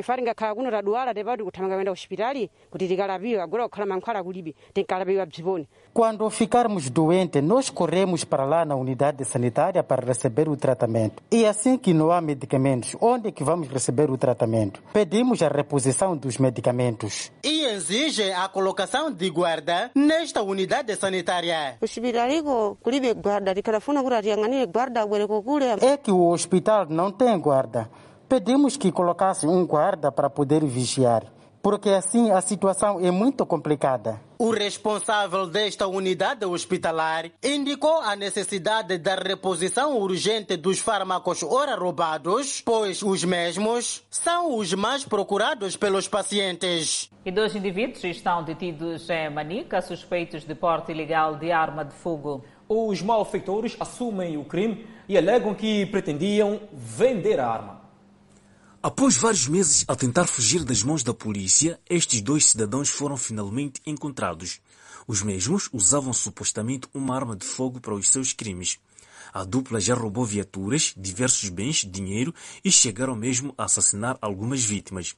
Quando 5.92 6.28
ficarmos 6.30 6.88
doentes, 6.88 7.42
nós 7.42 7.70
corremos 7.70 8.24
para 8.24 8.44
lá 8.44 8.64
na 8.64 8.76
unidade 8.76 9.24
sanitária 9.24 9.82
para 9.82 10.06
receber 10.06 10.48
o 10.48 10.56
tratamento. 10.56 11.22
E 11.30 11.44
assim 11.44 11.76
que 11.76 11.92
não 11.92 12.12
há 12.12 12.20
medicamentos, 12.20 12.96
onde 13.00 13.28
é 13.28 13.32
que 13.32 13.42
vamos 13.42 13.68
receber 13.68 14.10
o 14.10 14.16
tratamento? 14.16 14.82
Pedimos 14.92 15.42
a 15.42 15.48
reposição 15.48 16.16
dos 16.16 16.38
medicamentos. 16.38 17.32
E 17.42 17.64
exige 17.64 18.30
a 18.32 18.48
colocação 18.48 19.10
de 19.10 19.28
guarda 19.30 19.90
nesta 19.94 20.42
unidade 20.42 20.94
sanitária. 20.94 21.76
É 25.82 25.96
que 25.96 26.10
o 26.10 26.28
hospital 26.28 26.86
não 26.88 27.10
tem 27.10 27.38
guarda. 27.38 27.90
Pedimos 28.28 28.76
que 28.76 28.92
colocasse 28.92 29.46
um 29.46 29.66
guarda 29.66 30.12
para 30.12 30.28
poder 30.28 30.64
vigiar. 30.64 31.24
Porque 31.62 31.90
assim 31.90 32.30
a 32.30 32.40
situação 32.40 33.00
é 33.00 33.10
muito 33.10 33.44
complicada. 33.44 34.20
O 34.38 34.50
responsável 34.50 35.46
desta 35.48 35.88
unidade 35.88 36.46
hospitalar 36.46 37.24
indicou 37.42 38.00
a 38.00 38.14
necessidade 38.14 38.96
da 38.96 39.16
reposição 39.16 39.98
urgente 39.98 40.56
dos 40.56 40.78
fármacos 40.78 41.42
ora 41.42 41.74
roubados, 41.74 42.60
pois 42.60 43.02
os 43.02 43.24
mesmos 43.24 44.04
são 44.08 44.56
os 44.56 44.72
mais 44.74 45.04
procurados 45.04 45.76
pelos 45.76 46.06
pacientes. 46.06 47.10
E 47.24 47.32
dois 47.32 47.56
indivíduos 47.56 48.04
estão 48.04 48.44
detidos 48.44 49.10
em 49.10 49.28
Manica, 49.28 49.82
suspeitos 49.82 50.44
de 50.44 50.54
porte 50.54 50.92
ilegal 50.92 51.34
de 51.34 51.50
arma 51.50 51.84
de 51.84 51.94
fogo. 51.94 52.44
Os 52.68 53.02
malfeitores 53.02 53.76
assumem 53.80 54.36
o 54.36 54.44
crime 54.44 54.86
e 55.08 55.18
alegam 55.18 55.52
que 55.54 55.84
pretendiam 55.86 56.60
vender 56.72 57.40
a 57.40 57.48
arma. 57.48 57.77
Após 58.80 59.16
vários 59.16 59.48
meses 59.48 59.84
a 59.88 59.96
tentar 59.96 60.26
fugir 60.26 60.62
das 60.62 60.84
mãos 60.84 61.02
da 61.02 61.12
polícia, 61.12 61.80
estes 61.90 62.20
dois 62.20 62.44
cidadãos 62.44 62.88
foram 62.88 63.16
finalmente 63.16 63.80
encontrados. 63.84 64.60
Os 65.04 65.20
mesmos 65.20 65.68
usavam 65.72 66.12
supostamente 66.12 66.86
uma 66.94 67.16
arma 67.16 67.34
de 67.34 67.44
fogo 67.44 67.80
para 67.80 67.92
os 67.92 68.08
seus 68.08 68.32
crimes. 68.32 68.78
A 69.34 69.42
dupla 69.42 69.80
já 69.80 69.96
roubou 69.96 70.24
viaturas, 70.24 70.94
diversos 70.96 71.48
bens, 71.48 71.84
dinheiro 71.84 72.32
e 72.64 72.70
chegaram 72.70 73.16
mesmo 73.16 73.52
a 73.58 73.64
assassinar 73.64 74.16
algumas 74.22 74.64
vítimas. 74.64 75.16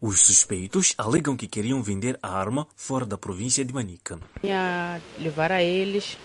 Os 0.00 0.20
suspeitos 0.20 0.94
alegam 0.96 1.36
que 1.36 1.46
queriam 1.46 1.82
vender 1.82 2.18
a 2.22 2.30
arma 2.30 2.66
fora 2.74 3.04
da 3.04 3.18
província 3.18 3.62
de 3.62 3.74
Manica. 3.74 4.18
Ia 4.42 5.02
levar 5.18 5.52
a 5.52 5.62
eles 5.62 6.16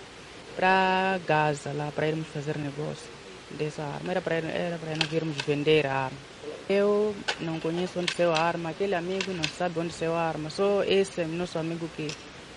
para 0.56 1.20
Gaza, 1.28 1.74
lá 1.74 1.92
para 1.92 2.08
irmos 2.08 2.28
fazer 2.28 2.58
negócio 2.58 3.10
dessa 3.58 3.84
arma. 3.84 4.12
Era 4.12 4.22
para 4.22 4.36
era 4.36 4.78
para 4.78 4.96
nós 4.96 5.12
irmos 5.12 5.36
vender 5.46 5.86
a 5.86 6.06
arma. 6.06 6.31
Eu 6.72 7.14
não 7.42 7.60
conheço 7.60 8.00
onde 8.00 8.14
saiu 8.14 8.32
a 8.32 8.38
arma, 8.38 8.70
aquele 8.70 8.96
amigo 8.96 9.34
não 9.34 9.44
sabe 9.44 9.78
onde 9.78 9.94
saiu 9.94 10.14
a 10.14 10.22
arma. 10.22 10.50
Só 10.50 10.82
esse 10.84 11.26
nosso 11.26 11.60
amigo 11.60 11.86
que 11.98 12.08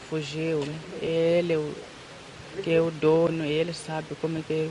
fugiu, 0.09 0.61
né? 0.61 0.79
ele 1.03 1.55
é 1.55 1.59
o, 1.59 1.75
que 2.63 2.71
é 2.71 2.81
o 2.81 2.93
dono, 2.93 3.45
ele 3.45 3.73
sabe 3.73 4.15
como 4.21 4.39
é 4.39 4.43
que 4.43 4.71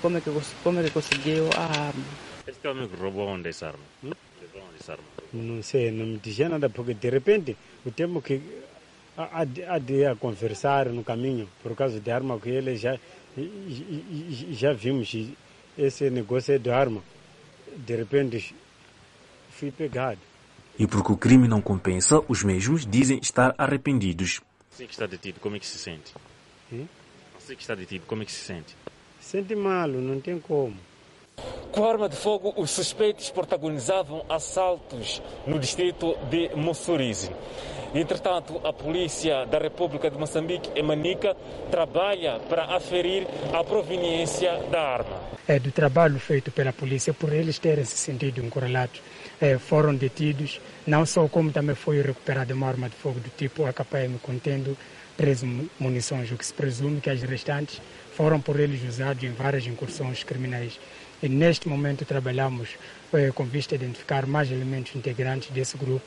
como 0.00 0.16
é 0.16 0.20
que, 0.22 0.30
como 0.62 0.78
é 0.80 0.82
que 0.84 0.90
conseguiu 0.90 1.44
a 1.54 1.60
arma. 1.88 2.04
Esse 2.48 2.58
teu 2.60 2.70
amigo 2.70 2.96
roubou 2.96 3.26
onde 3.28 3.50
essa 3.50 3.66
arma? 3.66 3.84
Hum? 4.02 4.12
Essa 4.80 4.92
arma? 4.92 5.04
Não 5.32 5.62
sei, 5.62 5.90
não 5.90 6.06
me 6.06 6.18
dizia 6.18 6.48
nada, 6.48 6.70
porque 6.70 6.94
de 6.94 7.10
repente 7.10 7.56
o 7.84 7.90
tempo 7.90 8.22
que 8.22 8.40
há 9.16 9.44
de- 9.44 9.64
há 9.64 9.78
de 9.78 10.06
a 10.06 10.14
conversar 10.14 10.88
no 10.88 11.04
caminho, 11.04 11.46
por 11.62 11.74
causa 11.76 12.00
de 12.00 12.10
arma 12.10 12.38
que 12.38 12.48
ele 12.48 12.76
já, 12.76 12.98
já 14.52 14.72
vimos, 14.72 15.14
esse 15.76 16.08
negócio 16.08 16.54
é 16.54 16.58
de 16.58 16.70
arma. 16.70 17.02
De 17.76 17.96
repente 17.96 18.54
fui 19.50 19.70
pegado. 19.70 20.18
E 20.78 20.86
porque 20.86 21.12
o 21.12 21.16
crime 21.16 21.46
não 21.46 21.60
compensa, 21.60 22.20
os 22.28 22.42
mesmos 22.42 22.84
dizem 22.86 23.18
estar 23.22 23.54
arrependidos. 23.56 24.40
Você 24.70 24.86
que 24.86 24.92
está 24.92 25.06
detido, 25.06 25.38
como 25.38 25.56
é 25.56 25.60
que 25.60 25.66
se 25.66 25.78
sente? 25.78 26.12
Hum? 26.72 26.86
Você 27.38 27.54
que 27.54 27.62
está 27.62 27.74
detido, 27.74 28.04
como 28.06 28.22
é 28.22 28.24
que 28.24 28.32
se 28.32 28.44
sente? 28.44 28.76
Sente 29.20 29.54
mal, 29.54 29.88
não 29.88 30.20
tem 30.20 30.40
como. 30.40 30.76
Com 31.70 31.88
arma 31.88 32.08
de 32.08 32.16
fogo, 32.16 32.54
os 32.56 32.70
suspeitos 32.70 33.30
protagonizavam 33.30 34.24
assaltos 34.28 35.20
no 35.46 35.58
distrito 35.58 36.16
de 36.30 36.50
Mussurize. 36.54 37.30
Entretanto, 37.94 38.60
a 38.64 38.72
polícia 38.72 39.46
da 39.46 39.56
República 39.58 40.10
de 40.10 40.18
Moçambique, 40.18 40.68
em 40.74 40.82
Manica, 40.82 41.36
trabalha 41.70 42.40
para 42.48 42.64
aferir 42.74 43.24
a 43.52 43.62
proveniência 43.62 44.52
da 44.70 44.80
arma. 44.82 45.20
é, 45.46 45.58
do 45.60 45.70
trabalho 45.70 46.18
feito 46.18 46.50
pela 46.50 46.72
polícia, 46.72 47.14
por 47.14 47.32
eles 47.32 47.58
terem 47.58 47.84
se 47.84 47.96
sentido 47.96 48.40
encurralados, 48.44 49.00
é, 49.40 49.58
foram 49.58 49.94
detidos, 49.94 50.60
não 50.86 51.06
só 51.06 51.28
como 51.28 51.52
também 51.52 51.76
foi 51.76 52.02
recuperada 52.02 52.52
uma 52.52 52.66
arma 52.66 52.88
de 52.88 52.96
fogo 52.96 53.20
do 53.20 53.28
tipo 53.36 53.64
AKPM 53.64 54.18
contendo 54.18 54.76
13 55.16 55.46
mu- 55.46 55.70
munições, 55.78 56.32
o 56.32 56.36
que 56.36 56.44
se 56.46 56.52
presume 56.52 57.00
que 57.00 57.10
as 57.10 57.22
restantes 57.22 57.80
foram 58.16 58.40
por 58.40 58.58
eles 58.58 58.82
usados 58.82 59.22
em 59.22 59.30
várias 59.32 59.66
incursões 59.68 60.24
criminais. 60.24 60.80
E 61.22 61.28
neste 61.28 61.68
momento 61.68 62.04
trabalhamos 62.04 62.70
eh, 63.12 63.30
com 63.32 63.44
vista 63.44 63.74
a 63.74 63.76
identificar 63.76 64.26
mais 64.26 64.50
elementos 64.50 64.94
integrantes 64.96 65.50
desse 65.50 65.76
grupo 65.76 66.04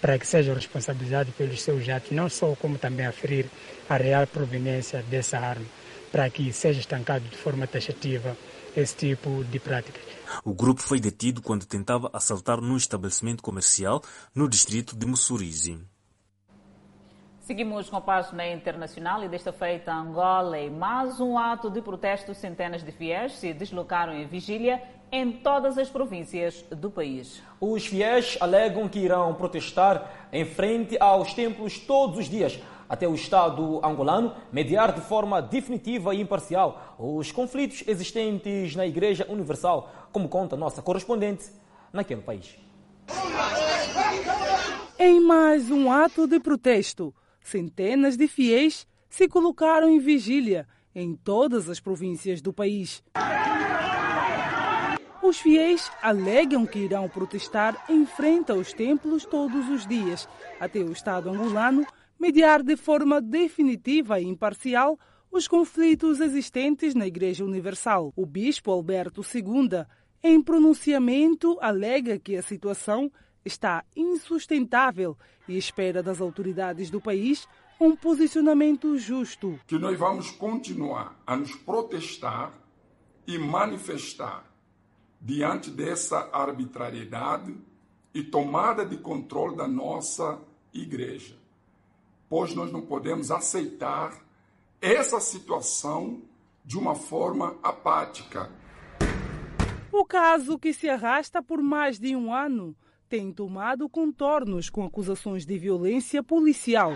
para 0.00 0.18
que 0.18 0.26
sejam 0.26 0.54
responsabilizados 0.54 1.34
pelos 1.34 1.60
seus 1.60 1.88
atos, 1.88 2.10
não 2.12 2.28
só 2.28 2.54
como 2.56 2.78
também 2.78 3.06
aferir 3.06 3.46
a 3.88 3.96
real 3.96 4.26
proveniência 4.26 5.02
dessa 5.02 5.38
arma, 5.38 5.66
para 6.10 6.28
que 6.30 6.52
seja 6.52 6.80
estancado 6.80 7.24
de 7.28 7.36
forma 7.36 7.66
taxativa 7.66 8.36
esse 8.76 8.96
tipo 8.96 9.44
de 9.44 9.58
práticas. 9.58 10.02
O 10.44 10.54
grupo 10.54 10.80
foi 10.80 11.00
detido 11.00 11.42
quando 11.42 11.66
tentava 11.66 12.10
assaltar 12.12 12.60
num 12.60 12.76
estabelecimento 12.76 13.42
comercial 13.42 14.02
no 14.34 14.48
distrito 14.48 14.96
de 14.96 15.06
Mussurize. 15.06 15.78
Seguimos 17.40 17.90
com 17.90 17.96
a 17.96 18.00
página 18.00 18.46
internacional 18.46 19.24
e 19.24 19.28
desta 19.28 19.52
feita 19.52 19.92
Angola 19.92 20.56
em 20.56 20.70
mais 20.70 21.18
um 21.18 21.36
ato 21.36 21.68
de 21.68 21.82
protesto. 21.82 22.32
Centenas 22.32 22.84
de 22.84 22.92
fiéis 22.92 23.32
se 23.32 23.52
deslocaram 23.52 24.12
em 24.14 24.24
vigília 24.28 24.80
em 25.12 25.32
todas 25.32 25.76
as 25.76 25.88
províncias 25.88 26.64
do 26.70 26.90
país. 26.90 27.42
Os 27.60 27.86
fiéis 27.86 28.36
alegam 28.40 28.88
que 28.88 28.98
irão 28.98 29.34
protestar 29.34 30.28
em 30.32 30.44
frente 30.44 30.96
aos 31.00 31.34
templos 31.34 31.78
todos 31.78 32.18
os 32.18 32.28
dias, 32.28 32.58
até 32.88 33.06
o 33.06 33.14
Estado 33.14 33.80
angolano 33.84 34.34
mediar 34.52 34.92
de 34.92 35.00
forma 35.00 35.40
definitiva 35.40 36.14
e 36.14 36.20
imparcial 36.20 36.96
os 36.98 37.30
conflitos 37.30 37.84
existentes 37.86 38.74
na 38.74 38.86
Igreja 38.86 39.26
Universal, 39.28 39.90
como 40.12 40.28
conta 40.28 40.56
nossa 40.56 40.82
correspondente 40.82 41.44
naquele 41.92 42.22
país. 42.22 42.56
Em 44.98 45.20
mais 45.20 45.70
um 45.70 45.90
ato 45.90 46.26
de 46.26 46.38
protesto, 46.38 47.14
centenas 47.42 48.16
de 48.16 48.28
fiéis 48.28 48.86
se 49.08 49.28
colocaram 49.28 49.88
em 49.88 49.98
vigília 49.98 50.66
em 50.94 51.14
todas 51.14 51.68
as 51.68 51.80
províncias 51.80 52.40
do 52.40 52.52
país. 52.52 53.02
Os 55.22 55.38
fiéis 55.38 55.92
alegam 56.00 56.66
que 56.66 56.78
irão 56.78 57.06
protestar 57.06 57.84
em 57.90 58.06
frente 58.06 58.50
aos 58.50 58.72
templos 58.72 59.26
todos 59.26 59.68
os 59.68 59.86
dias, 59.86 60.26
até 60.58 60.80
o 60.80 60.92
Estado 60.92 61.28
angolano 61.28 61.86
mediar 62.18 62.62
de 62.62 62.74
forma 62.76 63.20
definitiva 63.20 64.18
e 64.18 64.24
imparcial 64.24 64.98
os 65.30 65.46
conflitos 65.46 66.20
existentes 66.20 66.94
na 66.94 67.06
Igreja 67.06 67.44
Universal. 67.44 68.12
O 68.16 68.24
bispo 68.24 68.70
Alberto 68.70 69.20
II, 69.22 69.84
em 70.22 70.42
pronunciamento, 70.42 71.58
alega 71.60 72.18
que 72.18 72.36
a 72.36 72.42
situação 72.42 73.12
está 73.44 73.84
insustentável 73.94 75.16
e 75.46 75.56
espera 75.56 76.02
das 76.02 76.20
autoridades 76.20 76.90
do 76.90 77.00
país 77.00 77.46
um 77.78 77.94
posicionamento 77.94 78.98
justo. 78.98 79.58
que 79.66 79.78
nós 79.78 79.98
vamos 79.98 80.30
continuar 80.30 81.18
a 81.26 81.36
nos 81.36 81.54
protestar 81.54 82.52
e 83.26 83.38
manifestar 83.38 84.49
diante 85.20 85.70
dessa 85.70 86.30
arbitrariedade 86.32 87.54
e 88.14 88.22
tomada 88.22 88.84
de 88.84 88.96
controle 88.96 89.56
da 89.56 89.68
nossa 89.68 90.40
igreja, 90.72 91.36
pois 92.28 92.54
nós 92.54 92.72
não 92.72 92.80
podemos 92.80 93.30
aceitar 93.30 94.18
essa 94.80 95.20
situação 95.20 96.22
de 96.64 96.78
uma 96.78 96.94
forma 96.94 97.56
apática. 97.62 98.50
O 99.92 100.04
caso, 100.04 100.58
que 100.58 100.72
se 100.72 100.88
arrasta 100.88 101.42
por 101.42 101.60
mais 101.60 101.98
de 101.98 102.16
um 102.16 102.32
ano, 102.32 102.74
tem 103.08 103.32
tomado 103.32 103.88
contornos 103.88 104.70
com 104.70 104.84
acusações 104.84 105.44
de 105.44 105.58
violência 105.58 106.22
policial. 106.22 106.92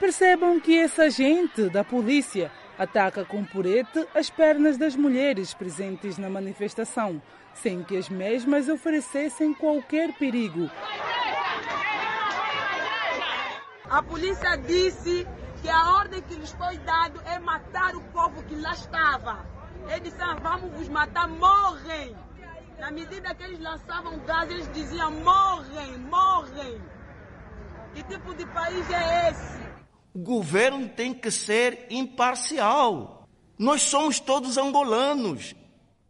Percebam 0.00 0.58
que 0.58 0.72
esse 0.72 1.00
agente 1.00 1.68
da 1.68 1.84
polícia 1.84 2.50
ataca 2.78 3.24
com 3.24 3.44
purete 3.44 4.06
as 4.14 4.30
pernas 4.30 4.76
das 4.76 4.96
mulheres 4.96 5.54
presentes 5.54 6.18
na 6.18 6.28
manifestação, 6.28 7.20
sem 7.54 7.82
que 7.82 7.96
as 7.96 8.08
mesmas 8.08 8.68
oferecessem 8.68 9.54
qualquer 9.54 10.12
perigo. 10.14 10.70
A 13.88 14.02
polícia 14.02 14.56
disse 14.56 15.26
que 15.62 15.68
a 15.68 15.94
ordem 15.96 16.20
que 16.22 16.34
lhes 16.34 16.52
foi 16.52 16.76
dada 16.78 17.20
é 17.26 17.38
matar 17.38 17.94
o 17.94 18.00
povo 18.00 18.42
que 18.42 18.54
lá 18.56 18.72
estava. 18.72 19.46
Eles 19.86 20.02
disseram, 20.02 20.36
vamos 20.40 20.72
vos 20.72 20.88
matar, 20.88 21.28
morrem. 21.28 22.16
Na 22.78 22.90
medida 22.90 23.34
que 23.34 23.44
eles 23.44 23.60
lançavam 23.60 24.18
gás, 24.26 24.50
eles 24.50 24.70
diziam, 24.72 25.10
morrem, 25.10 25.98
morrem. 25.98 26.80
Que 27.94 28.02
tipo 28.02 28.34
de 28.34 28.44
país 28.46 28.90
é 28.90 29.30
esse? 29.30 29.73
O 30.14 30.20
governo 30.20 30.88
tem 30.88 31.12
que 31.12 31.28
ser 31.28 31.88
imparcial. 31.90 33.28
Nós 33.58 33.82
somos 33.82 34.20
todos 34.20 34.56
angolanos. 34.56 35.56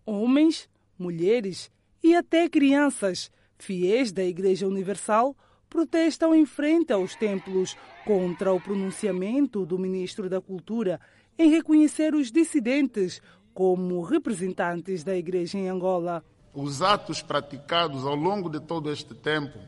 Homens, 0.04 0.68
mulheres 0.98 1.70
e 2.02 2.14
até 2.14 2.46
crianças, 2.46 3.30
fiéis 3.58 4.12
da 4.12 4.22
Igreja 4.22 4.68
Universal, 4.68 5.34
protestam 5.70 6.34
em 6.34 6.44
frente 6.44 6.92
aos 6.92 7.16
templos 7.16 7.78
contra 8.04 8.52
o 8.52 8.60
pronunciamento 8.60 9.64
do 9.64 9.78
ministro 9.78 10.28
da 10.28 10.38
Cultura 10.38 11.00
em 11.38 11.48
reconhecer 11.48 12.14
os 12.14 12.30
dissidentes 12.30 13.22
como 13.54 14.02
representantes 14.02 15.02
da 15.02 15.16
Igreja 15.16 15.56
em 15.56 15.70
Angola. 15.70 16.22
Os 16.52 16.82
atos 16.82 17.22
praticados 17.22 18.04
ao 18.04 18.14
longo 18.14 18.50
de 18.50 18.60
todo 18.60 18.92
este 18.92 19.14
tempo 19.14 19.58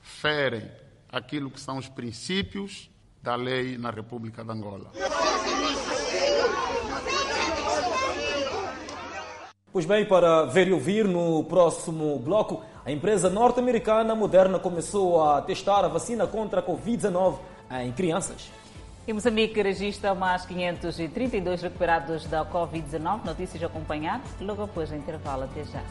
ferem 0.00 0.68
aquilo 1.08 1.48
que 1.48 1.60
são 1.60 1.78
os 1.78 1.88
princípios 1.88 2.90
da 3.24 3.34
lei 3.36 3.78
na 3.78 3.90
República 3.90 4.44
de 4.44 4.50
Angola. 4.52 4.90
Pois 9.72 9.86
bem, 9.86 10.04
para 10.04 10.44
ver 10.44 10.68
e 10.68 10.72
ouvir 10.72 11.08
no 11.08 11.42
próximo 11.44 12.18
bloco, 12.18 12.62
a 12.84 12.92
empresa 12.92 13.30
norte-americana 13.30 14.14
Moderna 14.14 14.58
começou 14.58 15.24
a 15.24 15.40
testar 15.40 15.86
a 15.86 15.88
vacina 15.88 16.26
contra 16.26 16.60
a 16.60 16.62
Covid-19 16.62 17.38
em 17.82 17.90
crianças. 17.92 18.52
E 19.08 19.12
Moçambique 19.12 19.60
registra 19.60 20.14
mais 20.14 20.44
532 20.44 21.62
recuperados 21.62 22.26
da 22.26 22.44
Covid-19. 22.44 23.24
Notícias 23.24 23.62
a 23.62 23.66
acompanhar 23.66 24.20
logo 24.38 24.62
após 24.62 24.90
o 24.90 24.94
intervalo. 24.94 25.44
Até 25.44 25.64
já. 25.64 25.82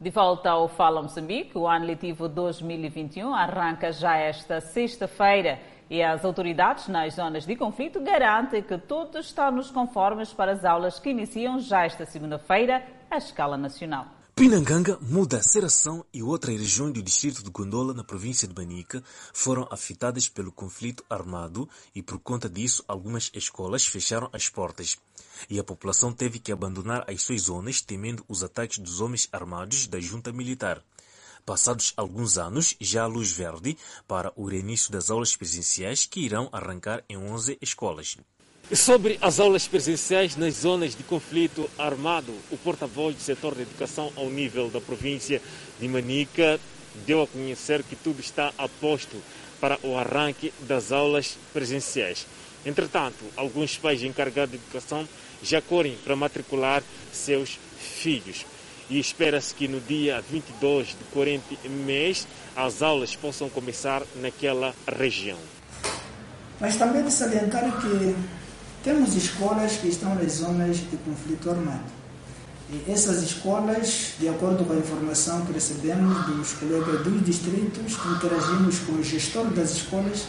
De 0.00 0.08
volta 0.08 0.48
ao 0.48 0.66
Fala 0.66 1.02
Moçambique, 1.02 1.58
o 1.58 1.68
ano 1.68 1.84
letivo 1.84 2.26
2021 2.26 3.34
arranca 3.34 3.92
já 3.92 4.16
esta 4.16 4.58
sexta-feira 4.58 5.60
e 5.90 6.02
as 6.02 6.24
autoridades 6.24 6.88
nas 6.88 7.16
zonas 7.16 7.44
de 7.44 7.54
conflito 7.54 8.00
garantem 8.00 8.62
que 8.62 8.78
tudo 8.78 9.18
está 9.18 9.50
nos 9.50 9.70
conformes 9.70 10.32
para 10.32 10.52
as 10.52 10.64
aulas 10.64 10.98
que 10.98 11.10
iniciam 11.10 11.58
já 11.58 11.84
esta 11.84 12.06
segunda-feira 12.06 12.82
à 13.10 13.18
escala 13.18 13.58
nacional. 13.58 14.06
Pinanganga, 14.34 14.98
Muda, 15.02 15.42
Seração 15.42 16.02
e 16.14 16.22
outras 16.22 16.56
regiões 16.56 16.94
do 16.94 17.02
distrito 17.02 17.44
de 17.44 17.50
Gondola, 17.50 17.92
na 17.92 18.02
província 18.02 18.48
de 18.48 18.54
Banica, 18.54 19.02
foram 19.34 19.68
afetadas 19.70 20.30
pelo 20.30 20.50
conflito 20.50 21.04
armado 21.10 21.68
e, 21.94 22.02
por 22.02 22.18
conta 22.20 22.48
disso, 22.48 22.82
algumas 22.88 23.30
escolas 23.34 23.86
fecharam 23.86 24.30
as 24.32 24.48
portas. 24.48 24.96
E 25.48 25.58
a 25.58 25.64
população 25.64 26.12
teve 26.12 26.38
que 26.38 26.52
abandonar 26.52 27.04
as 27.08 27.22
suas 27.22 27.42
zonas, 27.42 27.80
temendo 27.80 28.24
os 28.28 28.42
ataques 28.42 28.78
dos 28.78 29.00
homens 29.00 29.28
armados 29.32 29.86
da 29.86 30.00
junta 30.00 30.32
militar. 30.32 30.82
Passados 31.44 31.92
alguns 31.96 32.38
anos, 32.38 32.76
já 32.80 33.04
há 33.04 33.06
luz 33.06 33.32
verde 33.32 33.76
para 34.06 34.32
o 34.36 34.46
reinício 34.46 34.92
das 34.92 35.10
aulas 35.10 35.34
presenciais 35.34 36.06
que 36.06 36.20
irão 36.20 36.48
arrancar 36.52 37.02
em 37.08 37.16
11 37.16 37.58
escolas. 37.60 38.16
Sobre 38.72 39.18
as 39.20 39.40
aulas 39.40 39.66
presenciais 39.66 40.36
nas 40.36 40.54
zonas 40.54 40.94
de 40.94 41.02
conflito 41.02 41.68
armado, 41.76 42.32
o 42.52 42.56
porta-voz 42.56 43.16
do 43.16 43.22
setor 43.22 43.54
de 43.56 43.62
educação 43.62 44.12
ao 44.14 44.30
nível 44.30 44.70
da 44.70 44.80
província 44.80 45.42
de 45.80 45.88
Manica 45.88 46.60
deu 47.04 47.22
a 47.22 47.26
conhecer 47.26 47.82
que 47.82 47.96
tudo 47.96 48.20
está 48.20 48.52
a 48.56 48.68
posto 48.68 49.20
para 49.60 49.76
o 49.82 49.96
arranque 49.96 50.52
das 50.60 50.92
aulas 50.92 51.36
presenciais. 51.52 52.26
Entretanto, 52.64 53.24
alguns 53.36 53.76
pais 53.76 54.04
encarregados 54.04 54.52
de 54.52 54.58
educação 54.58 55.08
já 55.42 55.60
correm 55.60 55.96
para 56.04 56.16
matricular 56.16 56.82
seus 57.12 57.58
filhos. 57.78 58.44
E 58.88 58.98
espera-se 58.98 59.54
que 59.54 59.68
no 59.68 59.80
dia 59.80 60.22
22 60.30 60.88
de 60.88 61.04
corrente 61.12 61.58
mês 61.68 62.26
as 62.56 62.82
aulas 62.82 63.14
possam 63.14 63.48
começar 63.48 64.02
naquela 64.16 64.74
região. 64.98 65.38
Mas 66.60 66.76
também 66.76 67.04
de 67.04 67.12
salientar 67.12 67.64
que 67.80 68.14
temos 68.82 69.14
escolas 69.14 69.76
que 69.76 69.88
estão 69.88 70.14
nas 70.14 70.32
zonas 70.32 70.78
de 70.78 70.96
conflito 70.98 71.50
armado. 71.50 72.00
E 72.72 72.90
essas 72.90 73.22
escolas, 73.22 74.12
de 74.18 74.28
acordo 74.28 74.64
com 74.64 74.72
a 74.72 74.76
informação 74.76 75.44
que 75.44 75.52
recebemos 75.52 76.26
dos 76.26 76.52
colegas 76.52 77.02
dos 77.02 77.24
distritos, 77.24 77.94
interagimos 78.16 78.78
com 78.80 78.92
o 78.92 79.02
gestor 79.02 79.46
das 79.46 79.72
escolas. 79.72 80.24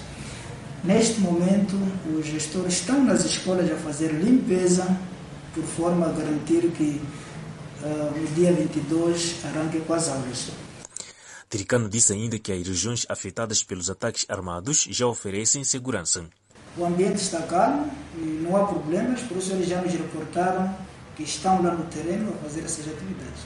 Neste 0.84 1.20
momento, 1.20 1.78
os 2.18 2.26
gestores 2.26 2.74
estão 2.74 3.04
nas 3.04 3.24
escolas 3.24 3.72
a 3.72 3.76
fazer 3.76 4.12
limpeza, 4.14 4.86
por 5.54 5.64
forma 5.64 6.08
a 6.08 6.12
garantir 6.12 6.72
que 6.72 7.00
uh, 7.84 8.20
no 8.20 8.28
dia 8.34 8.52
22 8.52 9.46
arranque 9.46 9.80
com 9.82 9.94
as 9.94 10.10
aulas. 10.10 10.50
Tricano 11.48 11.88
disse 11.88 12.14
ainda 12.14 12.40
que 12.40 12.52
as 12.52 12.66
regiões 12.66 13.06
afetadas 13.10 13.62
pelos 13.62 13.90
ataques 13.92 14.26
armados 14.28 14.88
já 14.90 15.06
oferecem 15.06 15.64
segurança. 15.64 16.26
O 16.76 16.86
ambiente 16.86 17.18
está 17.18 17.42
calmo 17.44 17.92
e 18.18 18.42
não 18.42 18.56
há 18.56 18.66
problemas, 18.66 19.20
por 19.22 19.38
isso 19.38 19.52
eles 19.52 19.68
já 19.68 19.82
nos 19.82 19.92
reportaram 19.92 20.74
que 21.16 21.24
estão 21.24 21.62
lá 21.62 21.76
no 21.76 21.86
terreno 21.86 22.34
a 22.34 22.44
fazer 22.44 22.62
essas 22.64 22.88
atividades. 22.88 23.44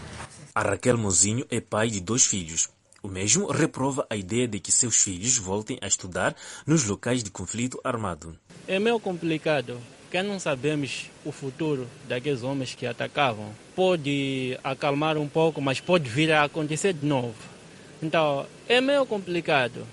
A 0.53 0.61
Raquel 0.61 0.97
Mozinho 0.97 1.45
é 1.49 1.59
pai 1.59 1.89
de 1.89 1.99
dois 1.99 2.25
filhos. 2.25 2.69
O 3.05 3.07
mesmo 3.07 3.51
reprova 3.51 4.03
a 4.09 4.15
ideia 4.15 4.47
de 4.47 4.59
que 4.59 4.71
seus 4.71 5.03
filhos 5.03 5.37
voltem 5.37 5.77
a 5.79 5.85
estudar 5.85 6.35
nos 6.65 6.85
locais 6.85 7.23
de 7.23 7.29
conflito 7.29 7.79
armado. 7.83 8.35
É 8.67 8.79
meio 8.79 8.99
complicado, 8.99 9.79
porque 10.01 10.23
não 10.23 10.39
sabemos 10.39 11.11
o 11.23 11.31
futuro 11.31 11.87
daqueles 12.09 12.41
homens 12.41 12.73
que 12.73 12.87
atacavam. 12.87 13.51
Pode 13.75 14.57
acalmar 14.63 15.19
um 15.19 15.27
pouco, 15.27 15.61
mas 15.61 15.79
pode 15.79 16.09
vir 16.09 16.31
a 16.31 16.45
acontecer 16.45 16.93
de 16.93 17.05
novo. 17.05 17.35
Então, 18.01 18.47
é 18.67 18.81
meio 18.81 19.05
complicado. 19.05 19.85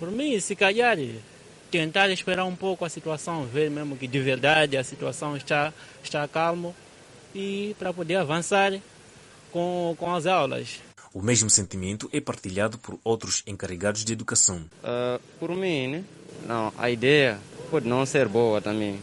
Por 0.00 0.10
mim, 0.10 0.40
se 0.40 0.56
calhar, 0.56 0.98
tentar 1.70 2.10
esperar 2.10 2.46
um 2.46 2.56
pouco 2.56 2.84
a 2.84 2.88
situação, 2.88 3.46
ver 3.46 3.70
mesmo 3.70 3.96
que 3.96 4.08
de 4.08 4.18
verdade 4.18 4.76
a 4.76 4.82
situação 4.82 5.36
está, 5.36 5.72
está 6.02 6.26
calma 6.26 6.74
e 7.32 7.76
para 7.78 7.92
poder 7.92 8.16
avançar 8.16 8.72
com, 9.52 9.94
com 9.96 10.12
as 10.12 10.26
aulas. 10.26 10.89
O 11.12 11.20
mesmo 11.20 11.50
sentimento 11.50 12.08
é 12.12 12.20
partilhado 12.20 12.78
por 12.78 12.98
outros 13.02 13.42
encarregados 13.46 14.04
de 14.04 14.12
educação. 14.12 14.64
Uh, 14.82 15.20
por 15.38 15.50
mim, 15.50 15.88
né? 15.88 16.04
não, 16.46 16.72
a 16.78 16.90
ideia 16.90 17.38
pode 17.70 17.88
não 17.88 18.04
ser 18.06 18.28
boa 18.28 18.60
também, 18.60 19.00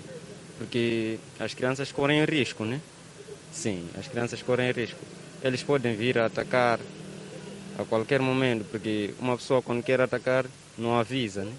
porque 0.58 1.20
as 1.39 1.53
crianças 1.53 1.91
correm 1.91 2.24
risco, 2.26 2.66
né? 2.66 2.82
Sim, 3.51 3.88
as 3.97 4.08
crianças 4.08 4.41
correm 4.41 4.72
risco. 4.72 4.99
Eles 5.43 5.64
podem 5.64 5.95
vir 5.95 6.18
a 6.18 6.26
atacar 6.26 6.80
a 7.78 7.86
qualquer 7.86 8.22
momento, 8.22 8.66
porque 8.72 9.14
uma 9.20 9.38
pessoa 9.38 9.62
quando 9.62 9.84
quer 9.84 10.01
atacar 10.01 10.45
não 10.78 10.97
avisa, 10.97 11.43
né? 11.43 11.53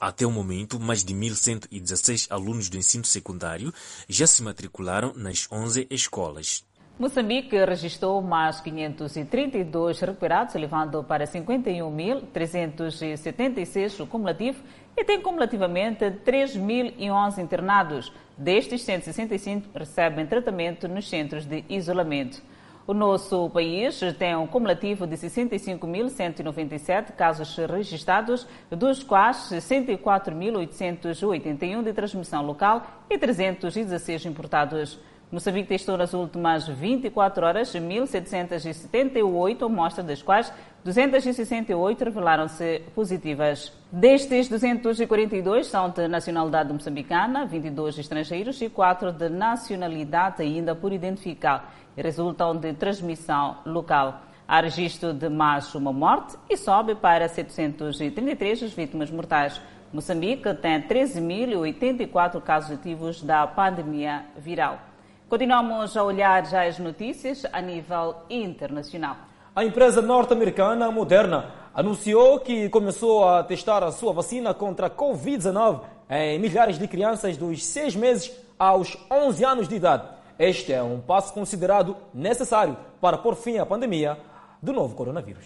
Até 0.00 0.24
o 0.24 0.30
momento, 0.30 0.78
mais 0.78 1.04
de 1.04 1.12
1.116 1.12 2.28
alunos 2.30 2.68
do 2.68 2.76
ensino 2.76 3.04
secundário 3.04 3.74
já 4.08 4.28
se 4.28 4.42
matricularam 4.42 5.12
nas 5.16 5.48
11 5.50 5.88
escolas. 5.90 6.64
Moçambique 6.98 7.56
registrou 7.64 8.20
mais 8.20 8.60
532 8.60 10.00
recuperados, 10.00 10.56
elevando 10.56 11.04
para 11.04 11.24
51.376 11.26 14.02
o 14.02 14.06
cumulativo 14.08 14.60
e 14.96 15.04
tem 15.04 15.20
cumulativamente 15.20 16.04
3.011 16.26 17.38
internados. 17.38 18.12
Destes, 18.36 18.82
165 18.82 19.78
recebem 19.78 20.26
tratamento 20.26 20.88
nos 20.88 21.08
centros 21.08 21.46
de 21.46 21.64
isolamento. 21.68 22.42
O 22.84 22.92
nosso 22.92 23.48
país 23.50 24.00
tem 24.18 24.34
um 24.34 24.48
cumulativo 24.48 25.06
de 25.06 25.14
65.197 25.14 27.12
casos 27.12 27.56
registrados, 27.58 28.44
dos 28.70 29.04
quais 29.04 29.36
64.881 29.52 31.84
de 31.84 31.92
transmissão 31.92 32.44
local 32.44 32.84
e 33.08 33.16
316 33.16 34.26
importados. 34.26 34.98
Moçambique 35.30 35.68
testou 35.68 35.98
nas 35.98 36.14
últimas 36.14 36.66
24 36.66 37.44
horas 37.44 37.74
1.778 37.74 39.62
amostras, 39.62 40.06
das 40.06 40.22
quais 40.22 40.50
268 40.82 42.02
revelaram-se 42.02 42.82
positivas. 42.94 43.70
Destes, 43.92 44.48
242 44.48 45.66
são 45.66 45.90
de 45.90 46.08
nacionalidade 46.08 46.72
moçambicana, 46.72 47.44
22 47.44 47.98
estrangeiros 47.98 48.62
e 48.62 48.70
4 48.70 49.12
de 49.12 49.28
nacionalidade 49.28 50.40
ainda 50.40 50.74
por 50.74 50.94
identificar 50.94 51.74
resultam 51.94 52.56
de 52.56 52.72
transmissão 52.72 53.58
local. 53.66 54.22
Há 54.46 54.62
registro 54.62 55.12
de 55.12 55.28
mais 55.28 55.74
uma 55.74 55.92
morte 55.92 56.38
e 56.48 56.56
sobe 56.56 56.94
para 56.94 57.28
733 57.28 58.62
as 58.62 58.72
vítimas 58.72 59.10
mortais. 59.10 59.60
Moçambique 59.92 60.54
tem 60.54 60.80
13.084 60.80 62.40
casos 62.40 62.70
ativos 62.70 63.22
da 63.22 63.46
pandemia 63.46 64.24
viral. 64.38 64.87
Continuamos 65.28 65.94
a 65.94 66.02
olhar 66.02 66.46
já 66.46 66.66
as 66.66 66.78
notícias 66.78 67.44
a 67.52 67.60
nível 67.60 68.16
internacional. 68.30 69.14
A 69.54 69.62
empresa 69.62 70.00
norte-americana 70.00 70.90
Moderna 70.90 71.52
anunciou 71.74 72.40
que 72.40 72.70
começou 72.70 73.28
a 73.28 73.44
testar 73.44 73.84
a 73.84 73.92
sua 73.92 74.10
vacina 74.14 74.54
contra 74.54 74.86
a 74.86 74.90
Covid-19 74.90 75.82
em 76.08 76.38
milhares 76.38 76.78
de 76.78 76.88
crianças 76.88 77.36
dos 77.36 77.62
6 77.62 77.94
meses 77.94 78.32
aos 78.58 78.96
11 79.10 79.44
anos 79.44 79.68
de 79.68 79.74
idade. 79.74 80.08
Este 80.38 80.72
é 80.72 80.82
um 80.82 80.98
passo 80.98 81.34
considerado 81.34 81.94
necessário 82.14 82.74
para 82.98 83.18
pôr 83.18 83.36
fim 83.36 83.58
à 83.58 83.66
pandemia 83.66 84.16
do 84.62 84.72
novo 84.72 84.94
coronavírus. 84.94 85.44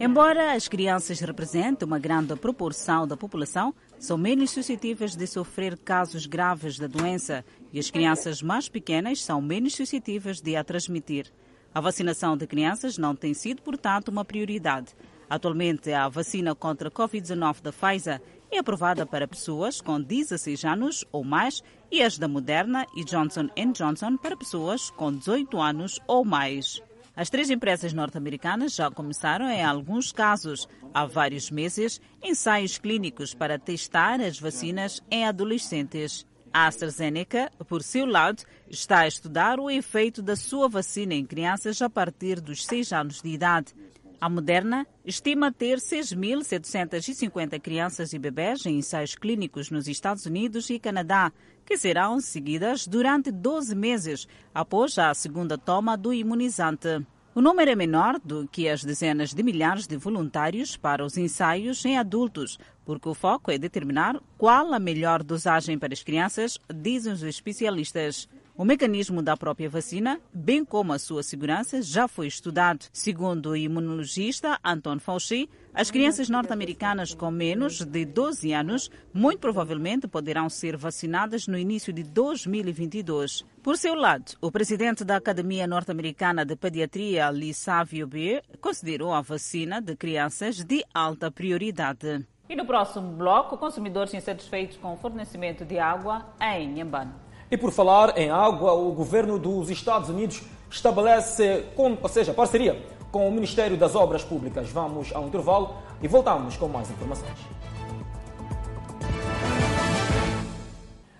Embora 0.00 0.54
as 0.54 0.68
crianças 0.68 1.20
representem 1.20 1.86
uma 1.86 1.98
grande 1.98 2.34
proporção 2.34 3.06
da 3.06 3.16
população, 3.16 3.74
são 3.98 4.16
menos 4.16 4.50
suscetíveis 4.50 5.14
de 5.14 5.26
sofrer 5.26 5.76
casos 5.76 6.24
graves 6.24 6.78
da 6.78 6.86
doença 6.86 7.44
e 7.72 7.78
as 7.78 7.90
crianças 7.90 8.42
mais 8.42 8.68
pequenas 8.68 9.22
são 9.22 9.40
menos 9.40 9.74
suscetíveis 9.74 10.40
de 10.40 10.56
a 10.56 10.62
transmitir. 10.62 11.32
A 11.74 11.80
vacinação 11.80 12.36
de 12.36 12.46
crianças 12.46 12.98
não 12.98 13.16
tem 13.16 13.32
sido, 13.32 13.62
portanto, 13.62 14.08
uma 14.08 14.24
prioridade. 14.24 14.94
Atualmente, 15.28 15.90
a 15.92 16.08
vacina 16.08 16.54
contra 16.54 16.88
a 16.88 16.90
Covid-19 16.90 17.62
da 17.62 17.72
Pfizer 17.72 18.20
é 18.50 18.58
aprovada 18.58 19.06
para 19.06 19.26
pessoas 19.26 19.80
com 19.80 19.98
16 19.98 20.64
anos 20.66 21.04
ou 21.10 21.24
mais 21.24 21.62
e 21.90 22.02
as 22.02 22.18
da 22.18 22.28
Moderna 22.28 22.86
e 22.94 23.02
Johnson 23.02 23.48
Johnson 23.72 24.18
para 24.18 24.36
pessoas 24.36 24.90
com 24.90 25.10
18 25.10 25.58
anos 25.58 25.98
ou 26.06 26.22
mais. 26.22 26.82
As 27.16 27.30
três 27.30 27.50
empresas 27.50 27.94
norte-americanas 27.94 28.74
já 28.74 28.90
começaram, 28.90 29.48
em 29.48 29.62
alguns 29.64 30.12
casos, 30.12 30.68
há 30.92 31.06
vários 31.06 31.50
meses, 31.50 32.00
ensaios 32.22 32.76
clínicos 32.76 33.34
para 33.34 33.58
testar 33.58 34.20
as 34.20 34.38
vacinas 34.38 35.02
em 35.10 35.26
adolescentes. 35.26 36.26
A 36.52 36.66
AstraZeneca, 36.66 37.50
por 37.66 37.82
seu 37.82 38.04
lado, 38.04 38.42
está 38.68 39.00
a 39.00 39.08
estudar 39.08 39.58
o 39.58 39.70
efeito 39.70 40.20
da 40.20 40.36
sua 40.36 40.68
vacina 40.68 41.14
em 41.14 41.24
crianças 41.24 41.80
a 41.80 41.88
partir 41.88 42.42
dos 42.42 42.66
6 42.66 42.92
anos 42.92 43.22
de 43.22 43.30
idade. 43.30 43.74
A 44.20 44.28
Moderna 44.28 44.86
estima 45.02 45.50
ter 45.50 45.78
6.750 45.78 47.58
crianças 47.58 48.12
e 48.12 48.18
bebés 48.18 48.66
em 48.66 48.76
ensaios 48.76 49.14
clínicos 49.14 49.70
nos 49.70 49.88
Estados 49.88 50.26
Unidos 50.26 50.68
e 50.68 50.78
Canadá, 50.78 51.32
que 51.64 51.78
serão 51.78 52.20
seguidas 52.20 52.86
durante 52.86 53.32
12 53.32 53.74
meses 53.74 54.28
após 54.54 54.98
a 54.98 55.12
segunda 55.14 55.56
toma 55.56 55.96
do 55.96 56.12
imunizante. 56.12 57.04
O 57.34 57.40
número 57.40 57.70
é 57.70 57.74
menor 57.74 58.20
do 58.22 58.46
que 58.46 58.68
as 58.68 58.84
dezenas 58.84 59.32
de 59.32 59.42
milhares 59.42 59.86
de 59.86 59.96
voluntários 59.96 60.76
para 60.76 61.02
os 61.02 61.16
ensaios 61.16 61.82
em 61.82 61.96
adultos, 61.96 62.58
porque 62.84 63.08
o 63.08 63.14
foco 63.14 63.50
é 63.50 63.56
determinar 63.56 64.20
qual 64.36 64.74
a 64.74 64.78
melhor 64.78 65.22
dosagem 65.22 65.78
para 65.78 65.94
as 65.94 66.02
crianças, 66.02 66.58
dizem 66.70 67.10
os 67.10 67.22
especialistas. 67.22 68.28
O 68.54 68.66
mecanismo 68.66 69.22
da 69.22 69.34
própria 69.34 69.70
vacina, 69.70 70.20
bem 70.30 70.62
como 70.62 70.92
a 70.92 70.98
sua 70.98 71.22
segurança, 71.22 71.80
já 71.80 72.06
foi 72.06 72.26
estudado. 72.26 72.84
Segundo 72.92 73.50
o 73.50 73.56
imunologista 73.56 74.60
Anton 74.62 74.98
Fauci, 74.98 75.48
as 75.74 75.90
crianças 75.90 76.28
norte-americanas 76.28 77.14
com 77.14 77.30
menos 77.30 77.82
de 77.82 78.04
12 78.04 78.52
anos 78.52 78.90
muito 79.12 79.38
provavelmente 79.38 80.06
poderão 80.06 80.50
ser 80.50 80.76
vacinadas 80.76 81.46
no 81.46 81.56
início 81.56 81.94
de 81.94 82.02
2022. 82.02 83.42
Por 83.62 83.78
seu 83.78 83.94
lado, 83.94 84.32
o 84.42 84.52
presidente 84.52 85.02
da 85.02 85.16
Academia 85.16 85.66
Norte-Americana 85.66 86.44
de 86.44 86.56
Pediatria, 86.56 87.30
Lee 87.30 87.54
Savio 87.54 88.06
B, 88.06 88.42
considerou 88.60 89.14
a 89.14 89.22
vacina 89.22 89.80
de 89.80 89.96
crianças 89.96 90.62
de 90.62 90.84
alta 90.92 91.30
prioridade. 91.30 92.26
E 92.50 92.54
no 92.54 92.66
próximo 92.66 93.10
bloco, 93.12 93.56
consumidores 93.56 94.12
insatisfeitos 94.12 94.76
com 94.76 94.92
o 94.92 94.96
fornecimento 94.98 95.64
de 95.64 95.78
água 95.78 96.34
em 96.38 96.68
Nhambane. 96.68 97.12
E 97.50 97.56
por 97.56 97.72
falar 97.72 98.18
em 98.18 98.30
água, 98.30 98.72
o 98.74 98.92
governo 98.92 99.38
dos 99.38 99.70
Estados 99.70 100.10
Unidos 100.10 100.42
estabelece, 100.70 101.64
ou 101.76 102.08
seja, 102.10 102.34
parceria 102.34 102.78
com 103.12 103.28
o 103.28 103.30
Ministério 103.30 103.76
das 103.76 103.94
Obras 103.94 104.24
Públicas. 104.24 104.70
Vamos 104.70 105.14
ao 105.14 105.26
intervalo 105.26 105.76
e 106.02 106.08
voltamos 106.08 106.56
com 106.56 106.66
mais 106.66 106.90
informações. 106.90 107.38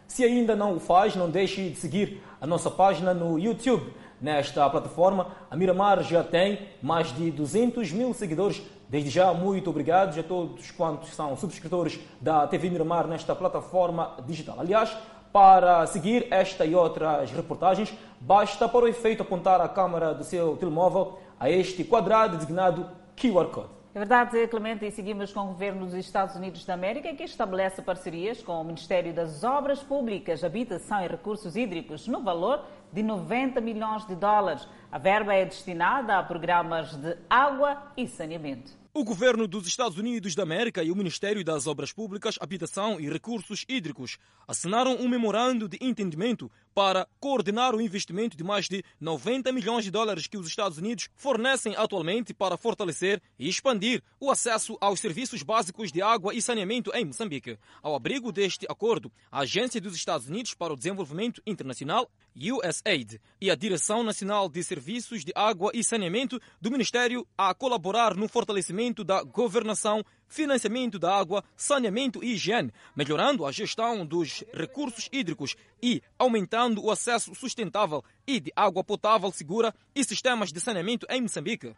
Se 0.08 0.24
ainda 0.24 0.56
não 0.56 0.76
o 0.76 0.80
faz, 0.80 1.14
não 1.14 1.30
deixe 1.30 1.68
de 1.68 1.76
seguir 1.76 2.22
a 2.40 2.46
nossa 2.46 2.70
página 2.70 3.12
no 3.12 3.38
YouTube. 3.38 3.92
Nesta 4.20 4.68
plataforma, 4.70 5.28
a 5.50 5.56
Miramar 5.56 6.02
já 6.02 6.22
tem 6.22 6.68
mais 6.80 7.14
de 7.14 7.30
200 7.30 7.92
mil 7.92 8.14
seguidores. 8.14 8.62
Desde 8.88 9.10
já, 9.10 9.34
muito 9.34 9.68
obrigado 9.68 10.18
a 10.18 10.22
todos 10.22 10.70
quantos 10.70 11.10
são 11.14 11.36
subscritores 11.36 11.98
da 12.20 12.46
TV 12.46 12.70
Miramar 12.70 13.06
nesta 13.06 13.34
plataforma 13.34 14.16
digital. 14.26 14.56
Aliás, 14.58 14.96
para 15.32 15.86
seguir 15.86 16.26
esta 16.30 16.64
e 16.64 16.74
outras 16.74 17.30
reportagens, 17.30 17.92
basta 18.20 18.68
para 18.68 18.84
o 18.84 18.88
efeito 18.88 19.22
apontar 19.22 19.60
a 19.60 19.68
câmera 19.68 20.12
do 20.14 20.24
seu 20.24 20.56
telemóvel 20.58 21.18
a 21.42 21.50
este 21.50 21.82
quadrado 21.82 22.36
designado 22.36 22.88
QR 23.16 23.46
Code. 23.46 23.68
É 23.92 23.98
verdade, 23.98 24.46
Clemente, 24.46 24.86
e 24.86 24.92
seguimos 24.92 25.32
com 25.32 25.40
o 25.40 25.46
governo 25.48 25.84
dos 25.84 25.94
Estados 25.94 26.36
Unidos 26.36 26.64
da 26.64 26.74
América, 26.74 27.12
que 27.14 27.24
estabelece 27.24 27.82
parcerias 27.82 28.40
com 28.40 28.60
o 28.60 28.64
Ministério 28.64 29.12
das 29.12 29.42
Obras 29.42 29.82
Públicas, 29.82 30.44
Habitação 30.44 31.04
e 31.04 31.08
Recursos 31.08 31.56
Hídricos, 31.56 32.06
no 32.06 32.22
valor 32.22 32.64
de 32.92 33.02
90 33.02 33.60
milhões 33.60 34.06
de 34.06 34.14
dólares. 34.14 34.68
A 34.90 34.98
verba 34.98 35.34
é 35.34 35.44
destinada 35.44 36.16
a 36.16 36.22
programas 36.22 36.94
de 36.94 37.16
água 37.28 37.90
e 37.96 38.06
saneamento. 38.06 38.81
O 38.94 39.04
governo 39.04 39.48
dos 39.48 39.66
Estados 39.66 39.96
Unidos 39.96 40.34
da 40.34 40.42
América 40.42 40.84
e 40.84 40.90
o 40.90 40.94
Ministério 40.94 41.42
das 41.42 41.66
Obras 41.66 41.94
Públicas, 41.94 42.36
Habitação 42.38 43.00
e 43.00 43.08
Recursos 43.08 43.64
Hídricos 43.66 44.18
assinaram 44.46 44.96
um 44.96 45.08
memorando 45.08 45.66
de 45.66 45.78
entendimento 45.80 46.52
para 46.74 47.08
coordenar 47.18 47.74
o 47.74 47.80
investimento 47.80 48.36
de 48.36 48.44
mais 48.44 48.68
de 48.68 48.84
90 49.00 49.50
milhões 49.50 49.84
de 49.84 49.90
dólares 49.90 50.26
que 50.26 50.36
os 50.36 50.46
Estados 50.46 50.76
Unidos 50.76 51.08
fornecem 51.16 51.74
atualmente 51.74 52.34
para 52.34 52.58
fortalecer 52.58 53.22
e 53.38 53.48
expandir 53.48 54.02
o 54.20 54.30
acesso 54.30 54.76
aos 54.78 55.00
serviços 55.00 55.42
básicos 55.42 55.90
de 55.90 56.02
água 56.02 56.34
e 56.34 56.42
saneamento 56.42 56.90
em 56.94 57.06
Moçambique. 57.06 57.58
Ao 57.82 57.94
abrigo 57.94 58.30
deste 58.30 58.66
acordo, 58.68 59.10
a 59.30 59.40
Agência 59.40 59.80
dos 59.80 59.94
Estados 59.94 60.28
Unidos 60.28 60.52
para 60.52 60.72
o 60.72 60.76
Desenvolvimento 60.76 61.40
Internacional, 61.46 62.10
USAID, 62.36 63.18
e 63.40 63.50
a 63.50 63.54
Direção 63.54 64.02
Nacional 64.02 64.50
de 64.50 64.62
Serviços 64.62 65.24
de 65.24 65.32
Água 65.34 65.70
e 65.72 65.82
Saneamento 65.82 66.38
do 66.60 66.70
Ministério 66.70 67.26
a 67.38 67.54
colaborar 67.54 68.14
no 68.14 68.28
fortalecimento 68.28 68.81
da 68.90 69.22
governação, 69.22 70.04
financiamento 70.26 70.98
da 70.98 71.14
água, 71.14 71.44
saneamento 71.54 72.24
e 72.24 72.32
higiene, 72.32 72.72
melhorando 72.96 73.46
a 73.46 73.52
gestão 73.52 74.04
dos 74.04 74.42
recursos 74.52 75.08
hídricos 75.12 75.54
e 75.80 76.02
aumentando 76.18 76.82
o 76.82 76.90
acesso 76.90 77.34
sustentável 77.34 78.02
e 78.26 78.40
de 78.40 78.52
água 78.56 78.82
potável 78.82 79.30
segura 79.30 79.72
e 79.94 80.02
sistemas 80.02 80.50
de 80.50 80.58
saneamento 80.58 81.06
em 81.08 81.20
Moçambique. 81.20 81.76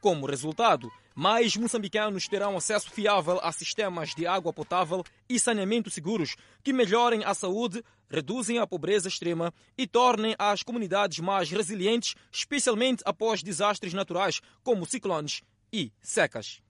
Como 0.00 0.26
resultado, 0.26 0.92
mais 1.14 1.56
moçambicanos 1.56 2.28
terão 2.28 2.56
acesso 2.56 2.90
fiável 2.90 3.40
a 3.42 3.50
sistemas 3.50 4.14
de 4.14 4.26
água 4.26 4.52
potável 4.52 5.02
e 5.28 5.40
saneamento 5.40 5.90
seguros 5.90 6.36
que 6.62 6.72
melhorem 6.72 7.24
a 7.24 7.34
saúde, 7.34 7.82
reduzem 8.08 8.58
a 8.58 8.66
pobreza 8.66 9.08
extrema 9.08 9.52
e 9.76 9.86
tornem 9.86 10.36
as 10.38 10.62
comunidades 10.62 11.18
mais 11.18 11.50
resilientes, 11.50 12.14
especialmente 12.30 13.02
após 13.06 13.42
desastres 13.42 13.94
naturais 13.94 14.40
como 14.62 14.86
ciclones 14.86 15.42
e 15.72 15.92
secas. 16.00 16.60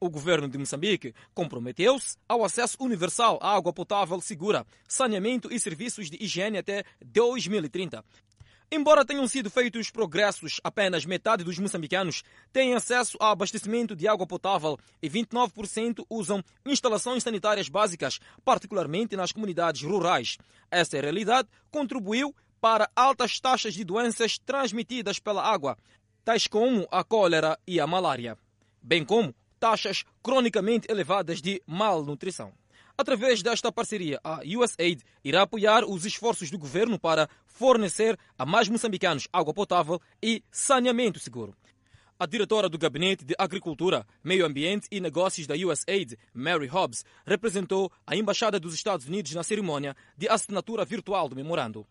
O 0.00 0.10
governo 0.10 0.48
de 0.48 0.58
Moçambique 0.58 1.14
comprometeu-se 1.32 2.16
ao 2.28 2.44
acesso 2.44 2.76
universal 2.80 3.38
à 3.40 3.54
água 3.54 3.72
potável 3.72 4.20
segura, 4.20 4.66
saneamento 4.86 5.52
e 5.52 5.58
serviços 5.58 6.10
de 6.10 6.22
higiene 6.22 6.58
até 6.58 6.84
2030. 7.04 8.04
Embora 8.70 9.04
tenham 9.04 9.26
sido 9.28 9.50
feitos 9.50 9.90
progressos, 9.90 10.60
apenas 10.64 11.06
metade 11.06 11.44
dos 11.44 11.58
moçambicanos 11.58 12.24
têm 12.52 12.74
acesso 12.74 13.16
a 13.20 13.30
abastecimento 13.30 13.94
de 13.94 14.08
água 14.08 14.26
potável 14.26 14.76
e 15.00 15.08
29% 15.08 16.04
usam 16.10 16.42
instalações 16.66 17.22
sanitárias 17.22 17.68
básicas, 17.68 18.18
particularmente 18.44 19.16
nas 19.16 19.32
comunidades 19.32 19.82
rurais. 19.82 20.38
Essa 20.70 21.00
realidade 21.00 21.48
contribuiu 21.70 22.34
para 22.60 22.90
altas 22.96 23.38
taxas 23.38 23.74
de 23.74 23.84
doenças 23.84 24.38
transmitidas 24.38 25.18
pela 25.18 25.42
água, 25.42 25.78
tais 26.24 26.46
como 26.46 26.88
a 26.90 27.04
cólera 27.04 27.58
e 27.66 27.78
a 27.78 27.86
malária, 27.86 28.38
bem 28.82 29.04
como 29.04 29.34
taxas 29.60 30.04
cronicamente 30.22 30.90
elevadas 30.90 31.40
de 31.40 31.62
malnutrição. 31.66 32.52
Através 32.96 33.42
desta 33.42 33.72
parceria, 33.72 34.20
a 34.22 34.40
USAID 34.44 35.02
irá 35.24 35.42
apoiar 35.42 35.84
os 35.84 36.04
esforços 36.04 36.50
do 36.50 36.58
governo 36.58 36.98
para 36.98 37.28
fornecer 37.46 38.16
a 38.38 38.46
mais 38.46 38.68
moçambicanos 38.68 39.26
água 39.32 39.52
potável 39.52 40.00
e 40.22 40.42
saneamento 40.50 41.18
seguro. 41.18 41.56
A 42.16 42.26
diretora 42.26 42.68
do 42.68 42.78
Gabinete 42.78 43.24
de 43.24 43.34
Agricultura, 43.36 44.06
Meio 44.22 44.46
Ambiente 44.46 44.86
e 44.92 45.00
Negócios 45.00 45.48
da 45.48 45.54
USAID, 45.56 46.16
Mary 46.32 46.68
Hobbs, 46.68 47.04
representou 47.26 47.90
a 48.06 48.14
Embaixada 48.14 48.60
dos 48.60 48.72
Estados 48.72 49.08
Unidos 49.08 49.34
na 49.34 49.42
cerimônia 49.42 49.96
de 50.16 50.28
assinatura 50.28 50.84
virtual 50.84 51.28
do 51.28 51.34
memorando. 51.34 51.84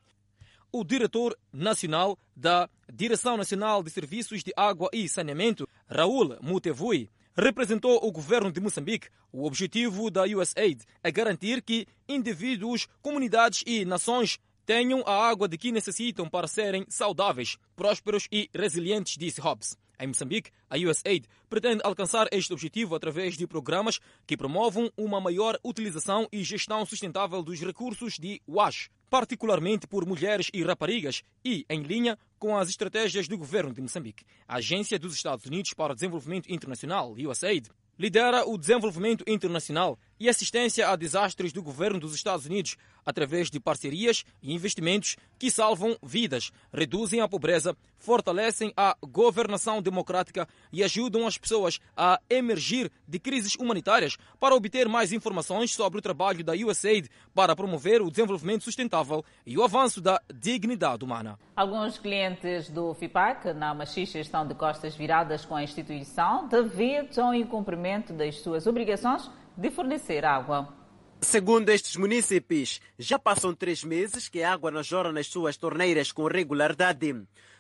O 0.76 0.84
diretor 0.84 1.38
nacional 1.54 2.18
da 2.36 2.68
Direção 2.92 3.38
Nacional 3.38 3.84
de 3.84 3.92
Serviços 3.92 4.44
de 4.44 4.52
Água 4.58 4.90
e 4.92 5.08
Saneamento, 5.08 5.70
Raul 5.88 6.36
Mutevui, 6.42 7.12
representou 7.38 8.00
o 8.04 8.12
governo 8.12 8.52
de 8.52 8.60
Moçambique. 8.60 9.08
O 9.32 9.46
objetivo 9.46 10.10
da 10.10 10.24
USAID 10.24 10.84
é 11.04 11.12
garantir 11.12 11.62
que 11.62 11.86
indivíduos, 12.10 12.88
comunidades 13.04 13.62
e 13.68 13.86
nações 13.86 14.40
tenham 14.66 15.04
a 15.06 15.14
água 15.30 15.48
de 15.48 15.60
que 15.60 15.72
necessitam 15.72 16.28
para 16.28 16.48
serem 16.48 16.88
saudáveis, 16.90 17.56
prósperos 17.76 18.28
e 18.32 18.50
resilientes, 18.52 19.16
disse 19.16 19.40
Hobbs. 19.40 19.78
Em 20.04 20.08
Moçambique, 20.08 20.52
a 20.70 20.76
USAID 20.76 21.26
pretende 21.50 21.80
alcançar 21.82 22.28
este 22.30 22.52
objetivo 22.52 22.94
através 22.94 23.38
de 23.38 23.48
programas 23.48 24.02
que 24.28 24.36
promovam 24.36 24.92
uma 24.98 25.22
maior 25.22 25.58
utilização 25.64 26.28
e 26.30 26.44
gestão 26.44 26.86
sustentável 26.86 27.42
dos 27.42 27.62
recursos 27.62 28.16
de 28.20 28.42
WASH, 28.46 28.90
particularmente 29.10 29.88
por 29.88 30.06
mulheres 30.06 30.50
e 30.54 30.62
raparigas, 30.62 31.24
e 31.46 31.66
em 31.70 31.84
linha 31.84 32.20
com 32.38 32.58
as 32.58 32.68
estratégias 32.68 33.30
do 33.30 33.38
governo 33.38 33.74
de 33.74 33.82
Moçambique. 33.82 34.26
A 34.46 34.58
Agência 34.58 35.00
dos 35.00 35.16
Estados 35.16 35.46
Unidos 35.46 35.74
para 35.74 35.94
o 35.94 35.96
Desenvolvimento 35.96 36.52
Internacional, 36.52 37.14
USAID, 37.14 37.70
lidera 37.98 38.46
o 38.46 38.58
desenvolvimento 38.58 39.24
internacional 39.26 39.98
e 40.24 40.30
assistência 40.30 40.88
a 40.88 40.96
desastres 40.96 41.52
do 41.52 41.62
governo 41.62 42.00
dos 42.00 42.16
Estados 42.16 42.46
Unidos 42.46 42.78
através 43.06 43.52
de 43.52 43.60
parcerias 43.60 44.24
e 44.42 44.54
investimentos 44.54 45.18
que 45.38 45.52
salvam 45.52 45.98
vidas, 46.02 46.50
reduzem 46.72 47.20
a 47.20 47.28
pobreza, 47.28 47.76
fortalecem 47.98 48.72
a 48.78 48.96
governação 49.02 49.82
democrática 49.82 50.48
e 50.72 50.82
ajudam 50.82 51.28
as 51.28 51.38
pessoas 51.38 51.82
a 51.98 52.22
emergir 52.30 52.90
de 53.06 53.20
crises 53.20 53.56
humanitárias 53.56 54.16
para 54.40 54.56
obter 54.56 54.88
mais 54.88 55.12
informações 55.12 55.74
sobre 55.74 56.00
o 56.00 56.02
trabalho 56.02 56.42
da 56.42 56.54
USAID 56.54 57.10
para 57.36 57.54
promover 57.54 58.02
o 58.02 58.10
desenvolvimento 58.10 58.64
sustentável 58.64 59.26
e 59.46 59.58
o 59.58 59.64
avanço 59.64 60.00
da 60.00 60.22
dignidade 60.34 61.04
humana. 61.04 61.38
Alguns 61.54 61.98
clientes 61.98 62.70
do 62.70 62.94
FIPAC 62.94 63.52
na 63.52 63.74
Machixe 63.74 64.20
estão 64.20 64.48
de 64.48 64.56
costas 64.56 64.96
viradas 64.96 65.44
com 65.44 65.58
a 65.58 65.64
instituição 65.64 66.48
devido 66.48 67.20
ao 67.20 67.34
incumprimento 67.34 68.14
das 68.14 68.40
suas 68.40 68.66
obrigações 68.66 69.30
de 69.56 69.72
fornecer 69.72 70.26
água. 70.26 70.74
Segundo 71.22 71.70
estes 71.70 71.96
municípios, 71.96 72.82
já 73.00 73.18
passam 73.18 73.56
três 73.56 73.84
meses 73.84 74.28
que 74.28 74.44
a 74.44 74.52
água 74.52 74.70
não 74.70 74.84
jorra 74.84 75.12
nas 75.12 75.28
suas 75.28 75.56
torneiras 75.56 76.12
com 76.12 76.28
regularidade. 76.28 77.16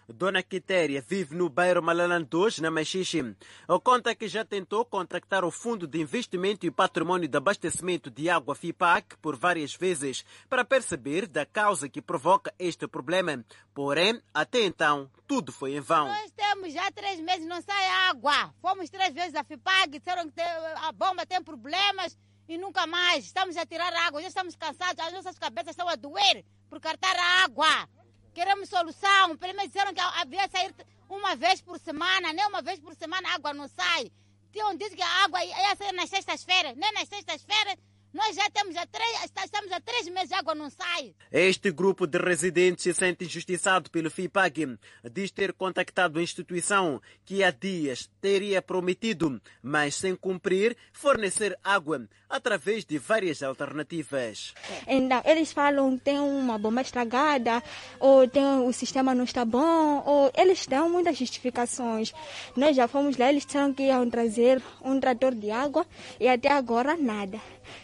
Dona 0.08 0.44
Quitéria 0.44 1.02
vive 1.02 1.36
no 1.36 1.50
bairro 1.50 1.82
Malalantos, 1.82 2.60
na 2.60 2.70
Machixe. 2.70 3.36
Conta 3.84 4.14
que 4.16 4.28
já 4.28 4.44
tentou 4.44 4.84
contactar 4.86 5.46
o 5.46 5.52
Fundo 5.52 5.88
de 5.88 6.00
Investimento 6.02 6.66
e 6.66 6.72
Patrimônio 6.72 7.28
de 7.28 7.38
Abastecimento 7.38 8.10
de 8.10 8.30
Água 8.30 8.56
FIPAC 8.56 9.18
por 9.18 9.36
várias 9.36 9.76
vezes 9.76 10.26
para 10.50 10.66
perceber 10.66 11.28
da 11.28 11.46
causa 11.46 11.88
que 11.88 12.02
provoca 12.02 12.54
este 12.60 12.88
problema. 12.88 13.44
Porém, 13.74 14.22
até 14.34 14.62
então, 14.62 15.10
tudo 15.28 15.52
foi 15.52 15.76
em 15.76 15.80
vão. 15.80 16.08
Nós 16.08 16.32
temos 16.32 16.74
já 16.74 16.92
três 16.92 17.20
meses, 17.20 17.48
não 17.48 17.62
sai 17.62 17.88
água. 18.10 18.54
Fomos 18.62 18.90
três 18.90 19.14
vezes 19.14 19.36
à 19.36 19.44
FIPAC, 19.44 20.00
disseram 20.00 20.30
que 20.30 20.42
a 20.42 20.92
bomba 20.92 21.26
tem 21.26 21.42
problemas 21.44 22.18
e 22.48 22.58
nunca 22.58 22.86
mais. 22.86 23.26
Estamos 23.26 23.56
a 23.58 23.66
tirar 23.66 23.94
água, 23.94 24.22
já 24.22 24.28
estamos 24.28 24.56
cansados, 24.56 25.00
as 25.00 25.14
nossas 25.14 25.40
cabeças 25.40 25.72
estão 25.72 25.88
a 25.88 25.96
doer 25.96 26.44
por 26.70 26.80
cartar 26.80 27.16
água. 27.44 27.88
Queremos 28.34 28.70
solução. 28.70 29.38
Pelo 29.38 29.54
menos 29.56 29.72
disseram 29.72 29.94
que 29.94 30.00
havia 30.00 30.48
sair 30.50 30.74
uma 31.10 31.36
vez 31.36 31.62
por 31.62 31.80
semana, 31.80 32.34
nem 32.34 32.46
uma 32.48 32.62
vez 32.62 32.80
por 32.80 32.96
semana 32.96 33.30
a 33.30 33.36
água 33.36 33.54
não 33.54 33.68
sai. 33.68 34.12
Tinham 34.52 34.76
dito 34.76 34.96
que 34.96 35.02
a 35.02 35.24
água 35.24 35.44
ia 35.44 35.76
sair 35.76 35.94
nas 35.94 36.10
sextas-feiras, 36.10 36.76
nem 36.76 36.92
nas 36.94 37.08
sextas-feiras. 37.08 37.76
Nós 38.14 38.36
já 38.36 38.48
temos 38.52 38.76
a 38.76 38.86
três, 38.86 39.24
estamos 39.44 39.72
há 39.72 39.80
três 39.82 40.08
meses 40.08 40.32
a 40.32 40.38
água 40.38 40.54
não 40.54 40.70
sai. 40.70 41.16
Este 41.32 41.72
grupo 41.72 42.06
de 42.06 42.20
residentes 42.20 42.84
se 42.84 42.94
sente 42.94 43.26
injustiçado 43.26 43.90
pelo 43.90 44.12
FIPAG. 44.12 44.78
Diz 45.12 45.32
ter 45.32 45.52
contactado 45.52 46.20
a 46.20 46.22
instituição 46.22 47.02
que 47.26 47.44
há 47.44 47.50
dias 47.50 48.08
teria 48.22 48.62
prometido, 48.62 49.42
mas 49.64 49.96
sem 49.96 50.16
cumprir, 50.16 50.78
fornecer 50.92 51.58
água 51.64 52.08
através 52.30 52.84
de 52.86 52.98
várias 52.98 53.42
alternativas. 53.44 54.54
Então, 54.88 55.22
eles 55.26 55.52
falam 55.52 55.98
que 55.98 56.04
tem 56.04 56.20
uma 56.20 56.58
bomba 56.58 56.82
estragada, 56.82 57.62
ou 58.00 58.28
tem, 58.28 58.44
o 58.44 58.74
sistema 58.74 59.14
não 59.14 59.24
está 59.24 59.46
bom, 59.46 60.04
ou 60.06 60.32
eles 60.36 60.66
dão 60.66 60.90
muitas 60.90 61.18
justificações. 61.18 62.14
Nós 62.56 62.76
já 62.76 62.88
fomos 62.88 63.18
lá, 63.18 63.30
eles 63.30 63.46
disseram 63.46 63.74
que 63.74 63.84
iam 63.84 64.10
trazer 64.10 64.62
um 64.84 65.00
trator 65.00 65.36
de 65.36 65.52
água 65.52 65.86
e 66.20 66.28
até 66.28 66.52
agora 66.52 66.98
nada. 66.98 67.40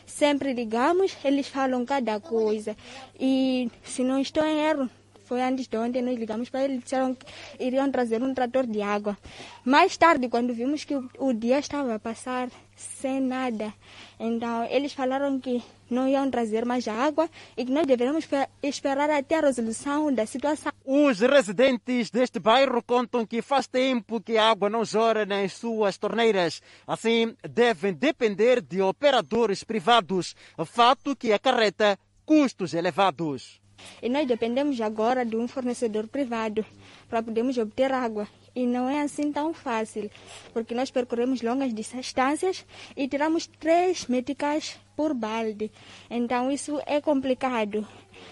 Sempre 0.06 0.54
ligamos, 0.54 1.16
eles 1.24 1.48
falam 1.48 1.86
cada 1.86 2.20
coisa. 2.20 2.76
E 3.20 3.70
se 3.84 4.04
não 4.04 4.20
estou 4.20 4.46
em 4.46 4.60
erro, 4.62 4.90
foi 5.30 5.42
antes 5.44 5.68
de 5.68 5.78
ontem, 5.78 6.02
nós 6.02 6.18
ligamos 6.18 6.50
para 6.50 6.64
eles, 6.64 6.84
disseram 6.84 7.14
que 7.14 7.24
iriam 7.60 7.92
trazer 7.92 8.24
um 8.24 8.34
trator 8.34 8.66
de 8.66 8.82
água. 8.82 9.16
Mais 9.64 9.96
tarde, 9.96 10.28
quando 10.28 10.56
vimos 10.56 10.84
que 10.84 10.96
o 11.20 11.34
dia 11.34 11.60
estava 11.60 11.94
a 11.94 12.00
passar 12.00 12.50
sem 12.76 13.20
nada, 13.22 13.72
então 14.20 14.66
eles 14.66 14.92
falaram 14.94 15.40
que 15.40 15.62
não 15.88 16.08
iam 16.08 16.32
trazer 16.32 16.66
mais 16.66 16.88
água 16.88 17.30
e 17.56 17.64
que 17.64 17.72
nós 17.72 17.86
deveríamos 17.86 18.28
esperar 18.64 19.10
até 19.12 19.38
a 19.38 19.42
resolução 19.42 20.12
da 20.12 20.26
situação. 20.26 20.72
Os 20.84 21.20
residentes 21.20 22.10
deste 22.10 22.40
bairro 22.40 22.82
contam 22.82 23.24
que 23.24 23.40
faz 23.44 23.68
tempo 23.68 24.20
que 24.20 24.36
a 24.36 24.50
água 24.50 24.68
não 24.68 24.84
jorra 24.84 25.28
nas 25.28 25.54
suas 25.54 25.96
torneiras. 25.98 26.60
Assim, 26.88 27.36
devem 27.48 27.94
depender 27.94 28.62
de 28.62 28.82
operadores 28.82 29.64
privados, 29.64 30.36
fato 30.66 31.16
que 31.16 31.32
acarreta 31.32 32.00
custos 32.26 32.74
elevados. 32.74 33.62
E 34.02 34.10
nós 34.10 34.28
dependemos 34.28 34.80
agora 34.82 35.26
de 35.26 35.36
um 35.36 35.48
fornecedor 35.48 36.08
privado 36.08 36.66
para 37.10 37.24
podermos 37.24 37.58
obter 37.58 37.92
água. 37.92 38.28
E 38.56 38.66
não 38.66 38.90
é 38.90 39.02
assim 39.02 39.32
tão 39.32 39.54
fácil, 39.54 40.10
porque 40.54 40.74
nós 40.74 40.90
percorremos 40.90 41.42
longas 41.42 41.74
distâncias 41.74 42.66
e 42.98 43.08
tiramos 43.08 43.48
três 43.48 44.08
meticais 44.08 44.78
por 44.96 45.14
balde. 45.14 45.72
Então 46.10 46.52
isso 46.52 46.78
é 46.86 47.00
complicado, 47.00 47.88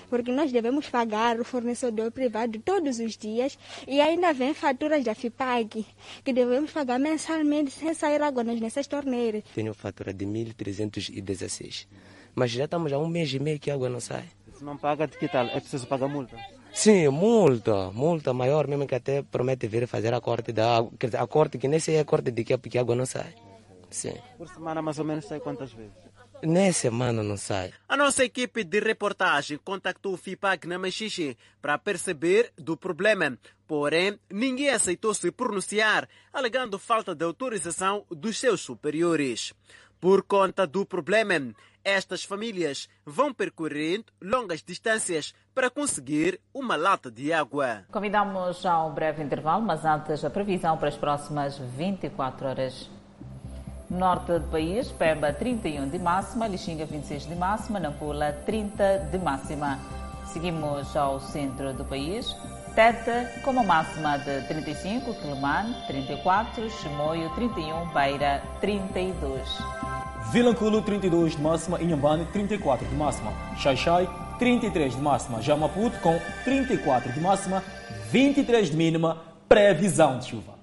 porque 0.09 0.31
nós 0.31 0.51
devemos 0.51 0.89
pagar 0.89 1.39
o 1.39 1.45
fornecedor 1.45 2.11
privado 2.11 2.59
todos 2.59 2.99
os 2.99 3.15
dias 3.15 3.57
e 3.87 4.01
ainda 4.01 4.33
vem 4.33 4.53
faturas 4.53 5.03
da 5.03 5.15
FIPAG, 5.15 5.85
que 6.25 6.33
devemos 6.33 6.71
pagar 6.71 6.99
mensalmente 6.99 7.71
sem 7.71 7.93
sair 7.93 8.21
água 8.21 8.43
nas 8.43 8.59
nossas 8.59 8.85
torneiras. 8.85 9.43
Tenho 9.55 9.73
fatura 9.73 10.13
de 10.13 10.25
1.316, 10.25 11.87
mas 12.35 12.51
já 12.51 12.65
estamos 12.65 12.91
há 12.91 12.97
um 12.97 13.07
mês 13.07 13.31
e 13.33 13.39
meio 13.39 13.59
que 13.59 13.71
a 13.71 13.75
água 13.75 13.87
não 13.87 14.01
sai. 14.01 14.25
Se 14.57 14.63
não 14.63 14.75
paga, 14.75 15.07
de 15.07 15.17
que 15.17 15.27
tal? 15.27 15.45
É 15.45 15.59
preciso 15.59 15.85
pagar 15.87 16.07
multa? 16.07 16.35
Sim, 16.73 17.07
multa, 17.09 17.91
multa 17.91 18.33
maior 18.33 18.67
mesmo 18.67 18.87
que 18.87 18.95
até 18.95 19.21
promete 19.21 19.67
vir 19.67 19.87
fazer 19.87 20.13
a 20.13 20.19
corte 20.19 20.51
da 20.51 20.77
água. 20.77 20.91
Quer 20.99 21.07
dizer, 21.07 21.17
a 21.17 21.27
corte 21.27 21.59
que 21.59 21.67
nem 21.67 21.79
sei 21.79 21.99
a 21.99 22.05
corte 22.05 22.31
de 22.31 22.43
que 22.43 22.53
é 22.53 22.57
porque 22.57 22.77
a 22.77 22.81
água 22.81 22.95
não 22.95 23.05
sai. 23.05 23.35
Sim. 23.89 24.15
Por 24.37 24.47
semana 24.47 24.81
mais 24.81 24.97
ou 24.97 25.05
menos 25.05 25.25
sai 25.25 25.39
quantas 25.39 25.71
vezes? 25.71 25.95
Nem 26.43 26.71
semana 26.71 27.23
não 27.23 27.37
sai. 27.37 27.73
A 27.87 27.97
nossa 27.97 28.23
equipe 28.23 28.63
de 28.63 28.79
reportagem 28.79 29.57
contactou 29.57 30.13
o 30.13 30.17
FIPAG 30.17 30.67
na 30.67 30.77
Machixe 30.77 31.37
para 31.61 31.77
perceber 31.77 32.51
do 32.57 32.77
problema. 32.77 33.37
Porém, 33.67 34.19
ninguém 34.31 34.69
aceitou 34.69 35.13
se 35.13 35.31
pronunciar, 35.31 36.07
alegando 36.31 36.79
falta 36.79 37.13
de 37.15 37.25
autorização 37.25 38.05
dos 38.09 38.39
seus 38.39 38.61
superiores. 38.61 39.53
Por 39.99 40.23
conta 40.23 40.67
do 40.67 40.85
problema, 40.85 41.53
estas 41.83 42.23
famílias 42.23 42.87
vão 43.05 43.33
percorrendo 43.33 44.05
longas 44.21 44.61
distâncias 44.61 45.33
para 45.55 45.71
conseguir 45.71 46.39
uma 46.53 46.75
lata 46.75 47.09
de 47.09 47.33
água. 47.33 47.85
Convidamos 47.91 48.63
a 48.65 48.85
um 48.85 48.93
breve 48.93 49.23
intervalo, 49.23 49.63
mas 49.63 49.85
antes 49.85 50.23
a 50.23 50.29
previsão 50.29 50.77
para 50.77 50.89
as 50.89 50.97
próximas 50.97 51.57
24 51.57 52.47
horas. 52.47 52.89
Norte 53.89 54.37
do 54.37 54.47
país, 54.51 54.91
Pemba 54.91 55.33
31 55.33 55.89
de 55.89 55.97
máxima, 55.97 56.45
Lixinga 56.45 56.85
26 56.85 57.25
de 57.25 57.35
máxima, 57.35 57.79
Nampula 57.79 58.33
30 58.45 59.07
de 59.11 59.17
máxima. 59.17 59.79
Seguimos 60.25 60.95
ao 60.95 61.21
centro 61.21 61.73
do 61.73 61.85
país, 61.85 62.35
Teta 62.77 63.27
com 63.41 63.49
uma 63.49 63.63
máxima 63.63 64.19
de 64.19 64.39
35, 64.41 65.15
Quelimane 65.15 65.73
34, 65.87 66.69
Chimoio 66.69 67.27
31, 67.31 67.87
Beira 67.87 68.43
32. 68.61 69.41
Vilanculo 70.31 70.83
32 70.83 71.35
de 71.35 71.41
máxima, 71.41 71.81
Inhambane 71.81 72.25
34 72.25 72.85
de 72.85 72.93
máxima, 72.93 73.33
Xaixai 73.57 74.07
33 74.37 74.95
de 74.95 75.01
máxima, 75.01 75.41
já 75.41 75.57
Maputo 75.57 75.99
com 76.01 76.19
34 76.43 77.13
de 77.13 77.19
máxima, 77.19 77.63
23 78.11 78.69
de 78.69 78.77
mínima, 78.77 79.23
previsão 79.49 80.19
de 80.19 80.27
chuva. 80.27 80.56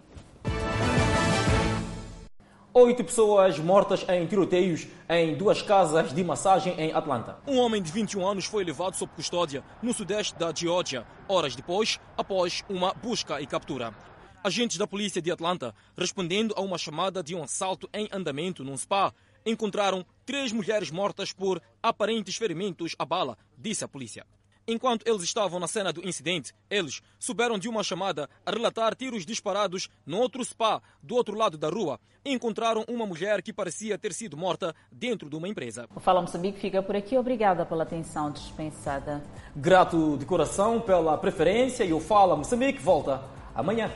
Oito 2.76 3.04
pessoas 3.04 3.56
mortas 3.60 4.04
em 4.08 4.26
tiroteios 4.26 4.88
em 5.08 5.36
duas 5.36 5.62
casas 5.62 6.12
de 6.12 6.24
massagem 6.24 6.74
em 6.76 6.92
Atlanta. 6.92 7.38
Um 7.46 7.58
homem 7.58 7.80
de 7.80 7.92
21 7.92 8.26
anos 8.26 8.46
foi 8.46 8.64
levado 8.64 8.96
sob 8.96 9.12
custódia 9.14 9.62
no 9.80 9.94
sudeste 9.94 10.36
da 10.36 10.52
Geórgia, 10.52 11.06
horas 11.28 11.54
depois, 11.54 12.00
após 12.16 12.64
uma 12.68 12.92
busca 12.92 13.40
e 13.40 13.46
captura. 13.46 13.94
Agentes 14.42 14.76
da 14.76 14.88
polícia 14.88 15.22
de 15.22 15.30
Atlanta, 15.30 15.72
respondendo 15.96 16.52
a 16.56 16.62
uma 16.62 16.76
chamada 16.76 17.22
de 17.22 17.32
um 17.32 17.44
assalto 17.44 17.88
em 17.94 18.08
andamento 18.10 18.64
num 18.64 18.76
spa, 18.76 19.14
encontraram 19.46 20.04
três 20.26 20.50
mulheres 20.50 20.90
mortas 20.90 21.32
por 21.32 21.62
aparentes 21.80 22.34
ferimentos 22.34 22.96
à 22.98 23.04
bala, 23.04 23.38
disse 23.56 23.84
a 23.84 23.88
polícia. 23.88 24.26
Enquanto 24.66 25.06
eles 25.06 25.22
estavam 25.22 25.60
na 25.60 25.68
cena 25.68 25.92
do 25.92 26.06
incidente, 26.06 26.54
eles 26.70 27.02
souberam 27.18 27.58
de 27.58 27.68
uma 27.68 27.82
chamada 27.82 28.28
a 28.46 28.50
relatar 28.50 28.94
tiros 28.94 29.26
disparados 29.26 29.88
no 30.06 30.18
outro 30.18 30.42
spa 30.42 30.80
do 31.02 31.14
outro 31.14 31.36
lado 31.36 31.58
da 31.58 31.68
rua 31.68 32.00
e 32.24 32.32
encontraram 32.32 32.82
uma 32.88 33.04
mulher 33.04 33.42
que 33.42 33.52
parecia 33.52 33.98
ter 33.98 34.14
sido 34.14 34.36
morta 34.36 34.74
dentro 34.90 35.28
de 35.28 35.36
uma 35.36 35.46
empresa. 35.46 35.86
O 35.94 36.00
Fala 36.00 36.22
Moçambique 36.22 36.58
fica 36.58 36.82
por 36.82 36.96
aqui. 36.96 37.18
Obrigada 37.18 37.66
pela 37.66 37.82
atenção 37.82 38.30
dispensada. 38.30 39.22
Grato 39.54 40.16
de 40.16 40.24
coração 40.24 40.80
pela 40.80 41.18
preferência 41.18 41.84
e 41.84 41.92
o 41.92 42.00
Fala 42.00 42.34
Moçambique 42.34 42.80
volta 42.80 43.22
amanhã. 43.54 43.90